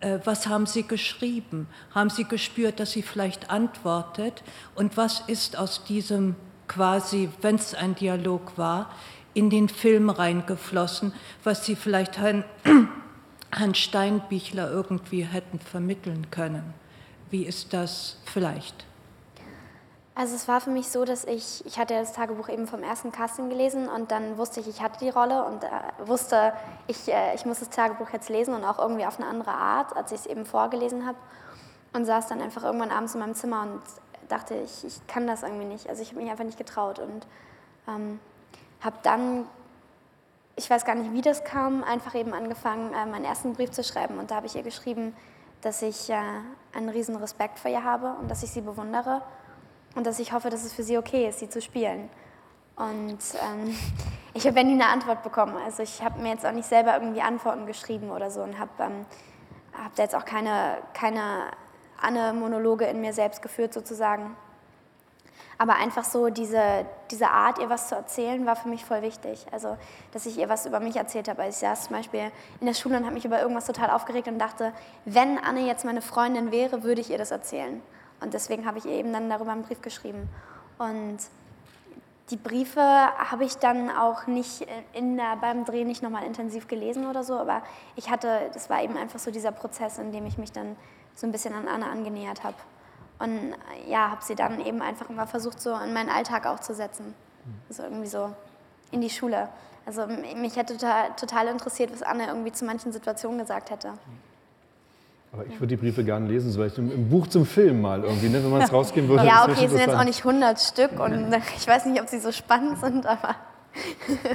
Äh, 0.00 0.18
Was 0.24 0.46
haben 0.46 0.66
Sie 0.66 0.82
geschrieben? 0.84 1.66
Haben 1.94 2.10
Sie 2.10 2.24
gespürt, 2.24 2.78
dass 2.80 2.92
sie 2.92 3.02
vielleicht 3.02 3.50
antwortet? 3.50 4.42
Und 4.74 4.96
was 4.96 5.20
ist 5.26 5.56
aus 5.58 5.84
diesem 5.84 6.36
quasi, 6.70 7.28
wenn 7.42 7.56
es 7.56 7.74
ein 7.74 7.96
Dialog 7.96 8.56
war, 8.56 8.90
in 9.34 9.50
den 9.50 9.68
Film 9.68 10.08
reingeflossen, 10.08 11.12
was 11.42 11.66
Sie 11.66 11.74
vielleicht 11.74 12.18
Herrn, 12.18 12.44
Herrn 13.52 13.74
Steinbichler 13.74 14.70
irgendwie 14.70 15.24
hätten 15.24 15.58
vermitteln 15.58 16.30
können. 16.30 16.72
Wie 17.28 17.44
ist 17.44 17.72
das 17.72 18.18
vielleicht? 18.24 18.86
Also 20.14 20.36
es 20.36 20.46
war 20.46 20.60
für 20.60 20.70
mich 20.70 20.88
so, 20.88 21.04
dass 21.04 21.24
ich, 21.24 21.64
ich 21.66 21.78
hatte 21.78 21.94
das 21.94 22.12
Tagebuch 22.12 22.48
eben 22.48 22.68
vom 22.68 22.82
ersten 22.82 23.10
Casting 23.10 23.48
gelesen 23.48 23.88
und 23.88 24.12
dann 24.12 24.38
wusste 24.38 24.60
ich, 24.60 24.68
ich 24.68 24.80
hatte 24.80 24.98
die 25.00 25.10
Rolle 25.10 25.44
und 25.44 25.64
äh, 25.64 25.68
wusste, 26.06 26.52
ich, 26.86 27.08
äh, 27.08 27.34
ich 27.34 27.46
muss 27.46 27.60
das 27.60 27.70
Tagebuch 27.70 28.10
jetzt 28.10 28.28
lesen 28.28 28.54
und 28.54 28.64
auch 28.64 28.78
irgendwie 28.78 29.06
auf 29.06 29.18
eine 29.18 29.28
andere 29.28 29.52
Art, 29.52 29.96
als 29.96 30.12
ich 30.12 30.20
es 30.20 30.26
eben 30.26 30.44
vorgelesen 30.44 31.06
habe. 31.06 31.18
Und 31.92 32.04
saß 32.04 32.28
dann 32.28 32.40
einfach 32.40 32.62
irgendwann 32.62 32.92
abends 32.92 33.14
in 33.14 33.20
meinem 33.20 33.34
Zimmer 33.34 33.62
und 33.62 33.82
dachte, 34.30 34.54
ich, 34.54 34.84
ich 34.84 35.06
kann 35.06 35.26
das 35.26 35.42
irgendwie 35.42 35.66
nicht. 35.66 35.88
Also 35.88 36.02
ich 36.02 36.10
habe 36.10 36.20
mich 36.20 36.30
einfach 36.30 36.44
nicht 36.44 36.58
getraut 36.58 36.98
und 36.98 37.26
ähm, 37.88 38.20
habe 38.80 38.96
dann, 39.02 39.46
ich 40.56 40.68
weiß 40.68 40.84
gar 40.84 40.94
nicht, 40.94 41.12
wie 41.12 41.22
das 41.22 41.44
kam, 41.44 41.84
einfach 41.84 42.14
eben 42.14 42.32
angefangen, 42.32 42.92
äh, 42.94 43.06
meinen 43.06 43.24
ersten 43.24 43.54
Brief 43.54 43.70
zu 43.70 43.84
schreiben. 43.84 44.18
Und 44.18 44.30
da 44.30 44.36
habe 44.36 44.46
ich 44.46 44.56
ihr 44.56 44.62
geschrieben, 44.62 45.14
dass 45.60 45.82
ich 45.82 46.10
äh, 46.10 46.16
einen 46.72 46.88
riesen 46.88 47.16
Respekt 47.16 47.58
vor 47.58 47.70
ihr 47.70 47.84
habe 47.84 48.14
und 48.20 48.30
dass 48.30 48.42
ich 48.42 48.50
sie 48.50 48.60
bewundere 48.60 49.22
und 49.94 50.06
dass 50.06 50.18
ich 50.18 50.32
hoffe, 50.32 50.50
dass 50.50 50.64
es 50.64 50.72
für 50.72 50.82
sie 50.82 50.98
okay 50.98 51.28
ist, 51.28 51.40
sie 51.40 51.48
zu 51.48 51.60
spielen. 51.60 52.08
Und 52.76 53.18
ähm, 53.42 53.76
ich 54.34 54.46
habe 54.46 54.64
nie 54.64 54.72
eine 54.72 54.86
Antwort 54.86 55.22
bekommen. 55.22 55.56
Also 55.64 55.82
ich 55.82 56.02
habe 56.02 56.20
mir 56.20 56.30
jetzt 56.30 56.46
auch 56.46 56.52
nicht 56.52 56.68
selber 56.68 56.94
irgendwie 56.94 57.20
Antworten 57.20 57.66
geschrieben 57.66 58.10
oder 58.10 58.30
so 58.30 58.42
und 58.42 58.58
habe 58.58 58.70
ähm, 58.80 59.06
hab 59.72 59.94
da 59.96 60.02
jetzt 60.02 60.14
auch 60.14 60.24
keine, 60.24 60.78
keine 60.94 61.50
Anne-Monologe 62.02 62.84
in 62.86 63.00
mir 63.00 63.12
selbst 63.12 63.42
geführt 63.42 63.72
sozusagen. 63.72 64.36
Aber 65.58 65.74
einfach 65.74 66.04
so 66.04 66.30
diese, 66.30 66.86
diese 67.10 67.28
Art, 67.28 67.58
ihr 67.58 67.68
was 67.68 67.88
zu 67.88 67.94
erzählen, 67.94 68.46
war 68.46 68.56
für 68.56 68.68
mich 68.68 68.84
voll 68.84 69.02
wichtig. 69.02 69.44
Also, 69.52 69.76
dass 70.12 70.24
ich 70.24 70.38
ihr 70.38 70.48
was 70.48 70.64
über 70.64 70.80
mich 70.80 70.96
erzählt 70.96 71.28
habe. 71.28 71.46
Ich 71.46 71.56
saß 71.56 71.84
zum 71.84 71.96
Beispiel 71.96 72.32
in 72.60 72.66
der 72.66 72.72
Schule 72.72 72.96
und 72.96 73.04
habe 73.04 73.12
mich 73.12 73.26
über 73.26 73.42
irgendwas 73.42 73.66
total 73.66 73.90
aufgeregt 73.90 74.26
und 74.26 74.38
dachte, 74.38 74.72
wenn 75.04 75.36
Anne 75.38 75.66
jetzt 75.66 75.84
meine 75.84 76.00
Freundin 76.00 76.50
wäre, 76.50 76.82
würde 76.82 77.02
ich 77.02 77.10
ihr 77.10 77.18
das 77.18 77.30
erzählen. 77.30 77.82
Und 78.22 78.32
deswegen 78.32 78.64
habe 78.64 78.78
ich 78.78 78.86
ihr 78.86 78.92
eben 78.92 79.12
dann 79.12 79.28
darüber 79.28 79.52
einen 79.52 79.62
Brief 79.62 79.82
geschrieben. 79.82 80.30
Und 80.78 81.18
die 82.30 82.36
Briefe 82.36 82.80
habe 82.80 83.44
ich 83.44 83.56
dann 83.56 83.90
auch 83.90 84.26
nicht 84.26 84.66
in 84.92 85.16
der, 85.16 85.36
beim 85.36 85.64
Dreh 85.64 85.84
nicht 85.84 86.02
nochmal 86.02 86.24
intensiv 86.24 86.68
gelesen 86.68 87.06
oder 87.06 87.24
so, 87.24 87.34
aber 87.34 87.62
ich 87.96 88.08
hatte, 88.08 88.50
das 88.54 88.70
war 88.70 88.82
eben 88.82 88.96
einfach 88.96 89.18
so 89.18 89.30
dieser 89.30 89.52
Prozess, 89.52 89.98
in 89.98 90.12
dem 90.12 90.26
ich 90.26 90.38
mich 90.38 90.52
dann 90.52 90.76
so 91.14 91.26
ein 91.26 91.32
bisschen 91.32 91.54
an 91.54 91.68
Anne 91.68 91.86
angenähert 91.86 92.44
habe. 92.44 92.56
Und 93.18 93.54
ja, 93.86 94.10
habe 94.10 94.24
sie 94.24 94.34
dann 94.34 94.64
eben 94.64 94.80
einfach 94.80 95.10
immer 95.10 95.26
versucht, 95.26 95.60
so 95.60 95.74
in 95.74 95.92
meinen 95.92 96.08
Alltag 96.08 96.46
auch 96.46 96.60
zu 96.60 96.74
setzen. 96.74 97.14
Also 97.68 97.82
irgendwie 97.82 98.06
so 98.06 98.34
in 98.90 99.00
die 99.00 99.10
Schule. 99.10 99.48
Also 99.86 100.06
mich 100.06 100.56
hätte 100.56 100.74
total, 100.76 101.10
total 101.16 101.48
interessiert, 101.48 101.92
was 101.92 102.02
Anne 102.02 102.26
irgendwie 102.26 102.52
zu 102.52 102.64
manchen 102.64 102.92
Situationen 102.92 103.38
gesagt 103.38 103.70
hätte. 103.70 103.92
Aber 105.32 105.46
ich 105.46 105.54
würde 105.60 105.68
die 105.68 105.76
Briefe 105.76 106.02
gerne 106.02 106.26
lesen, 106.26 106.50
so 106.50 106.62
im, 106.62 106.90
im 106.90 107.08
Buch 107.08 107.28
zum 107.28 107.46
Film 107.46 107.80
mal 107.80 108.02
irgendwie, 108.02 108.28
ne, 108.28 108.42
wenn 108.42 108.50
man 108.50 108.62
es 108.62 108.72
rausgeben 108.72 109.08
würde. 109.08 109.24
Ja, 109.24 109.44
okay, 109.44 109.66
es 109.66 109.70
sind 109.70 109.80
jetzt 109.80 109.94
auch 109.94 110.04
nicht 110.04 110.24
100 110.24 110.60
Stück 110.60 110.98
und 110.98 111.32
ich 111.56 111.68
weiß 111.68 111.86
nicht, 111.86 112.00
ob 112.00 112.08
sie 112.08 112.18
so 112.18 112.32
spannend 112.32 112.78
sind, 112.80 113.06
aber. 113.06 113.36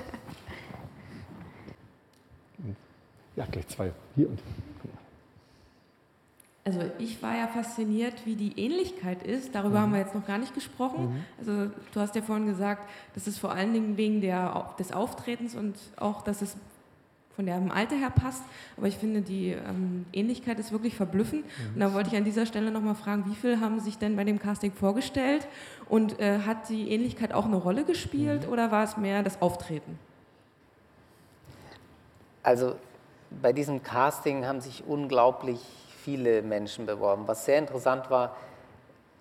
ja, 3.35 3.45
gleich 3.51 3.67
zwei. 3.67 3.91
Hier 4.15 4.29
und 4.29 4.39
hier. 4.39 4.64
Also 6.67 6.81
ich 6.97 7.21
war 7.21 7.37
ja 7.37 7.45
fasziniert, 7.45 8.25
wie 8.25 8.35
die 8.35 8.59
Ähnlichkeit 8.59 9.21
ist. 9.21 9.53
Darüber 9.53 9.77
mhm. 9.77 9.83
haben 9.83 9.93
wir 9.93 9.99
jetzt 9.99 10.15
noch 10.15 10.25
gar 10.25 10.39
nicht 10.39 10.55
gesprochen. 10.55 11.13
Mhm. 11.13 11.25
Also 11.37 11.71
du 11.93 11.99
hast 11.99 12.15
ja 12.15 12.23
vorhin 12.23 12.47
gesagt, 12.47 12.89
das 13.13 13.27
ist 13.27 13.37
vor 13.37 13.51
allen 13.51 13.71
Dingen 13.71 13.97
wegen 13.97 14.19
der, 14.19 14.73
des 14.79 14.91
Auftretens 14.91 15.53
und 15.53 15.75
auch, 15.97 16.23
dass 16.23 16.41
es 16.41 16.57
von 17.35 17.45
dem 17.45 17.69
Alter 17.71 17.95
her 17.95 18.09
passt. 18.09 18.41
Aber 18.77 18.87
ich 18.87 18.95
finde, 18.95 19.21
die 19.21 19.49
ähm, 19.49 20.07
Ähnlichkeit 20.11 20.57
ist 20.57 20.71
wirklich 20.71 20.95
verblüffend. 20.95 21.43
Mhm. 21.45 21.73
Und 21.75 21.79
da 21.81 21.93
wollte 21.93 22.09
ich 22.09 22.17
an 22.17 22.23
dieser 22.23 22.47
Stelle 22.47 22.71
nochmal 22.71 22.95
fragen, 22.95 23.25
wie 23.27 23.35
viel 23.35 23.59
haben 23.59 23.79
sich 23.79 23.99
denn 23.99 24.15
bei 24.15 24.23
dem 24.23 24.39
Casting 24.39 24.71
vorgestellt? 24.71 25.47
Und 25.87 26.19
äh, 26.19 26.39
hat 26.47 26.69
die 26.69 26.89
Ähnlichkeit 26.89 27.31
auch 27.31 27.45
eine 27.45 27.57
Rolle 27.57 27.83
gespielt 27.83 28.47
mhm. 28.47 28.53
oder 28.53 28.71
war 28.71 28.83
es 28.83 28.97
mehr 28.97 29.21
das 29.21 29.39
Auftreten? 29.39 29.99
Also 32.41 32.75
bei 33.41 33.53
diesem 33.53 33.83
Casting 33.83 34.45
haben 34.45 34.61
sich 34.61 34.83
unglaublich 34.87 35.59
viele 36.05 36.43
Menschen 36.43 36.85
beworben. 36.85 37.27
Was 37.27 37.45
sehr 37.45 37.57
interessant 37.57 38.11
war, 38.11 38.35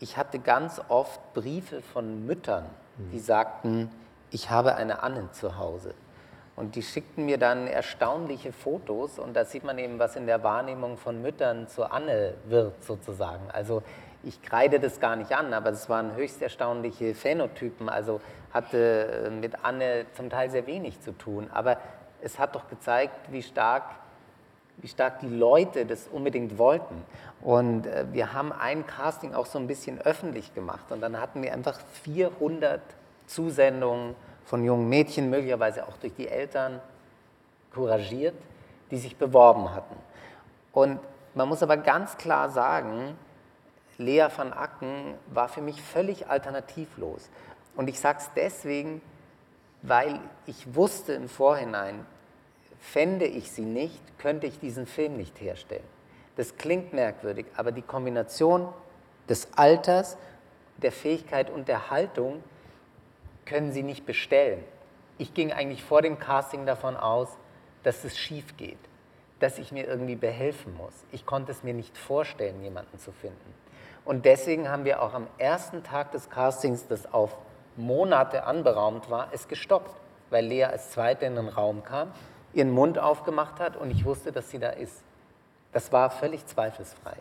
ich 0.00 0.18
hatte 0.18 0.38
ganz 0.38 0.82
oft 0.88 1.18
Briefe 1.32 1.80
von 1.80 2.26
Müttern, 2.26 2.66
die 3.10 3.18
sagten, 3.18 3.90
ich 4.30 4.50
habe 4.50 4.74
eine 4.74 5.02
Anne 5.02 5.30
zu 5.32 5.56
Hause. 5.56 5.94
Und 6.56 6.76
die 6.76 6.82
schickten 6.82 7.24
mir 7.24 7.38
dann 7.38 7.66
erstaunliche 7.66 8.52
Fotos 8.52 9.18
und 9.18 9.34
da 9.34 9.46
sieht 9.46 9.64
man 9.64 9.78
eben, 9.78 9.98
was 9.98 10.14
in 10.14 10.26
der 10.26 10.42
Wahrnehmung 10.42 10.98
von 10.98 11.22
Müttern 11.22 11.68
zu 11.68 11.90
Anne 11.90 12.34
wird 12.44 12.84
sozusagen. 12.84 13.50
Also 13.50 13.82
ich 14.22 14.42
kreide 14.42 14.78
das 14.78 15.00
gar 15.00 15.16
nicht 15.16 15.32
an, 15.32 15.54
aber 15.54 15.70
es 15.70 15.88
waren 15.88 16.14
höchst 16.14 16.42
erstaunliche 16.42 17.14
Phänotypen, 17.14 17.88
also 17.88 18.20
hatte 18.52 19.32
mit 19.40 19.64
Anne 19.64 20.04
zum 20.12 20.28
Teil 20.28 20.50
sehr 20.50 20.66
wenig 20.66 21.00
zu 21.00 21.12
tun. 21.12 21.48
Aber 21.50 21.78
es 22.20 22.38
hat 22.38 22.54
doch 22.54 22.68
gezeigt, 22.68 23.32
wie 23.32 23.42
stark 23.42 23.84
wie 24.78 24.88
stark 24.88 25.20
die 25.20 25.28
Leute 25.28 25.86
das 25.86 26.08
unbedingt 26.08 26.58
wollten. 26.58 27.02
Und 27.40 27.86
äh, 27.86 28.06
wir 28.12 28.32
haben 28.32 28.52
ein 28.52 28.86
Casting 28.86 29.34
auch 29.34 29.46
so 29.46 29.58
ein 29.58 29.66
bisschen 29.66 30.00
öffentlich 30.00 30.54
gemacht. 30.54 30.90
Und 30.90 31.00
dann 31.00 31.20
hatten 31.20 31.42
wir 31.42 31.52
einfach 31.52 31.78
400 32.02 32.80
Zusendungen 33.26 34.14
von 34.44 34.64
jungen 34.64 34.88
Mädchen, 34.88 35.30
möglicherweise 35.30 35.86
auch 35.86 35.96
durch 35.98 36.14
die 36.14 36.28
Eltern 36.28 36.80
couragiert, 37.72 38.34
die 38.90 38.98
sich 38.98 39.16
beworben 39.16 39.74
hatten. 39.74 39.96
Und 40.72 41.00
man 41.34 41.48
muss 41.48 41.62
aber 41.62 41.76
ganz 41.76 42.16
klar 42.16 42.50
sagen, 42.50 43.16
Lea 43.98 44.26
van 44.36 44.52
Acken 44.52 45.14
war 45.32 45.48
für 45.48 45.60
mich 45.60 45.80
völlig 45.82 46.28
alternativlos. 46.28 47.28
Und 47.76 47.88
ich 47.88 47.98
sage 47.98 48.18
es 48.20 48.30
deswegen, 48.34 49.00
weil 49.82 50.18
ich 50.46 50.74
wusste 50.74 51.12
im 51.12 51.28
Vorhinein, 51.28 52.06
Fände 52.84 53.24
ich 53.24 53.50
sie 53.50 53.64
nicht, 53.64 54.18
könnte 54.18 54.46
ich 54.46 54.60
diesen 54.60 54.86
Film 54.86 55.16
nicht 55.16 55.40
herstellen. 55.40 55.82
Das 56.36 56.56
klingt 56.58 56.92
merkwürdig, 56.92 57.46
aber 57.56 57.72
die 57.72 57.82
Kombination 57.82 58.68
des 59.26 59.48
Alters, 59.56 60.18
der 60.76 60.92
Fähigkeit 60.92 61.48
und 61.50 61.66
der 61.66 61.90
Haltung 61.90 62.44
können 63.46 63.72
sie 63.72 63.82
nicht 63.82 64.04
bestellen. 64.04 64.62
Ich 65.16 65.32
ging 65.32 65.50
eigentlich 65.50 65.82
vor 65.82 66.02
dem 66.02 66.18
Casting 66.18 66.66
davon 66.66 66.94
aus, 66.94 67.28
dass 67.84 68.04
es 68.04 68.18
schief 68.18 68.56
geht, 68.58 68.78
dass 69.40 69.58
ich 69.58 69.72
mir 69.72 69.86
irgendwie 69.86 70.16
behelfen 70.16 70.76
muss. 70.76 70.92
Ich 71.10 71.24
konnte 71.24 71.52
es 71.52 71.62
mir 71.62 71.74
nicht 71.74 71.96
vorstellen, 71.96 72.62
jemanden 72.62 72.98
zu 72.98 73.12
finden. 73.12 73.54
Und 74.04 74.26
deswegen 74.26 74.68
haben 74.68 74.84
wir 74.84 75.02
auch 75.02 75.14
am 75.14 75.26
ersten 75.38 75.82
Tag 75.82 76.12
des 76.12 76.28
Castings, 76.28 76.86
das 76.86 77.12
auf 77.12 77.34
Monate 77.76 78.44
anberaumt 78.44 79.08
war, 79.08 79.30
es 79.32 79.48
gestoppt, 79.48 79.98
weil 80.28 80.44
Lea 80.44 80.64
als 80.64 80.90
Zweite 80.90 81.24
in 81.24 81.34
den 81.34 81.48
Raum 81.48 81.82
kam 81.82 82.12
ihren 82.54 82.70
Mund 82.70 82.98
aufgemacht 82.98 83.60
hat 83.60 83.76
und 83.76 83.90
ich 83.90 84.04
wusste, 84.04 84.32
dass 84.32 84.50
sie 84.50 84.58
da 84.58 84.70
ist. 84.70 85.02
Das 85.72 85.92
war 85.92 86.10
völlig 86.10 86.46
zweifelsfrei. 86.46 87.16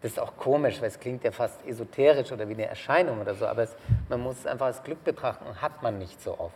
Das 0.00 0.12
ist 0.12 0.18
auch 0.18 0.36
komisch, 0.36 0.80
weil 0.80 0.88
es 0.88 0.98
klingt 0.98 1.22
ja 1.22 1.30
fast 1.30 1.64
esoterisch 1.66 2.32
oder 2.32 2.48
wie 2.48 2.54
eine 2.54 2.66
Erscheinung 2.66 3.20
oder 3.20 3.34
so, 3.34 3.46
aber 3.46 3.62
es, 3.62 3.76
man 4.08 4.20
muss 4.20 4.38
es 4.38 4.46
einfach 4.46 4.66
als 4.66 4.82
Glück 4.82 5.04
betrachten 5.04 5.46
und 5.46 5.62
hat 5.62 5.82
man 5.82 5.98
nicht 5.98 6.20
so 6.20 6.38
oft 6.38 6.54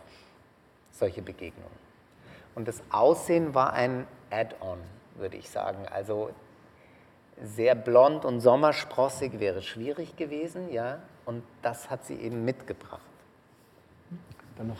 solche 0.91 1.21
Begegnungen. 1.21 1.87
Und 2.55 2.67
das 2.67 2.81
Aussehen 2.89 3.53
war 3.53 3.73
ein 3.73 4.07
Add-on, 4.31 4.79
würde 5.15 5.37
ich 5.37 5.49
sagen. 5.49 5.85
Also 5.91 6.31
sehr 7.41 7.75
blond 7.75 8.25
und 8.25 8.41
sommersprossig 8.41 9.39
wäre 9.39 9.61
schwierig 9.61 10.17
gewesen, 10.17 10.71
ja, 10.71 10.99
und 11.25 11.43
das 11.61 11.89
hat 11.89 12.05
sie 12.05 12.15
eben 12.15 12.43
mitgebracht. 12.43 13.01
Dann 14.57 14.69
noch 14.69 14.77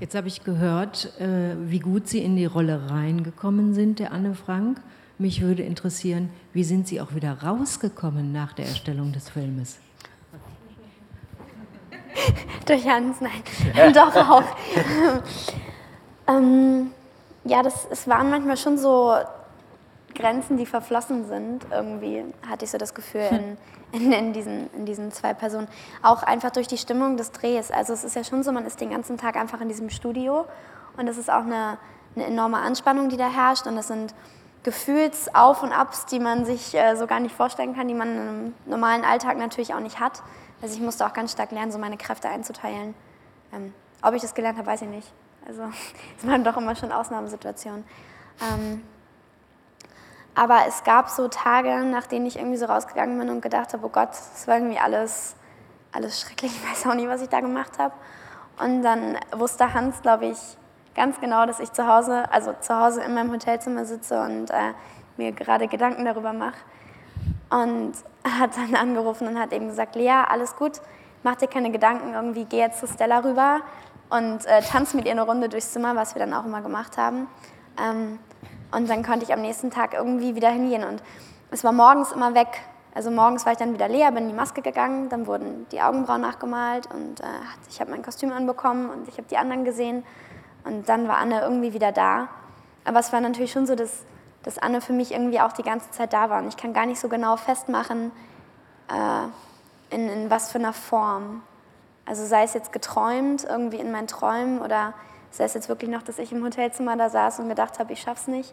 Jetzt 0.00 0.14
habe 0.14 0.28
ich 0.28 0.44
gehört, 0.44 1.18
äh, 1.20 1.56
wie 1.58 1.80
gut 1.80 2.06
Sie 2.06 2.20
in 2.20 2.36
die 2.36 2.44
Rolle 2.44 2.88
reingekommen 2.88 3.74
sind, 3.74 3.98
der 3.98 4.12
Anne 4.12 4.36
Frank. 4.36 4.80
Mich 5.18 5.40
würde 5.42 5.64
interessieren, 5.64 6.30
wie 6.52 6.62
sind 6.62 6.86
Sie 6.86 7.00
auch 7.00 7.16
wieder 7.16 7.42
rausgekommen 7.42 8.30
nach 8.30 8.52
der 8.52 8.66
Erstellung 8.66 9.12
des 9.12 9.28
Filmes? 9.28 9.78
Durch 12.66 12.86
Hans, 12.86 13.16
nein, 13.20 13.92
doch 13.92 14.14
auch. 14.14 14.44
ähm, 16.28 16.92
ja, 17.42 17.64
das, 17.64 17.88
es 17.90 18.06
waren 18.06 18.30
manchmal 18.30 18.56
schon 18.56 18.78
so 18.78 19.16
Grenzen, 20.14 20.56
die 20.56 20.66
verflossen 20.66 21.26
sind, 21.26 21.66
irgendwie, 21.70 22.24
hatte 22.48 22.64
ich 22.64 22.70
so 22.70 22.78
das 22.78 22.94
Gefühl, 22.94 23.28
in, 23.30 23.56
in, 23.92 24.12
in, 24.12 24.32
diesen, 24.32 24.72
in 24.74 24.86
diesen 24.86 25.12
zwei 25.12 25.34
Personen. 25.34 25.68
Auch 26.02 26.22
einfach 26.22 26.50
durch 26.50 26.66
die 26.66 26.78
Stimmung 26.78 27.16
des 27.16 27.32
Drehs. 27.32 27.70
Also 27.70 27.92
es 27.92 28.04
ist 28.04 28.16
ja 28.16 28.24
schon 28.24 28.42
so, 28.42 28.52
man 28.52 28.66
ist 28.66 28.80
den 28.80 28.90
ganzen 28.90 29.16
Tag 29.16 29.36
einfach 29.36 29.60
in 29.60 29.68
diesem 29.68 29.90
Studio 29.90 30.46
und 30.96 31.08
es 31.08 31.16
ist 31.18 31.30
auch 31.30 31.44
eine, 31.44 31.78
eine 32.16 32.26
enorme 32.26 32.58
Anspannung, 32.58 33.08
die 33.08 33.16
da 33.16 33.28
herrscht 33.28 33.66
und 33.66 33.76
es 33.76 33.88
sind 33.88 34.14
Gefühlsauf 34.64 35.62
und 35.62 35.72
Abs, 35.72 36.06
die 36.06 36.18
man 36.18 36.44
sich 36.44 36.74
äh, 36.74 36.96
so 36.96 37.06
gar 37.06 37.20
nicht 37.20 37.34
vorstellen 37.34 37.74
kann, 37.74 37.88
die 37.88 37.94
man 37.94 38.08
im 38.08 38.54
normalen 38.66 39.04
Alltag 39.04 39.38
natürlich 39.38 39.72
auch 39.72 39.80
nicht 39.80 40.00
hat. 40.00 40.22
Also 40.60 40.74
ich 40.74 40.80
musste 40.80 41.06
auch 41.06 41.12
ganz 41.12 41.32
stark 41.32 41.52
lernen, 41.52 41.70
so 41.70 41.78
meine 41.78 41.96
Kräfte 41.96 42.28
einzuteilen. 42.28 42.94
Ähm, 43.52 43.72
ob 44.02 44.14
ich 44.14 44.22
das 44.22 44.34
gelernt 44.34 44.58
habe, 44.58 44.66
weiß 44.66 44.82
ich 44.82 44.88
nicht. 44.88 45.12
Also 45.46 45.62
es 46.18 46.26
waren 46.26 46.44
doch 46.44 46.56
immer 46.56 46.74
schon 46.74 46.92
Ausnahmesituationen. 46.92 47.84
Ähm, 48.42 48.82
aber 50.34 50.60
es 50.68 50.84
gab 50.84 51.08
so 51.08 51.28
Tage, 51.28 51.84
nach 51.84 52.06
denen 52.06 52.26
ich 52.26 52.36
irgendwie 52.36 52.56
so 52.56 52.66
rausgegangen 52.66 53.18
bin 53.18 53.28
und 53.28 53.40
gedacht 53.40 53.72
habe, 53.72 53.84
oh 53.84 53.88
Gott, 53.88 54.10
das 54.10 54.46
war 54.46 54.56
irgendwie 54.56 54.78
alles, 54.78 55.34
alles 55.92 56.20
schrecklich. 56.20 56.52
Ich 56.62 56.70
weiß 56.70 56.86
auch 56.90 56.94
nicht, 56.94 57.08
was 57.08 57.22
ich 57.22 57.28
da 57.28 57.40
gemacht 57.40 57.78
habe. 57.78 57.94
Und 58.58 58.82
dann 58.82 59.16
wusste 59.36 59.72
Hans, 59.72 60.02
glaube 60.02 60.26
ich, 60.26 60.38
ganz 60.94 61.20
genau, 61.20 61.46
dass 61.46 61.60
ich 61.60 61.72
zu 61.72 61.86
Hause, 61.86 62.30
also 62.32 62.54
zu 62.60 62.76
Hause 62.76 63.02
in 63.02 63.14
meinem 63.14 63.30
Hotelzimmer 63.32 63.84
sitze 63.84 64.20
und 64.20 64.50
äh, 64.50 64.72
mir 65.16 65.32
gerade 65.32 65.68
Gedanken 65.68 66.04
darüber 66.04 66.32
mache. 66.32 66.58
Und 67.50 67.92
hat 68.24 68.56
dann 68.56 68.74
angerufen 68.74 69.26
und 69.28 69.38
hat 69.38 69.52
eben 69.52 69.68
gesagt, 69.68 69.94
Lea, 69.96 70.24
alles 70.28 70.56
gut, 70.56 70.80
mach 71.22 71.36
dir 71.36 71.48
keine 71.48 71.70
Gedanken, 71.70 72.14
irgendwie 72.14 72.44
geh 72.44 72.58
jetzt 72.58 72.80
zu 72.80 72.86
Stella 72.86 73.20
rüber 73.20 73.60
und 74.10 74.44
äh, 74.46 74.62
tanz 74.62 74.94
mit 74.94 75.04
ihr 75.06 75.12
eine 75.12 75.22
Runde 75.22 75.48
durchs 75.48 75.72
Zimmer, 75.72 75.96
was 75.96 76.14
wir 76.14 76.20
dann 76.20 76.34
auch 76.34 76.44
immer 76.44 76.62
gemacht 76.62 76.96
haben. 76.96 77.28
Ähm, 77.80 78.18
und 78.70 78.88
dann 78.88 79.02
konnte 79.02 79.24
ich 79.24 79.32
am 79.32 79.40
nächsten 79.40 79.70
Tag 79.70 79.94
irgendwie 79.94 80.34
wieder 80.34 80.50
hingehen. 80.50 80.84
Und 80.84 81.02
es 81.50 81.64
war 81.64 81.72
morgens 81.72 82.12
immer 82.12 82.34
weg. 82.34 82.48
Also 82.94 83.10
morgens 83.10 83.46
war 83.46 83.52
ich 83.52 83.58
dann 83.58 83.72
wieder 83.72 83.88
leer, 83.88 84.10
bin 84.10 84.24
in 84.24 84.28
die 84.30 84.34
Maske 84.34 84.60
gegangen, 84.60 85.08
dann 85.08 85.26
wurden 85.26 85.66
die 85.70 85.80
Augenbrauen 85.80 86.20
nachgemalt 86.20 86.88
und 86.92 87.20
äh, 87.20 87.24
ich 87.68 87.80
habe 87.80 87.90
mein 87.90 88.02
Kostüm 88.02 88.32
anbekommen 88.32 88.90
und 88.90 89.06
ich 89.08 89.18
habe 89.18 89.28
die 89.30 89.36
anderen 89.36 89.64
gesehen. 89.64 90.04
Und 90.64 90.88
dann 90.88 91.06
war 91.06 91.18
Anne 91.18 91.40
irgendwie 91.40 91.72
wieder 91.72 91.92
da. 91.92 92.28
Aber 92.84 92.98
es 92.98 93.12
war 93.12 93.20
natürlich 93.20 93.52
schon 93.52 93.66
so, 93.66 93.74
dass, 93.74 94.04
dass 94.42 94.58
Anne 94.58 94.80
für 94.80 94.92
mich 94.92 95.12
irgendwie 95.12 95.40
auch 95.40 95.52
die 95.52 95.62
ganze 95.62 95.90
Zeit 95.90 96.12
da 96.12 96.28
war. 96.28 96.42
Und 96.42 96.48
ich 96.48 96.56
kann 96.56 96.72
gar 96.72 96.86
nicht 96.86 96.98
so 96.98 97.08
genau 97.08 97.36
festmachen, 97.36 98.10
äh, 98.88 99.94
in, 99.94 100.08
in 100.08 100.30
was 100.30 100.50
für 100.50 100.58
einer 100.58 100.72
Form. 100.72 101.42
Also 102.04 102.24
sei 102.26 102.42
es 102.42 102.54
jetzt 102.54 102.72
geträumt, 102.72 103.44
irgendwie 103.44 103.76
in 103.76 103.92
meinen 103.92 104.08
Träumen 104.08 104.60
oder 104.60 104.94
sei 105.30 105.44
es 105.44 105.54
jetzt 105.54 105.68
wirklich 105.68 105.90
noch, 105.90 106.02
dass 106.02 106.18
ich 106.18 106.32
im 106.32 106.44
Hotelzimmer 106.44 106.96
da 106.96 107.10
saß 107.10 107.40
und 107.40 107.48
gedacht 107.48 107.78
habe, 107.78 107.92
ich 107.92 108.00
schaff's 108.00 108.26
nicht. 108.26 108.52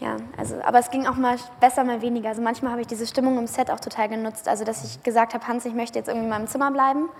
Ja, 0.00 0.16
also, 0.38 0.56
aber 0.64 0.78
es 0.78 0.90
ging 0.90 1.06
auch 1.06 1.16
mal 1.16 1.36
besser, 1.60 1.84
mal 1.84 2.00
weniger. 2.00 2.30
Also 2.30 2.40
manchmal 2.40 2.72
habe 2.72 2.80
ich 2.80 2.86
diese 2.86 3.06
Stimmung 3.06 3.38
im 3.38 3.46
Set 3.46 3.70
auch 3.70 3.80
total 3.80 4.08
genutzt. 4.08 4.48
Also, 4.48 4.64
dass 4.64 4.82
ich 4.82 5.02
gesagt 5.02 5.34
habe, 5.34 5.46
Hans, 5.46 5.66
ich 5.66 5.74
möchte 5.74 5.98
jetzt 5.98 6.08
irgendwie 6.08 6.24
in 6.24 6.30
meinem 6.30 6.46
Zimmer 6.46 6.70
bleiben. 6.70 7.10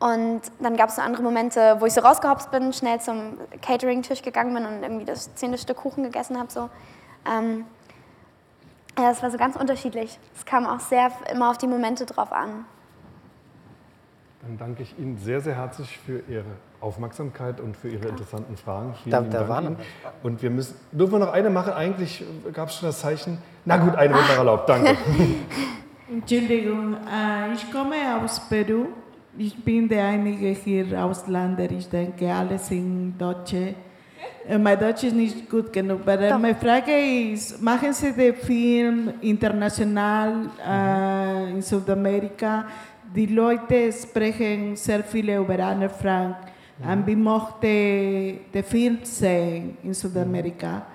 Und 0.00 0.40
dann 0.58 0.76
gab 0.76 0.88
es 0.88 0.96
so 0.96 1.02
andere 1.02 1.22
Momente, 1.22 1.76
wo 1.78 1.86
ich 1.86 1.92
so 1.92 2.00
rausgehopst 2.00 2.50
bin, 2.50 2.72
schnell 2.72 3.00
zum 3.00 3.38
Catering-Tisch 3.60 4.22
gegangen 4.22 4.52
bin 4.52 4.66
und 4.66 4.82
irgendwie 4.82 5.04
das 5.04 5.32
zehnte 5.36 5.58
Stück 5.58 5.76
Kuchen 5.76 6.02
gegessen 6.02 6.36
habe. 6.36 6.50
So. 6.50 6.68
Ähm, 7.24 7.64
ja, 8.98 9.10
das 9.10 9.22
war 9.22 9.30
so 9.30 9.38
ganz 9.38 9.54
unterschiedlich. 9.54 10.18
Es 10.36 10.44
kam 10.44 10.66
auch 10.66 10.80
sehr 10.80 11.12
immer 11.32 11.50
auf 11.50 11.58
die 11.58 11.68
Momente 11.68 12.04
drauf 12.04 12.32
an. 12.32 12.66
Dann 14.42 14.58
danke 14.58 14.82
ich 14.82 14.98
Ihnen 14.98 15.18
sehr, 15.18 15.40
sehr 15.40 15.54
herzlich 15.54 15.96
für 16.04 16.20
Ihre 16.28 16.44
Aufmerksamkeit 16.80 17.60
und 17.60 17.76
für 17.76 17.88
Ihre 17.88 18.08
interessanten 18.08 18.56
Fragen. 18.56 18.94
Vielen 19.04 19.30
da, 19.30 19.38
da 19.38 19.48
waren 19.48 19.66
Ihnen. 19.66 19.76
Und 20.24 20.42
wir 20.42 20.50
müssen, 20.50 20.74
dürfen 20.90 21.12
wir 21.12 21.18
noch 21.20 21.32
eine 21.32 21.48
machen? 21.48 21.72
Eigentlich 21.72 22.24
gab 22.52 22.68
es 22.68 22.74
schon 22.74 22.88
das 22.88 22.98
Zeichen. 22.98 23.38
Na 23.64 23.76
gut, 23.76 23.94
eine 23.94 24.12
wird 24.12 24.26
noch 24.26 24.36
erlaubt. 24.36 24.68
Danke. 24.68 24.96
Entschuldigung, 26.10 26.94
äh, 26.94 27.52
ich 27.54 27.70
komme 27.70 27.94
aus 28.20 28.40
Peru. 28.48 28.86
Ich 29.38 29.64
bin 29.64 29.88
der 29.88 30.06
einige 30.06 30.48
hier 30.48 31.04
Ausländer. 31.04 31.70
Ich 31.70 31.88
denke, 31.88 32.34
alle 32.34 32.58
sind 32.58 33.14
Deutsche. 33.18 33.76
Äh, 34.48 34.58
mein 34.58 34.78
Deutsch 34.78 35.04
ist 35.04 35.14
nicht 35.14 35.48
gut 35.48 35.72
genug. 35.72 36.00
Aber 36.00 36.36
meine 36.36 36.56
Frage 36.56 36.92
ist, 37.32 37.62
machen 37.62 37.92
Sie 37.92 38.12
den 38.12 38.34
Film 38.34 39.14
international 39.20 40.50
äh, 40.68 41.50
in 41.50 41.62
Südamerika? 41.62 42.66
Die 43.14 43.26
Leute 43.26 43.92
sprechen 43.92 44.74
sehr 44.74 45.04
viel 45.04 45.28
über 45.30 45.58
Anne 45.58 45.88
Frank. 45.88 46.36
Und 46.82 47.06
wie 47.06 47.16
mochte 47.16 47.66
den 48.52 48.64
Film 48.64 48.98
sehen 49.02 49.76
in 49.82 49.92
Südamerika? 49.92 50.86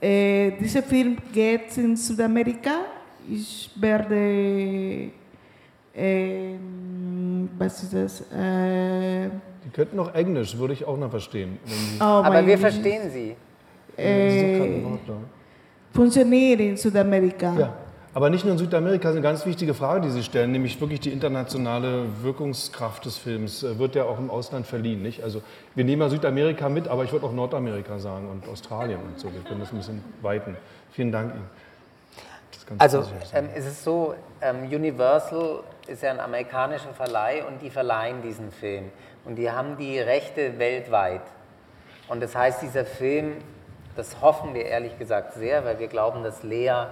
Äh, 0.00 0.52
dieser 0.52 0.82
Film 0.82 1.16
geht 1.32 1.76
in 1.76 1.96
Südamerika. 1.96 2.70
Ich 3.28 3.70
werde, 3.76 5.10
äh, 5.94 6.54
was 7.58 7.82
ist 7.82 7.94
das? 7.94 8.20
Äh, 8.32 9.28
die 9.64 9.70
könnten 9.72 9.96
noch 9.96 10.14
Englisch, 10.14 10.56
würde 10.56 10.74
ich 10.74 10.84
auch 10.84 10.96
noch 10.96 11.10
verstehen. 11.10 11.58
Oh 11.98 12.04
Aber 12.04 12.46
wir 12.46 12.58
verstehen 12.58 13.10
Sie. 13.10 13.34
Äh, 13.96 14.80
funktioniert 15.92 16.60
in 16.60 16.76
Südamerika. 16.76 17.54
Ja. 17.58 17.74
Aber 18.12 18.28
nicht 18.28 18.44
nur 18.44 18.52
in 18.52 18.58
Südamerika 18.58 19.08
ist 19.08 19.14
eine 19.14 19.22
ganz 19.22 19.46
wichtige 19.46 19.72
Frage, 19.72 20.00
die 20.00 20.10
Sie 20.10 20.24
stellen, 20.24 20.50
nämlich 20.50 20.80
wirklich 20.80 20.98
die 20.98 21.12
internationale 21.12 22.06
Wirkungskraft 22.22 23.04
des 23.04 23.18
Films 23.18 23.62
äh, 23.62 23.78
wird 23.78 23.94
ja 23.94 24.04
auch 24.04 24.18
im 24.18 24.30
Ausland 24.30 24.66
verliehen. 24.66 25.00
Nicht? 25.00 25.22
Also 25.22 25.42
wir 25.76 25.84
nehmen 25.84 26.02
ja 26.02 26.08
Südamerika 26.08 26.68
mit, 26.68 26.88
aber 26.88 27.04
ich 27.04 27.12
würde 27.12 27.26
auch 27.26 27.32
Nordamerika 27.32 28.00
sagen 28.00 28.28
und 28.28 28.48
Australien 28.48 28.98
und 29.00 29.20
so. 29.20 29.32
Wir 29.32 29.42
können 29.42 29.60
das 29.60 29.70
ein 29.70 29.76
bisschen 29.76 30.04
weiten. 30.22 30.56
Vielen 30.92 31.12
Dank 31.12 31.34
Ihnen. 31.34 31.48
Also 32.78 33.04
ähm, 33.32 33.48
es 33.54 33.66
ist 33.66 33.84
so, 33.84 34.14
ähm, 34.40 34.62
Universal 34.62 35.60
ist 35.86 36.02
ja 36.02 36.10
ein 36.10 36.20
amerikanischer 36.20 36.92
Verleih 36.92 37.44
und 37.46 37.62
die 37.62 37.70
verleihen 37.70 38.22
diesen 38.22 38.50
Film. 38.52 38.90
Und 39.24 39.36
die 39.36 39.50
haben 39.50 39.76
die 39.76 39.98
Rechte 39.98 40.58
weltweit. 40.58 41.22
Und 42.08 42.22
das 42.22 42.34
heißt, 42.34 42.62
dieser 42.62 42.84
Film, 42.84 43.34
das 43.96 44.20
hoffen 44.20 44.54
wir 44.54 44.66
ehrlich 44.66 44.98
gesagt 44.98 45.34
sehr, 45.34 45.64
weil 45.64 45.78
wir 45.78 45.88
glauben, 45.88 46.22
dass 46.22 46.42
Lea 46.42 46.86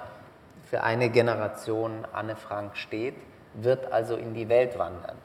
für 0.69 0.83
eine 0.83 1.09
Generation 1.09 2.07
Anne 2.13 2.37
Frank 2.37 2.77
steht, 2.77 3.15
wird 3.55 3.91
also 3.91 4.17
in 4.17 4.35
die 4.35 4.49
Welt 4.49 4.79
wandern. 4.79 5.17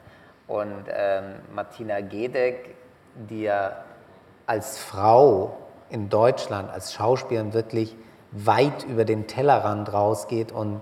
Und 0.46 0.84
ähm, 0.88 1.34
Martina 1.54 2.00
Gedeck, 2.00 2.74
die 3.14 3.42
ja 3.42 3.84
als 4.46 4.78
Frau 4.78 5.58
in 5.90 6.08
Deutschland, 6.08 6.70
als 6.70 6.94
Schauspielerin 6.94 7.52
wirklich 7.52 7.94
weit 8.32 8.84
über 8.84 9.04
den 9.04 9.26
Tellerrand 9.26 9.92
rausgeht 9.92 10.50
und, 10.50 10.80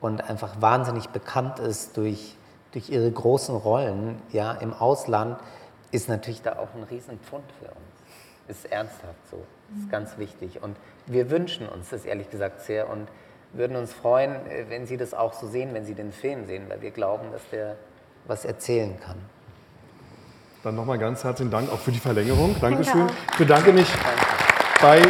und 0.00 0.28
einfach 0.28 0.60
wahnsinnig 0.60 1.08
bekannt 1.08 1.58
ist 1.58 1.96
durch, 1.96 2.36
durch 2.72 2.90
ihre 2.90 3.10
großen 3.10 3.56
Rollen 3.56 4.20
ja, 4.32 4.52
im 4.52 4.72
Ausland, 4.74 5.38
ist 5.90 6.08
natürlich 6.08 6.42
da 6.42 6.58
auch 6.58 6.74
ein 6.74 6.82
Riesenpfund 6.82 7.44
für 7.58 7.66
uns. 7.66 8.48
Ist 8.48 8.70
ernsthaft 8.70 9.28
so, 9.30 9.42
ist 9.78 9.90
ganz 9.90 10.18
wichtig. 10.18 10.62
Und 10.62 10.76
wir 11.06 11.30
wünschen 11.30 11.68
uns 11.68 11.90
das 11.90 12.04
ehrlich 12.04 12.30
gesagt 12.30 12.60
sehr. 12.60 12.90
Und 12.90 13.08
würden 13.54 13.76
uns 13.76 13.92
freuen, 13.92 14.32
äh, 14.46 14.66
wenn 14.68 14.86
Sie 14.86 14.96
das 14.96 15.14
auch 15.14 15.32
so 15.32 15.46
sehen, 15.46 15.74
wenn 15.74 15.84
Sie 15.84 15.94
den 15.94 16.12
Film 16.12 16.46
sehen, 16.46 16.64
weil 16.68 16.82
wir 16.82 16.90
glauben, 16.90 17.32
dass 17.32 17.42
der 17.50 17.76
was 18.26 18.44
erzählen 18.44 18.98
kann. 19.00 19.16
Dann 20.62 20.76
nochmal 20.76 20.98
ganz 20.98 21.24
herzlichen 21.24 21.50
Dank 21.50 21.70
auch 21.70 21.78
für 21.78 21.92
die 21.92 21.98
Verlängerung. 21.98 22.56
Dankeschön. 22.58 23.06
Ich 23.32 23.38
bedanke 23.38 23.72
mich 23.72 23.86
bei 24.80 25.02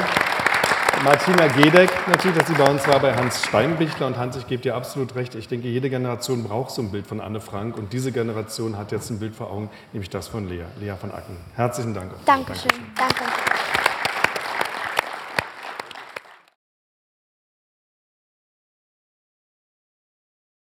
Martina 1.05 1.47
Gedeck 1.49 1.91
natürlich, 2.09 2.39
dass 2.39 2.49
sie 2.49 2.55
bei 2.55 2.69
uns 2.69 2.89
war, 2.89 2.99
bei 2.99 3.15
Hans 3.15 3.45
Steinbichler. 3.45 4.07
Und 4.07 4.17
Hans, 4.17 4.37
ich 4.37 4.47
gebe 4.47 4.63
dir 4.63 4.75
absolut 4.75 5.15
recht. 5.15 5.35
Ich 5.35 5.47
denke, 5.47 5.69
jede 5.69 5.91
Generation 5.91 6.43
braucht 6.43 6.71
so 6.71 6.83
ein 6.83 6.91
Bild 6.91 7.07
von 7.07 7.21
Anne 7.21 7.41
Frank. 7.41 7.77
Und 7.77 7.93
diese 7.93 8.11
Generation 8.11 8.77
hat 8.77 8.91
jetzt 8.91 9.11
ein 9.11 9.21
Bild 9.21 9.37
vor 9.37 9.51
Augen, 9.51 9.71
nämlich 9.93 10.11
das 10.11 10.29
von 10.29 10.49
Lea, 10.49 10.65
Lea 10.81 10.95
von 11.01 11.13
Acken. 11.13 11.37
Herzlichen 11.55 11.95
Dank. 11.95 12.13
Dankeschön. 12.25 12.71
Danke. 12.97 13.64